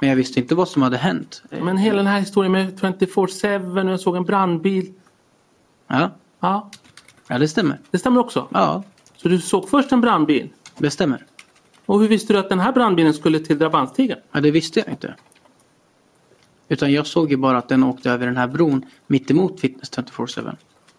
Men 0.00 0.08
jag 0.08 0.16
visste 0.16 0.40
inte 0.40 0.54
vad 0.54 0.68
som 0.68 0.82
hade 0.82 0.96
hänt. 0.96 1.42
Men 1.50 1.76
hela 1.76 1.96
den 1.96 2.06
här 2.06 2.20
historien 2.20 2.52
med 2.52 2.80
24-7 2.80 3.84
och 3.84 3.92
jag 3.92 4.00
såg 4.00 4.16
en 4.16 4.24
brandbil. 4.24 4.92
Ja. 5.86 6.10
Ja. 6.40 6.70
Ja, 7.28 7.38
det 7.38 7.48
stämmer. 7.48 7.78
Det 7.90 7.98
stämmer 7.98 8.20
också? 8.20 8.48
Ja. 8.50 8.82
Så 9.16 9.28
du 9.28 9.40
såg 9.40 9.68
först 9.68 9.92
en 9.92 10.00
brandbil? 10.00 10.48
Det 10.78 10.90
stämmer. 10.90 11.26
Och 11.92 12.00
hur 12.00 12.08
visste 12.08 12.32
du 12.32 12.38
att 12.38 12.48
den 12.48 12.60
här 12.60 12.72
brandbilen 12.72 13.14
skulle 13.14 13.38
till 13.38 13.58
Drabantstigen? 13.58 14.18
Ja, 14.32 14.40
det 14.40 14.50
visste 14.50 14.80
jag 14.80 14.88
inte. 14.88 15.14
Utan 16.68 16.92
jag 16.92 17.06
såg 17.06 17.30
ju 17.30 17.36
bara 17.36 17.58
att 17.58 17.68
den 17.68 17.84
åkte 17.84 18.10
över 18.10 18.26
den 18.26 18.36
här 18.36 18.46
bron 18.46 18.84
mitt 19.06 19.30
emot 19.30 19.60
Fitness 19.60 19.90
24-7. 19.90 20.56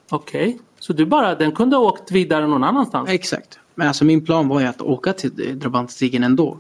Okej, 0.10 0.60
så 0.80 0.94
du 0.94 1.06
bara, 1.06 1.36
den 1.36 1.52
kunde 1.52 1.76
ha 1.76 1.84
åkt 1.84 2.12
vidare 2.12 2.48
någon 2.48 2.64
annanstans? 2.64 3.10
Exakt. 3.10 3.60
Men 3.76 3.88
alltså 3.88 4.06
min 4.06 4.26
plan 4.26 4.48
var 4.48 4.60
ju 4.60 4.66
att 4.66 4.82
åka 4.82 5.14
till 5.14 5.60
Drabantstigen 5.60 6.24
ändå. 6.24 6.58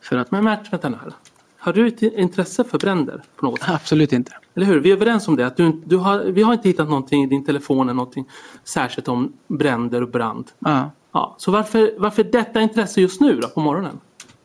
För 0.00 0.16
att... 0.16 0.30
Men 0.30 0.44
Mert, 0.44 0.72
vänta 0.72 0.88
nu 0.88 0.96
här. 0.96 1.12
Har 1.58 1.72
du 1.72 1.86
ett 1.86 2.02
intresse 2.02 2.64
för 2.64 2.78
bränder 2.78 3.22
på 3.36 3.46
något 3.46 3.60
sätt? 3.60 3.70
Absolut 3.70 4.12
inte. 4.12 4.32
Eller 4.54 4.66
hur? 4.66 4.80
Vi 4.80 4.90
är 4.90 4.96
överens 4.96 5.28
om 5.28 5.36
det. 5.36 5.46
Att 5.46 5.56
du, 5.56 5.82
du 5.84 5.96
har, 5.96 6.24
vi 6.24 6.42
har 6.42 6.52
inte 6.52 6.68
hittat 6.68 6.88
någonting 6.88 7.24
i 7.24 7.26
din 7.26 7.44
telefon 7.44 7.86
eller 7.86 7.94
någonting 7.94 8.28
särskilt 8.64 9.08
om 9.08 9.32
bränder 9.48 10.02
och 10.02 10.08
brand. 10.08 10.50
Ja. 10.58 10.90
Ja, 11.14 11.34
så 11.38 11.50
varför, 11.50 11.94
varför 11.98 12.24
detta 12.24 12.60
intresse 12.60 13.00
just 13.00 13.20
nu 13.20 13.40
då 13.40 13.48
på 13.48 13.60
morgonen? 13.60 14.00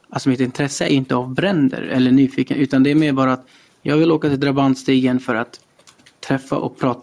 Alltså 0.10 0.30
mitt 0.30 0.40
intresse 0.40 0.86
är 0.86 0.90
inte 0.90 1.16
av 1.16 1.34
bränder 1.34 1.82
eller 1.82 2.12
nyfiken. 2.12 2.58
Utan 2.58 2.84
det 2.84 2.92
är 2.92 2.96
mer 2.96 3.14
bara 3.14 3.34
att 3.34 3.48
jag 3.82 3.98
vill 3.98 4.12
åka 4.12 4.30
till 4.30 4.40
Drabantstigen 4.40 5.20
för 5.20 5.36
att 5.36 5.60
träffa 6.20 6.58
och 6.58 6.80
prata. 6.80 7.02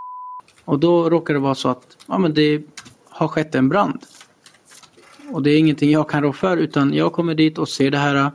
Och 0.64 0.79
då 0.79 1.11
råkar 1.11 1.35
det 1.35 1.41
vara 1.41 1.55
så 1.55 1.69
att 1.69 1.97
ja, 2.07 2.19
men 2.19 2.35
det 2.35 2.62
har 3.09 3.29
skett 3.29 3.55
en 3.55 3.69
brand. 3.69 4.05
Och 5.31 5.43
det 5.43 5.51
är 5.51 5.59
ingenting 5.59 5.91
jag 5.91 6.11
kan 6.11 6.23
rå 6.23 6.33
för 6.33 6.57
utan 6.57 6.95
jag 6.95 7.12
kommer 7.12 7.35
dit 7.35 7.59
och 7.59 7.69
ser 7.69 7.91
det 7.91 7.99
här. 7.99 8.31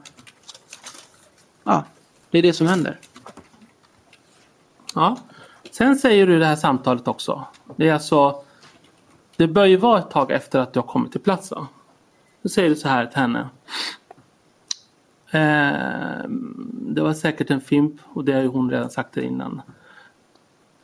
Ja, 1.63 1.85
det 2.31 2.37
är 2.37 2.41
det 2.41 2.53
som 2.53 2.67
händer. 2.67 2.99
Ja. 4.95 5.17
Sen 5.71 5.95
säger 5.95 6.27
du 6.27 6.39
det 6.39 6.45
här 6.45 6.55
samtalet 6.55 7.07
också. 7.07 7.45
Det 7.75 7.89
är 7.89 7.93
alltså 7.93 8.43
Det 9.41 9.47
bör 9.47 9.65
ju 9.65 9.77
vara 9.77 9.99
ett 9.99 10.09
tag 10.09 10.31
efter 10.31 10.59
att 10.59 10.73
du 10.73 10.79
har 10.79 10.87
kommit 10.87 11.11
till 11.11 11.21
plats 11.21 11.51
va? 11.51 11.67
Då 12.41 12.49
säger 12.49 12.69
du 12.69 12.75
så 12.75 12.87
här 12.87 13.05
till 13.05 13.19
henne. 13.19 13.49
Eh, 15.31 16.29
det 16.69 17.01
var 17.01 17.13
säkert 17.13 17.49
en 17.49 17.61
fimp 17.61 18.01
och 18.03 18.25
det 18.25 18.33
har 18.33 18.41
ju 18.41 18.47
hon 18.47 18.71
redan 18.71 18.89
sagt 18.89 19.13
det 19.13 19.23
innan. 19.23 19.61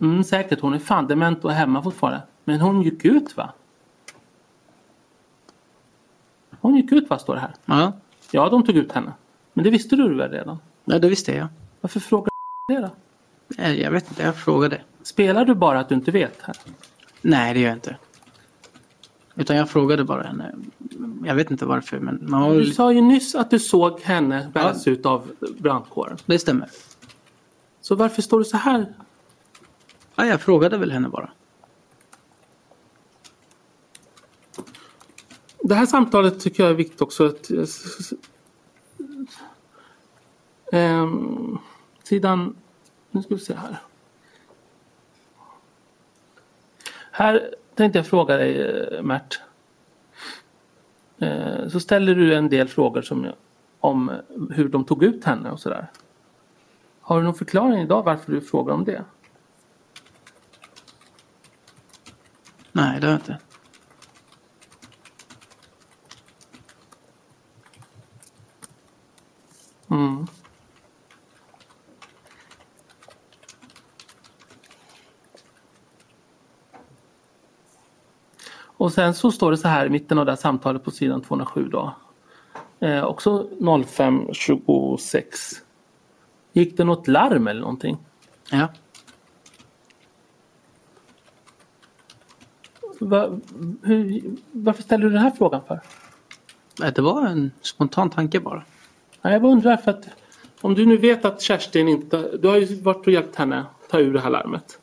Mm, 0.02 0.24
säkert, 0.24 0.60
hon 0.62 0.74
är 0.74 0.80
fan 0.80 1.08
dement 1.08 1.46
och 1.46 1.52
hemma 1.52 1.84
fortfarande. 1.84 2.22
Men 2.44 2.62
hon 2.62 2.82
gick 2.82 3.06
ut 3.06 3.38
va? 3.38 3.54
Hon 6.62 6.76
gick 6.76 6.92
ut 6.92 7.10
va, 7.10 7.20
står 7.20 7.34
det 7.36 7.42
här. 7.42 7.54
Ja. 7.66 7.94
Ja, 8.32 8.50
de 8.50 8.66
tog 8.66 8.76
ut 8.76 8.92
henne. 8.92 9.14
Men 9.54 9.64
det 9.64 9.70
visste 9.70 9.96
du 9.96 10.16
väl 10.16 10.32
redan? 10.32 10.58
Ja, 10.86 11.00
det 11.00 11.10
visste 11.10 11.36
jag. 11.36 11.48
Varför 11.82 12.00
frågar 12.00 12.32
du 12.68 12.76
det 12.76 12.82
då? 12.82 12.90
Nej, 13.48 13.82
Jag 13.82 13.92
vet 13.92 14.10
inte, 14.10 14.24
jag 14.24 14.36
frågade. 14.36 14.82
Spelar 15.04 15.46
du 15.46 15.56
bara 15.56 15.80
att 15.80 15.90
du 15.90 15.96
inte 15.96 16.12
vet 16.12 16.42
här? 16.42 16.56
Nej, 17.22 17.54
det 17.54 17.60
gör 17.60 17.68
jag 17.68 17.78
inte. 17.78 17.96
Utan 19.38 19.56
jag 19.56 19.70
frågade 19.70 20.04
bara 20.04 20.24
henne. 20.24 20.56
Jag 21.26 21.36
vet 21.36 21.52
inte 21.52 21.66
varför 21.66 22.00
men 22.00 22.20
man 22.30 22.42
var 22.42 22.54
Du 22.54 22.66
sa 22.66 22.94
ju 22.94 23.02
nyss 23.02 23.36
att 23.36 23.50
du 23.50 23.60
såg 23.60 24.02
henne 24.02 24.52
bäras 24.54 24.88
ut 24.88 25.06
av 25.06 25.32
brandkåren. 25.58 26.18
Det 26.26 26.40
stämmer. 26.40 26.70
Så 27.82 27.96
varför 27.96 28.22
står 28.22 28.40
du 28.40 28.46
så 28.46 28.58
här? 28.58 28.94
Ja, 30.16 30.26
jag 30.26 30.42
frågade 30.42 30.78
väl 30.78 30.92
henne 30.92 31.10
bara. 31.10 31.30
Det 35.60 35.76
här 35.76 35.86
samtalet 35.86 36.40
tycker 36.40 36.64
jag 36.64 36.70
är 36.70 36.76
viktigt 36.76 37.02
också. 37.02 37.26
Att, 37.26 37.52
Ehm, 40.72 41.58
sidan... 42.04 42.56
Nu 43.12 43.22
ska 43.22 43.36
vi 43.36 43.42
se 43.42 43.54
här. 43.54 43.78
Här 47.12 47.56
tänkte 47.78 48.00
jag 48.00 48.08
fråga 48.08 48.38
dig 48.38 48.62
eh, 48.62 49.02
Mert. 49.02 49.40
Eh, 51.18 51.68
så 51.68 51.80
ställer 51.80 52.16
du 52.16 52.36
en 52.36 52.50
del 52.50 52.68
frågor 52.68 53.02
som, 53.02 53.28
om 53.80 54.12
hur 54.52 54.70
de 54.70 54.86
tog 54.86 55.04
ut 55.04 55.26
henne 55.26 55.52
och 55.52 55.60
sådär. 55.60 55.88
Har 57.02 57.18
du 57.18 57.24
någon 57.24 57.36
förklaring 57.36 57.82
idag 57.82 58.04
varför 58.04 58.32
du 58.32 58.42
frågar 58.42 58.74
om 58.74 58.84
det? 58.84 59.04
Nej, 62.72 63.00
det 63.02 63.08
har 63.08 63.12
jag 63.12 63.20
inte. 63.20 63.38
Mm. 69.90 70.28
Och 78.88 78.94
sen 78.94 79.14
så 79.14 79.32
står 79.32 79.52
det 79.52 79.58
så 79.58 79.68
här 79.68 79.86
i 79.86 79.90
mitten 79.90 80.20
av 80.20 80.26
det 80.26 80.32
här 80.32 80.38
samtalet 80.38 80.84
på 80.84 80.92
sidan 80.92 81.22
207 81.22 81.70
då. 81.70 81.96
Eh, 82.80 83.04
också 83.04 83.50
0526. 83.86 85.40
Gick 86.54 86.78
det 86.78 86.84
något 86.84 87.08
larm 87.08 87.48
eller 87.48 87.62
någonting? 87.62 87.98
Ja. 88.52 88.68
Va, 93.00 93.30
hur, 93.82 94.22
varför 94.52 94.84
ställer 94.84 95.06
du 95.06 95.10
den 95.10 95.22
här 95.22 95.32
frågan 95.32 95.62
för? 95.68 95.82
Nej, 96.80 96.92
Det 96.96 97.02
var 97.02 97.26
en 97.26 97.52
spontan 97.62 98.10
tanke 98.10 98.40
bara. 98.40 98.64
Jag 99.22 99.42
bara 99.42 99.52
undrar 99.52 99.78
för 99.78 99.92
att 99.92 100.08
om 100.62 100.74
du 100.74 100.86
nu 100.86 100.98
vet 100.98 101.26
att 101.26 101.42
Kerstin 101.42 101.88
inte... 101.88 102.38
Du 102.38 102.48
har 102.48 102.58
ju 102.58 102.82
varit 102.82 103.08
och 103.08 103.14
hjälpt 103.14 103.36
henne 103.36 103.66
ta 103.90 104.00
ur 104.00 104.14
det 104.14 104.20
här 104.20 104.30
larmet. 104.30 104.80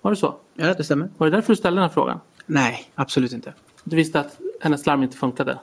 Var 0.00 0.10
det 0.10 0.16
så? 0.16 0.34
Ja, 0.54 0.74
det 0.74 0.84
stämmer. 0.84 1.08
Var 1.16 1.26
det 1.26 1.36
därför 1.36 1.52
du 1.52 1.56
ställde 1.56 1.80
den 1.80 1.88
här 1.88 1.94
frågan? 1.94 2.20
Nej, 2.46 2.90
absolut 2.94 3.32
inte. 3.32 3.54
Du 3.84 3.96
visste 3.96 4.20
att 4.20 4.38
hennes 4.60 4.86
larm 4.86 5.02
inte 5.02 5.16
funkade? 5.16 5.58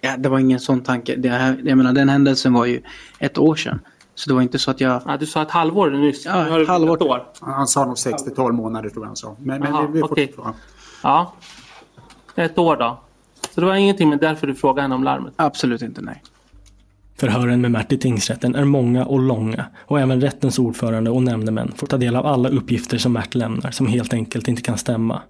Ja, 0.00 0.16
det 0.16 0.28
var 0.28 0.38
ingen 0.38 0.60
sån 0.60 0.80
tanke. 0.82 1.16
Det 1.16 1.28
här, 1.28 1.60
jag 1.64 1.78
menar, 1.78 1.92
den 1.92 2.08
händelsen 2.08 2.52
var 2.52 2.66
ju 2.66 2.82
ett 3.18 3.38
år 3.38 3.56
sedan. 3.56 3.80
Så 4.14 4.30
det 4.30 4.34
var 4.34 4.42
inte 4.42 4.58
så 4.58 4.70
att 4.70 4.80
jag... 4.80 5.02
Ja, 5.06 5.16
du 5.16 5.26
sa 5.26 5.42
ett 5.42 5.50
halvår 5.50 5.90
nyss. 5.90 6.24
Ja, 6.24 6.60
ett 6.60 6.68
halvår. 6.68 6.96
Ett 6.96 7.02
år. 7.02 7.26
Han 7.40 7.66
sa 7.66 7.84
nog 7.84 7.98
6 7.98 8.22
till 8.22 8.34
12 8.34 8.54
månader 8.54 8.88
tror 8.88 9.04
jag 9.04 9.06
han 9.06 9.16
sa. 9.16 9.36
Men, 9.38 9.60
men 9.60 9.72
Jaha, 9.72 9.86
vi, 9.86 10.02
vi 10.02 10.08
förklara. 10.26 10.54
Ja. 11.02 11.32
Ett 12.34 12.58
år 12.58 12.76
då. 12.76 13.00
Så 13.50 13.60
det 13.60 13.66
var 13.66 13.74
ingenting 13.74 14.08
med 14.08 14.18
därför 14.18 14.46
du 14.46 14.54
frågade 14.54 14.82
henne 14.82 14.94
om 14.94 15.04
larmet? 15.04 15.34
Absolut 15.36 15.82
inte, 15.82 16.00
nej. 16.00 16.22
Förhören 17.16 17.60
med 17.60 17.70
Mert 17.70 17.92
i 17.92 17.98
tingsrätten 17.98 18.54
är 18.54 18.64
många 18.64 19.04
och 19.04 19.20
långa 19.20 19.66
och 19.86 20.00
även 20.00 20.20
rättens 20.20 20.58
ordförande 20.58 21.10
och 21.10 21.22
nämndemän 21.22 21.72
får 21.76 21.86
ta 21.86 21.96
del 21.96 22.16
av 22.16 22.26
alla 22.26 22.48
uppgifter 22.48 22.98
som 22.98 23.12
Mert 23.12 23.34
lämnar 23.34 23.70
som 23.70 23.86
helt 23.86 24.12
enkelt 24.12 24.48
inte 24.48 24.62
kan 24.62 24.78
stämma. 24.78 25.22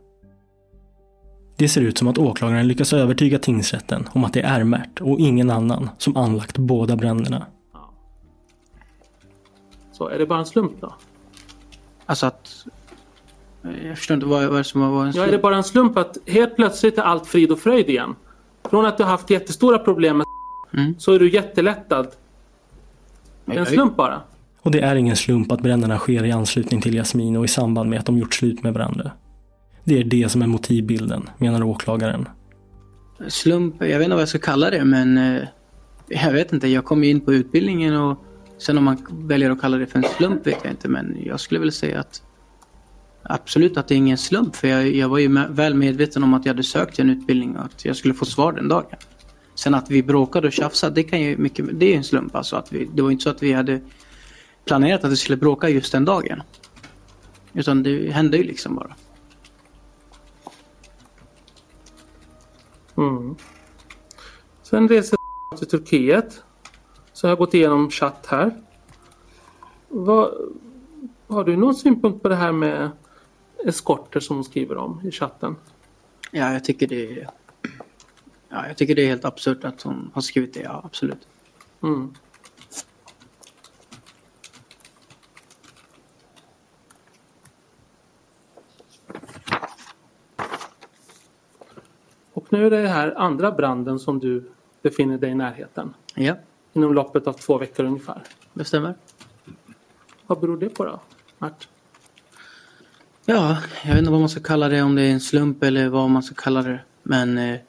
Det 1.56 1.68
ser 1.68 1.80
ut 1.80 1.98
som 1.98 2.08
att 2.08 2.18
åklagaren 2.18 2.68
lyckas 2.68 2.92
övertyga 2.92 3.38
tingsrätten 3.38 4.08
om 4.12 4.24
att 4.24 4.32
det 4.32 4.40
är 4.42 4.64
Mert 4.64 5.00
och 5.00 5.20
ingen 5.20 5.50
annan 5.50 5.90
som 5.98 6.16
anlagt 6.16 6.58
båda 6.58 6.96
bränderna. 6.96 7.46
Så 9.92 10.08
är 10.08 10.18
det 10.18 10.26
bara 10.26 10.38
en 10.38 10.46
slump 10.46 10.72
då? 10.80 10.94
Alltså 12.06 12.26
att... 12.26 12.66
Jag 13.84 13.98
förstår 13.98 14.14
inte 14.14 14.26
vad, 14.26 14.46
vad 14.46 14.60
det 14.60 14.64
som 14.64 14.80
var 14.80 15.00
en 15.00 15.06
Ja, 15.06 15.12
slump. 15.12 15.28
är 15.28 15.32
det 15.32 15.38
bara 15.38 15.56
en 15.56 15.64
slump 15.64 15.96
att 15.98 16.16
helt 16.26 16.56
plötsligt 16.56 16.98
är 16.98 17.02
allt 17.02 17.26
frid 17.26 17.50
och 17.52 17.58
fröjd 17.58 17.88
igen? 17.88 18.14
Från 18.70 18.86
att 18.86 18.96
du 18.98 19.02
har 19.04 19.10
haft 19.10 19.30
jättestora 19.30 19.78
problem 19.78 20.16
med 20.16 20.26
så 20.98 21.12
är 21.12 21.18
du 21.18 21.30
jättelättad. 21.30 22.06
Det 23.44 23.54
är 23.56 23.58
en 23.60 23.66
slump 23.66 23.96
bara. 23.96 24.20
Och 24.62 24.70
det 24.70 24.80
är 24.80 24.96
ingen 24.96 25.16
slump 25.16 25.52
att 25.52 25.60
bränderna 25.60 25.98
sker 25.98 26.24
i 26.24 26.32
anslutning 26.32 26.80
till 26.80 26.94
Jasmin 26.94 27.36
och 27.36 27.44
i 27.44 27.48
samband 27.48 27.90
med 27.90 27.98
att 27.98 28.06
de 28.06 28.18
gjort 28.18 28.34
slut 28.34 28.62
med 28.62 28.74
varandra. 28.74 29.10
Det 29.84 30.00
är 30.00 30.04
det 30.04 30.28
som 30.28 30.42
är 30.42 30.46
motivbilden, 30.46 31.30
menar 31.38 31.62
åklagaren. 31.62 32.28
Slump, 33.28 33.74
jag 33.78 33.98
vet 33.98 34.02
inte 34.02 34.14
vad 34.14 34.22
jag 34.22 34.28
ska 34.28 34.38
kalla 34.38 34.70
det 34.70 34.84
men... 34.84 35.18
Eh, 35.18 35.42
jag 36.08 36.32
vet 36.32 36.52
inte, 36.52 36.68
jag 36.68 36.84
kom 36.84 37.04
ju 37.04 37.10
in 37.10 37.20
på 37.20 37.34
utbildningen 37.34 37.96
och 37.96 38.24
sen 38.58 38.78
om 38.78 38.84
man 38.84 39.06
väljer 39.10 39.50
att 39.50 39.60
kalla 39.60 39.76
det 39.76 39.86
för 39.86 39.98
en 39.98 40.04
slump 40.16 40.46
vet 40.46 40.58
jag 40.62 40.72
inte 40.72 40.88
men 40.88 41.16
jag 41.24 41.40
skulle 41.40 41.60
väl 41.60 41.72
säga 41.72 42.00
att 42.00 42.22
Absolut 43.26 43.76
att 43.76 43.88
det 43.88 43.94
är 43.94 43.96
ingen 43.96 44.18
slump 44.18 44.56
för 44.56 44.68
jag, 44.68 44.94
jag 44.94 45.08
var 45.08 45.18
ju 45.18 45.28
med, 45.28 45.50
väl 45.50 45.74
medveten 45.74 46.22
om 46.22 46.34
att 46.34 46.44
jag 46.44 46.52
hade 46.52 46.62
sökt 46.62 46.98
en 46.98 47.10
utbildning 47.10 47.56
och 47.56 47.64
att 47.64 47.84
jag 47.84 47.96
skulle 47.96 48.14
få 48.14 48.24
svar 48.24 48.52
den 48.52 48.68
dagen. 48.68 48.98
Sen 49.54 49.74
att 49.74 49.90
vi 49.90 50.02
bråkade 50.02 50.46
och 50.46 50.52
tjafsade, 50.52 50.94
det 50.94 51.02
kan 51.02 51.20
ju 51.20 51.36
mycket, 51.36 51.66
det 51.72 51.86
är 51.86 51.90
ju 51.90 51.96
en 51.96 52.04
slump 52.04 52.36
alltså. 52.36 52.56
Att 52.56 52.72
vi, 52.72 52.88
det 52.94 53.02
var 53.02 53.10
inte 53.10 53.22
så 53.22 53.30
att 53.30 53.42
vi 53.42 53.52
hade 53.52 53.80
planerat 54.64 55.04
att 55.04 55.12
vi 55.12 55.16
skulle 55.16 55.36
bråka 55.36 55.68
just 55.68 55.92
den 55.92 56.04
dagen. 56.04 56.42
Utan 57.52 57.82
det 57.82 58.10
hände 58.12 58.36
ju 58.36 58.42
liksom 58.42 58.74
bara. 58.74 58.94
Mm. 62.96 63.36
Sen 64.62 64.88
reser 64.88 65.18
till 65.58 65.68
Turkiet. 65.68 66.42
Så 67.12 67.26
jag 67.26 67.30
har 67.30 67.36
gått 67.36 67.54
igenom 67.54 67.90
chatt 67.90 68.26
här. 68.26 68.62
Vad, 69.88 70.34
har 71.26 71.44
du 71.44 71.56
någon 71.56 71.74
synpunkt 71.74 72.22
på 72.22 72.28
det 72.28 72.34
här 72.34 72.52
med 72.52 72.90
eskorter 73.64 74.20
som 74.20 74.36
hon 74.36 74.44
skriver 74.44 74.76
om 74.76 75.00
i 75.04 75.10
chatten? 75.10 75.56
Ja, 76.30 76.52
jag 76.52 76.64
tycker 76.64 76.86
det 76.86 77.20
är... 77.20 77.28
Ja, 78.48 78.66
jag 78.68 78.76
tycker 78.76 78.94
det 78.94 79.02
är 79.02 79.06
helt 79.06 79.24
absurt 79.24 79.64
att 79.64 79.82
hon 79.82 80.10
har 80.14 80.22
skrivit 80.22 80.54
det, 80.54 80.60
ja 80.60 80.80
absolut. 80.84 81.28
Mm. 81.82 82.14
Och 92.44 92.52
nu 92.52 92.66
är 92.66 92.70
det 92.70 92.88
här 92.88 93.14
andra 93.18 93.52
branden 93.52 93.98
som 93.98 94.18
du 94.18 94.50
befinner 94.82 95.18
dig 95.18 95.30
i 95.30 95.34
närheten. 95.34 95.94
Ja, 96.14 96.36
Inom 96.72 96.94
loppet 96.94 97.26
av 97.26 97.32
två 97.32 97.58
veckor 97.58 97.84
ungefär. 97.84 98.22
det 98.52 98.64
stämmer. 98.64 98.94
Vad 100.26 100.40
beror 100.40 100.56
det 100.56 100.68
på 100.68 100.84
då? 100.84 101.00
Mart? 101.38 101.68
Ja, 103.24 103.58
jag 103.84 103.90
vet 103.90 103.98
inte 103.98 104.10
vad 104.10 104.20
man 104.20 104.28
ska 104.28 104.40
kalla 104.40 104.68
det, 104.68 104.82
om 104.82 104.94
det 104.94 105.02
är 105.02 105.12
en 105.12 105.20
slump 105.20 105.62
eller 105.62 105.88
vad 105.88 106.10
man 106.10 106.22
ska 106.22 106.34
kalla 106.34 106.62
det. 106.62 106.80
Men 107.02 107.38
eh, 107.38 107.60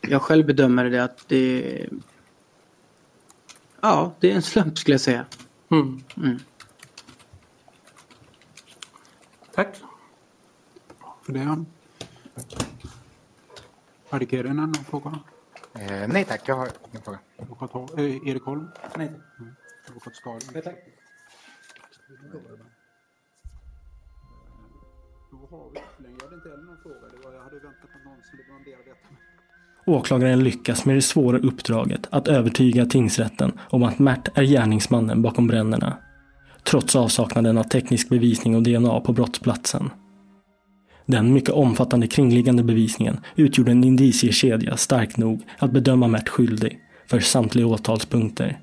jag 0.00 0.22
själv 0.22 0.46
bedömer 0.46 0.84
det 0.90 1.04
att 1.04 1.28
det 1.28 1.86
Ja, 3.80 4.12
det 4.20 4.30
är 4.30 4.34
en 4.34 4.42
slump 4.42 4.78
skulle 4.78 4.94
jag 4.94 5.00
säga. 5.00 5.26
Mm. 5.68 6.02
Mm. 6.16 6.38
Tack. 9.54 9.76
För 11.22 11.32
det. 11.32 11.64
Kirinen, 14.10 14.56
någon 14.56 14.74
fråga? 14.74 15.18
Eh, 15.74 16.08
nej 16.08 16.24
tack, 16.24 16.42
jag 16.46 16.54
har 16.56 16.68
ingen 16.90 17.02
fråga. 17.02 17.18
Advokat 17.38 17.70
Hol- 17.72 17.98
eh, 17.98 18.28
Erik 18.30 18.42
Holm? 18.42 18.68
Nej. 18.96 19.06
Mm. 19.06 19.54
Advokat 19.88 20.16
Stalin? 20.16 20.40
Nej 20.52 20.62
tack. 20.62 20.74
Då 25.30 25.36
har 25.56 25.70
vi 25.70 25.78
ytterligare, 25.80 26.16
jag 26.20 26.24
hade 26.24 26.36
inte 26.36 26.48
heller 26.48 26.62
någon 26.64 26.76
fråga. 26.82 26.96
Det 27.12 27.26
var, 27.28 27.34
jag 27.34 27.42
hade 27.42 27.54
väntat 27.54 27.90
på 27.92 28.08
någon 28.08 28.18
som 28.22 28.36
det 28.38 28.44
var 28.52 28.58
en 28.58 28.64
bearbetare. 28.64 29.16
Åklagaren 29.86 30.44
lyckas 30.44 30.84
med 30.84 30.96
det 30.96 31.02
svåra 31.02 31.38
uppdraget 31.38 32.06
att 32.10 32.28
övertyga 32.28 32.86
tingsrätten 32.86 33.52
om 33.70 33.82
att 33.82 33.98
Mert 33.98 34.38
är 34.38 34.42
gärningsmannen 34.42 35.22
bakom 35.22 35.46
bränderna. 35.46 35.96
Trots 36.62 36.96
avsaknaden 36.96 37.58
av 37.58 37.62
teknisk 37.62 38.08
bevisning 38.08 38.56
och 38.56 38.62
DNA 38.62 39.00
på 39.00 39.12
brottsplatsen. 39.12 39.90
Den 41.08 41.32
mycket 41.32 41.54
omfattande 41.54 42.06
kringliggande 42.06 42.62
bevisningen 42.62 43.20
utgjorde 43.36 43.70
en 43.70 43.84
indiciekedja 43.84 44.76
stark 44.76 45.16
nog 45.16 45.42
att 45.58 45.72
bedöma 45.72 46.08
Mert 46.08 46.28
skyldig 46.28 46.78
för 47.06 47.20
samtliga 47.20 47.66
åtalspunkter. 47.66 48.60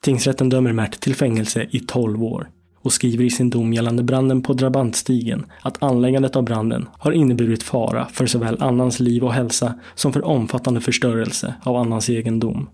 Tingsrätten 0.00 0.48
dömer 0.48 0.72
Mert 0.72 1.00
till 1.00 1.14
fängelse 1.14 1.66
i 1.70 1.80
12 1.80 2.24
år 2.24 2.48
och 2.82 2.92
skriver 2.92 3.24
i 3.24 3.30
sin 3.30 3.50
dom 3.50 3.72
gällande 3.72 4.02
branden 4.02 4.42
på 4.42 4.52
Drabantstigen 4.52 5.46
att 5.62 5.82
anläggandet 5.82 6.36
av 6.36 6.42
branden 6.44 6.88
har 6.98 7.12
inneburit 7.12 7.62
fara 7.62 8.08
för 8.08 8.26
såväl 8.26 8.62
annans 8.62 9.00
liv 9.00 9.24
och 9.24 9.32
hälsa 9.32 9.74
som 9.94 10.12
för 10.12 10.24
omfattande 10.24 10.80
förstörelse 10.80 11.54
av 11.62 11.76
annans 11.76 12.08
egendom. 12.08 12.70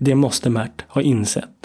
Det 0.00 0.14
måste 0.14 0.50
Mert 0.50 0.84
ha 0.88 1.02
insett. 1.02 1.63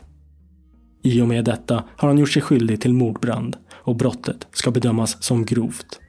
I 1.03 1.21
och 1.21 1.27
med 1.27 1.45
detta 1.45 1.83
har 1.97 2.07
han 2.07 2.17
gjort 2.17 2.31
sig 2.31 2.41
skyldig 2.41 2.81
till 2.81 2.93
mordbrand 2.93 3.57
och 3.73 3.95
brottet 3.95 4.47
ska 4.51 4.71
bedömas 4.71 5.23
som 5.23 5.45
grovt. 5.45 5.99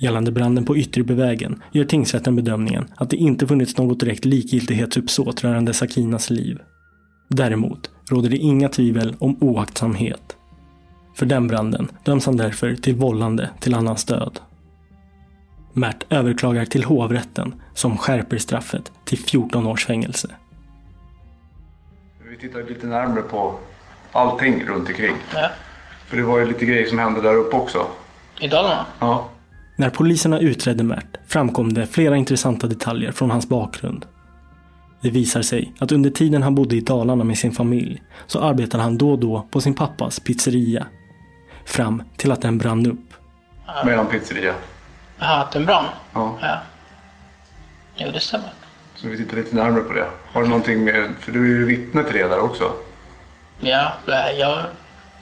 Gällande 0.00 0.32
branden 0.32 0.64
på 0.64 0.76
Ytterbyvägen 0.76 1.62
gör 1.72 1.84
tingsrätten 1.84 2.36
bedömningen 2.36 2.86
att 2.96 3.10
det 3.10 3.16
inte 3.16 3.46
funnits 3.46 3.76
något 3.78 4.00
direkt 4.00 4.24
likgiltighetsuppsåt 4.24 5.44
rörande 5.44 5.74
Sakinas 5.74 6.30
liv. 6.30 6.58
Däremot 7.28 7.90
råder 8.10 8.30
det 8.30 8.36
inga 8.36 8.68
tvivel 8.68 9.16
om 9.18 9.36
oaktsamhet. 9.40 10.36
För 11.14 11.26
den 11.26 11.46
branden 11.46 11.88
döms 12.04 12.26
han 12.26 12.36
därför 12.36 12.74
till 12.74 12.94
vållande 12.94 13.50
till 13.60 13.74
annans 13.74 14.04
död. 14.04 14.40
Mert 15.72 16.12
överklagar 16.12 16.64
till 16.64 16.84
hovrätten 16.84 17.54
som 17.74 17.96
skärper 17.96 18.38
straffet 18.38 18.92
till 19.04 19.18
14 19.18 19.66
års 19.66 19.86
fängelse. 19.86 20.28
Tittar 22.40 22.62
lite 22.62 22.86
närmare 22.86 23.22
på 23.22 23.58
allting 24.12 24.64
runt 24.66 24.88
omkring. 24.88 25.16
Ja. 25.34 25.50
För 26.06 26.16
det 26.16 26.22
var 26.22 26.38
ju 26.38 26.46
lite 26.46 26.64
grejer 26.66 26.86
som 26.86 26.98
hände 26.98 27.20
där 27.22 27.34
uppe 27.34 27.56
också. 27.56 27.86
I 28.40 28.48
Dalarna? 28.48 28.86
Ja. 28.98 29.28
När 29.76 29.90
poliserna 29.90 30.38
utredde 30.38 30.84
Mert 30.84 31.16
framkom 31.26 31.72
det 31.72 31.86
flera 31.86 32.16
intressanta 32.16 32.66
detaljer 32.66 33.12
från 33.12 33.30
hans 33.30 33.48
bakgrund. 33.48 34.06
Det 35.00 35.10
visar 35.10 35.42
sig 35.42 35.72
att 35.78 35.92
under 35.92 36.10
tiden 36.10 36.42
han 36.42 36.54
bodde 36.54 36.76
i 36.76 36.80
Dalarna 36.80 37.24
med 37.24 37.38
sin 37.38 37.52
familj 37.52 38.02
så 38.26 38.40
arbetade 38.40 38.82
han 38.82 38.98
då 38.98 39.10
och 39.10 39.18
då 39.18 39.46
på 39.50 39.60
sin 39.60 39.74
pappas 39.74 40.20
pizzeria. 40.20 40.86
fram 41.64 42.02
till 42.16 42.32
att 42.32 42.42
den 42.42 42.58
brann 42.58 42.86
upp. 42.86 43.14
Mellan 43.84 44.06
pizzeria. 44.06 44.54
Jaha, 45.18 45.42
att 45.42 45.52
den 45.52 45.66
brann? 45.66 45.84
Ja. 46.12 46.38
Ja. 46.40 46.58
Jo, 47.96 48.10
det 48.12 48.20
stämmer. 48.20 48.52
Så 49.00 49.08
vi 49.08 49.16
tittar 49.16 49.36
lite 49.36 49.56
närmare 49.56 49.82
på 49.82 49.92
det. 49.92 50.06
Har 50.32 50.42
du 50.42 50.48
någonting 50.48 50.84
med, 50.84 51.14
för 51.20 51.32
du 51.32 51.44
är 51.44 51.58
ju 51.58 51.64
vittne 51.64 52.04
till 52.04 52.16
det 52.16 52.28
där 52.28 52.40
också. 52.40 52.72
Ja, 53.60 53.92
jag, 54.36 54.64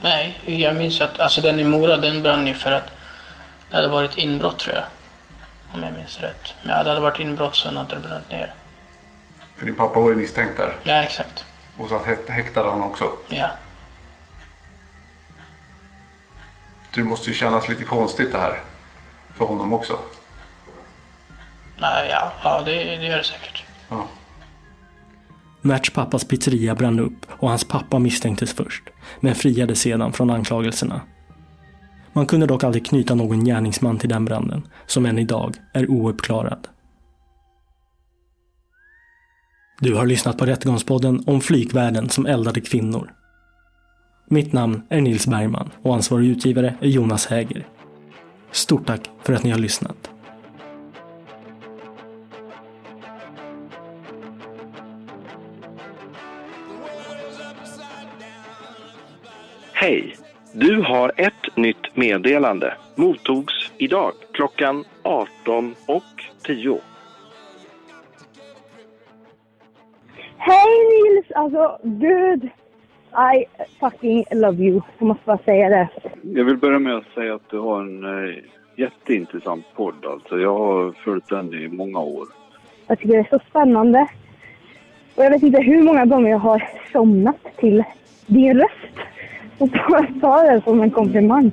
nej, 0.02 0.40
jag 0.44 0.76
minns 0.76 1.00
att 1.00 1.20
alltså 1.20 1.40
den 1.40 1.60
i 1.60 1.64
Mora 1.64 1.96
den 1.96 2.22
brann 2.22 2.46
ju 2.46 2.54
för 2.54 2.72
att 2.72 2.90
det 3.70 3.76
hade 3.76 3.88
varit 3.88 4.18
inbrott 4.18 4.58
tror 4.58 4.74
jag. 4.76 4.84
Om 5.74 5.82
jag 5.82 5.92
minns 5.92 6.20
rätt. 6.20 6.54
Men 6.62 6.76
ja, 6.76 6.82
det 6.82 6.88
hade 6.88 7.00
varit 7.00 7.20
inbrott 7.20 7.56
så 7.56 7.68
hade 7.68 7.94
det 7.94 8.00
brunnit 8.00 8.30
ner. 8.30 8.54
För 9.56 9.66
din 9.66 9.74
pappa 9.74 10.00
var 10.00 10.10
ju 10.10 10.16
misstänkt 10.16 10.56
där. 10.56 10.76
Ja, 10.82 10.94
exakt. 10.94 11.44
Och 11.76 11.88
så 11.88 12.00
häktade 12.28 12.70
han 12.70 12.82
också. 12.82 13.12
Ja. 13.28 13.50
Det 16.94 17.02
måste 17.02 17.30
ju 17.30 17.34
kännas 17.34 17.68
lite 17.68 17.84
konstigt 17.84 18.32
det 18.32 18.38
här. 18.38 18.60
För 19.36 19.44
honom 19.44 19.72
också. 19.72 19.98
Nej, 21.76 22.08
ja, 22.10 22.32
ja 22.42 22.62
det, 22.64 22.72
det 22.72 23.06
gör 23.06 23.18
det 23.18 23.24
säkert. 23.24 23.67
Merts 25.62 25.90
pappas 25.90 26.24
pizzeria 26.24 26.74
brann 26.74 27.00
upp 27.00 27.26
och 27.28 27.48
hans 27.48 27.64
pappa 27.64 27.98
misstänktes 27.98 28.52
först, 28.52 28.82
men 29.20 29.34
friades 29.34 29.80
sedan 29.80 30.12
från 30.12 30.30
anklagelserna. 30.30 31.00
Man 32.12 32.26
kunde 32.26 32.46
dock 32.46 32.64
aldrig 32.64 32.86
knyta 32.86 33.14
någon 33.14 33.44
gärningsman 33.44 33.98
till 33.98 34.08
den 34.08 34.24
branden, 34.24 34.62
som 34.86 35.06
än 35.06 35.18
idag 35.18 35.56
är 35.72 35.90
ouppklarad. 35.90 36.68
Du 39.80 39.94
har 39.94 40.06
lyssnat 40.06 40.38
på 40.38 40.46
Rättegångspodden 40.46 41.22
om 41.26 41.40
flygvärden 41.40 42.10
som 42.10 42.26
eldade 42.26 42.60
kvinnor. 42.60 43.12
Mitt 44.28 44.52
namn 44.52 44.82
är 44.88 45.00
Nils 45.00 45.26
Bergman 45.26 45.70
och 45.82 45.94
ansvarig 45.94 46.28
utgivare 46.28 46.74
är 46.80 46.88
Jonas 46.88 47.26
Häger. 47.26 47.68
Stort 48.50 48.86
tack 48.86 49.10
för 49.22 49.32
att 49.32 49.44
ni 49.44 49.50
har 49.50 49.58
lyssnat. 49.58 50.10
Hej! 59.80 60.16
Du 60.52 60.82
har 60.82 61.12
ett 61.16 61.56
nytt 61.56 61.96
meddelande. 61.96 62.74
Mottogs 62.94 63.72
idag 63.76 64.12
klockan 64.32 64.84
18 65.02 65.74
och 65.86 66.02
10. 66.46 66.80
Hej 70.36 70.66
Nils! 70.92 71.26
Alltså, 71.34 71.78
gud. 71.82 72.44
I 73.34 73.44
fucking 73.80 74.24
love 74.30 74.64
you. 74.64 74.80
Jag 74.98 75.06
måste 75.06 75.22
bara 75.24 75.38
säga 75.38 75.68
det. 75.68 75.88
Jag 76.22 76.44
vill 76.44 76.56
börja 76.56 76.78
med 76.78 76.96
att 76.96 77.14
säga 77.14 77.34
att 77.34 77.50
du 77.50 77.58
har 77.58 77.80
en 77.80 78.04
eh, 78.04 78.34
jätteintressant 78.76 79.66
podd. 79.76 80.06
Alltså. 80.06 80.38
Jag 80.38 80.58
har 80.58 80.92
följt 80.92 81.28
den 81.28 81.54
i 81.54 81.68
många 81.68 82.00
år. 82.00 82.28
Jag 82.86 82.98
tycker 82.98 83.12
det 83.12 83.18
är 83.18 83.38
så 83.38 83.40
spännande. 83.50 84.08
Och 85.14 85.24
jag 85.24 85.30
vet 85.30 85.42
inte 85.42 85.62
hur 85.62 85.82
många 85.82 86.04
gånger 86.04 86.30
jag 86.30 86.38
har 86.38 86.68
somnat 86.92 87.56
till 87.56 87.84
din 88.26 88.58
röst. 88.58 89.08
Och 89.58 89.68
bara 89.68 90.06
ta 90.20 90.42
det 90.42 90.62
som 90.64 90.82
en 90.82 90.90
komplimang. 90.90 91.52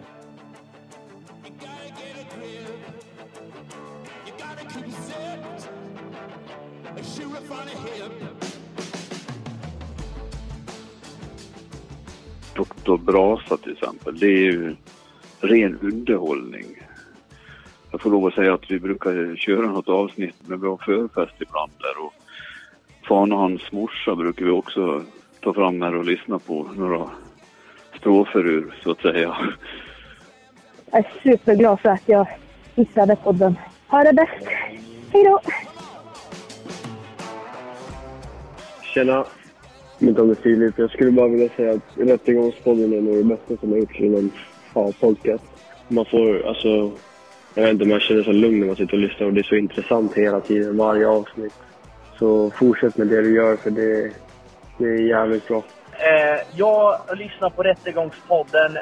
Doktor 12.56 12.98
Brasa 12.98 13.58
till 13.58 13.72
exempel. 13.72 14.20
Det 14.20 14.28
är 14.28 14.52
ju 14.52 14.76
ren 15.40 15.80
underhållning. 15.82 16.66
Jag 17.92 18.02
får 18.02 18.10
lov 18.10 18.26
att 18.26 18.34
säga 18.34 18.54
att 18.54 18.72
vi 18.72 18.80
brukar 18.80 19.36
köra 19.36 19.68
något 19.68 19.90
avsnitt 19.90 20.48
med 20.48 20.60
har 20.60 20.78
förfest 20.78 21.42
ibland 21.42 21.72
där. 21.80 22.06
Och 22.06 22.14
Fan 23.08 23.32
och 23.32 23.40
hans 23.40 23.72
morsa 23.72 24.16
brukar 24.16 24.46
vi 24.46 24.52
också 24.52 25.04
ta 25.40 25.54
fram 25.54 25.82
här 25.82 25.96
och 25.96 26.06
lyssna 26.06 26.40
på 26.40 26.68
några 26.76 27.10
strofer 28.06 28.48
ur, 28.48 28.76
så 28.84 28.92
att 28.92 29.02
säga. 29.02 29.36
Jag 30.92 31.00
är 31.00 31.14
superglad 31.24 31.80
för 31.80 31.90
att 31.90 32.04
jag 32.06 32.28
hittade 32.76 33.16
podden. 33.16 33.56
Ha 33.88 34.04
det 34.04 34.14
bäst. 34.14 34.48
Hej 35.12 35.24
då! 35.24 35.40
Tjena! 38.94 39.26
Mitt 40.00 40.18
namn 40.18 40.32
är 40.32 40.36
Filip. 40.36 40.74
Jag 40.78 40.92
skulle 40.92 41.12
bara 41.12 41.28
vilja 41.28 41.50
säga 41.50 41.74
att 41.74 41.98
Rättegångspodden 41.98 42.94
är 42.94 43.02
nog 43.02 43.18
det 43.18 43.24
bästa 43.24 43.58
som 43.58 43.72
har 43.72 43.78
gjorts 43.78 44.00
inom 44.00 44.32
ja, 44.74 44.92
podcast. 45.00 45.44
Man 45.88 46.06
får, 46.06 46.48
alltså, 46.48 46.92
jag 47.54 47.64
vet 47.64 47.72
inte, 47.72 47.86
man 47.86 48.00
känner 48.00 48.24
sig 48.24 48.34
lugn 48.34 48.60
när 48.60 48.68
man 48.68 48.76
sitter 48.76 48.94
och 48.94 49.00
lyssnar 49.00 49.28
och 49.28 49.34
det 49.34 49.42
är 49.42 49.44
så 49.44 49.56
intressant 49.56 50.14
hela 50.14 50.42
tiden, 50.42 50.78
varje 50.78 51.08
avsnitt. 51.08 51.54
Så 52.20 52.50
fortsätt 52.50 52.98
med 52.98 53.08
det 53.08 53.22
du 53.22 53.36
gör 53.36 53.56
för 53.56 53.72
det, 53.72 54.12
det 54.78 54.86
är 54.86 55.08
jävligt 55.08 55.48
bra. 55.48 55.64
Eh, 56.00 56.42
jag 56.56 57.00
lyssnar 57.18 57.50
på 57.50 57.64
Rättegångspodden 57.64 58.78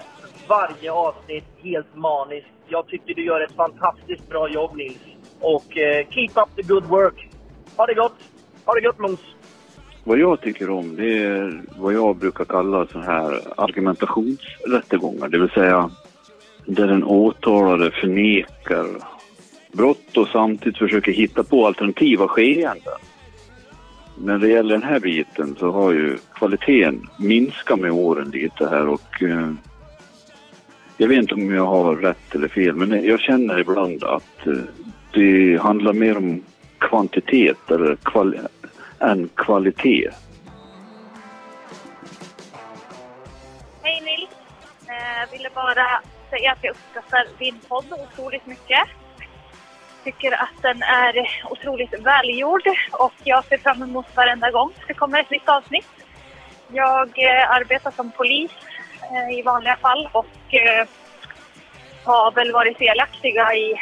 varje 0.48 0.92
avsnitt 0.92 1.46
helt 1.64 1.96
maniskt. 1.96 2.48
Jag 2.68 2.88
tycker 2.88 3.14
du 3.14 3.26
gör 3.26 3.42
ett 3.42 3.56
fantastiskt 3.56 4.30
bra 4.30 4.50
jobb 4.50 4.76
Nils. 4.76 4.98
Och 5.40 5.78
eh, 5.78 6.08
keep 6.10 6.30
up 6.36 6.56
the 6.56 6.62
good 6.62 6.86
work. 6.86 7.30
Ha 7.76 7.86
det 7.86 7.94
gott! 7.94 8.16
Ha 8.66 8.74
det 8.74 8.82
gott 8.82 9.00
Måns! 9.00 9.20
Vad 10.04 10.20
jag 10.20 10.42
tycker 10.42 10.70
om 10.70 10.96
det 10.96 11.24
är 11.24 11.62
vad 11.78 11.94
jag 11.94 12.16
brukar 12.16 12.46
kalla 12.46 12.88
så 12.88 13.00
här 13.00 13.42
argumentationsrättegångar. 13.58 15.28
Det 15.28 15.40
vill 15.40 15.50
säga 15.50 15.90
där 16.66 16.88
den 16.88 17.04
åtalade 17.04 17.92
förnekar 17.92 18.88
brott 19.72 20.18
och 20.18 20.28
samtidigt 20.28 20.78
försöker 20.78 21.12
hitta 21.12 21.44
på 21.44 21.68
alternativa 21.68 22.28
skeenden. 22.28 22.94
När 24.18 24.38
det 24.38 24.48
gäller 24.48 24.74
den 24.74 24.84
här 24.84 25.00
biten 25.00 25.56
så 25.60 25.72
har 25.72 25.92
ju 25.92 26.18
kvaliteten 26.34 27.10
minskat 27.18 27.80
med 27.80 27.92
åren 27.92 28.30
lite 28.30 28.70
här 28.70 28.88
och 28.88 29.24
eh, 29.24 29.52
jag 30.98 31.08
vet 31.08 31.18
inte 31.18 31.34
om 31.34 31.54
jag 31.54 31.66
har 31.66 31.96
rätt 31.96 32.36
eller 32.36 32.48
fel 32.48 32.76
men 32.76 33.06
jag 33.06 33.20
känner 33.20 33.60
ibland 33.60 34.04
att 34.04 34.48
eh, 34.48 34.54
det 35.14 35.62
handlar 35.62 35.94
mer 35.94 36.18
om 36.18 36.44
kvantitet 36.80 37.72
eller 37.72 37.96
kvali 37.96 38.40
än 39.00 39.30
kvalitet. 39.36 40.10
Hej 43.82 44.02
Nils! 44.02 44.30
Eh, 44.88 45.20
jag 45.20 45.38
ville 45.38 45.50
bara 45.56 46.02
säga 46.30 46.52
att 46.52 46.60
jag 46.62 46.72
uppskattar 46.72 47.28
din 47.40 47.60
podd 47.68 47.86
otroligt 47.92 48.46
mycket. 48.46 48.88
Tycker 50.04 50.32
att 50.32 50.62
den 50.62 50.84
är 50.84 51.14
otroligt 51.50 51.94
välgjord 52.00 52.68
och 52.92 53.14
jag 53.24 53.46
ser 53.46 53.58
fram 53.58 53.84
emot 53.84 54.06
varenda 54.16 54.52
gång 54.52 54.74
det 54.88 54.94
kommer 54.94 55.20
ett 55.20 55.30
nytt 55.30 55.50
avsnitt. 55.50 55.88
Jag 56.68 57.10
eh, 57.18 57.52
arbetar 57.52 57.92
som 57.92 58.12
polis 58.12 58.52
eh, 59.02 59.40
i 59.40 59.42
vanliga 59.42 59.76
fall 59.76 60.10
och 60.12 60.54
eh, 60.54 60.88
har 62.06 62.32
väl 62.32 62.52
varit 62.52 62.80
delaktiga 62.80 63.54
i 63.54 63.76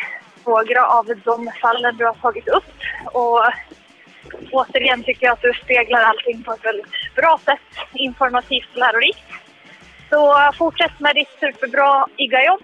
några 0.45 0.87
av 0.87 1.05
de 1.05 1.51
fallen 1.61 1.97
du 1.97 2.05
har 2.05 2.13
tagit 2.13 2.47
upp. 2.47 2.73
Och 3.05 3.43
återigen 4.51 5.03
tycker 5.03 5.25
jag 5.25 5.33
att 5.33 5.41
du 5.41 5.53
speglar 5.53 6.01
allting 6.01 6.43
på 6.43 6.53
ett 6.53 6.65
väldigt 6.65 7.15
bra 7.15 7.39
sätt, 7.45 7.87
informativt 7.93 8.69
och 8.71 8.77
lärorikt. 8.77 9.25
Så 10.09 10.51
fortsätt 10.57 10.99
med 10.99 11.15
ditt 11.15 11.39
superbra 11.39 12.07
IGA-jobb. 12.17 12.63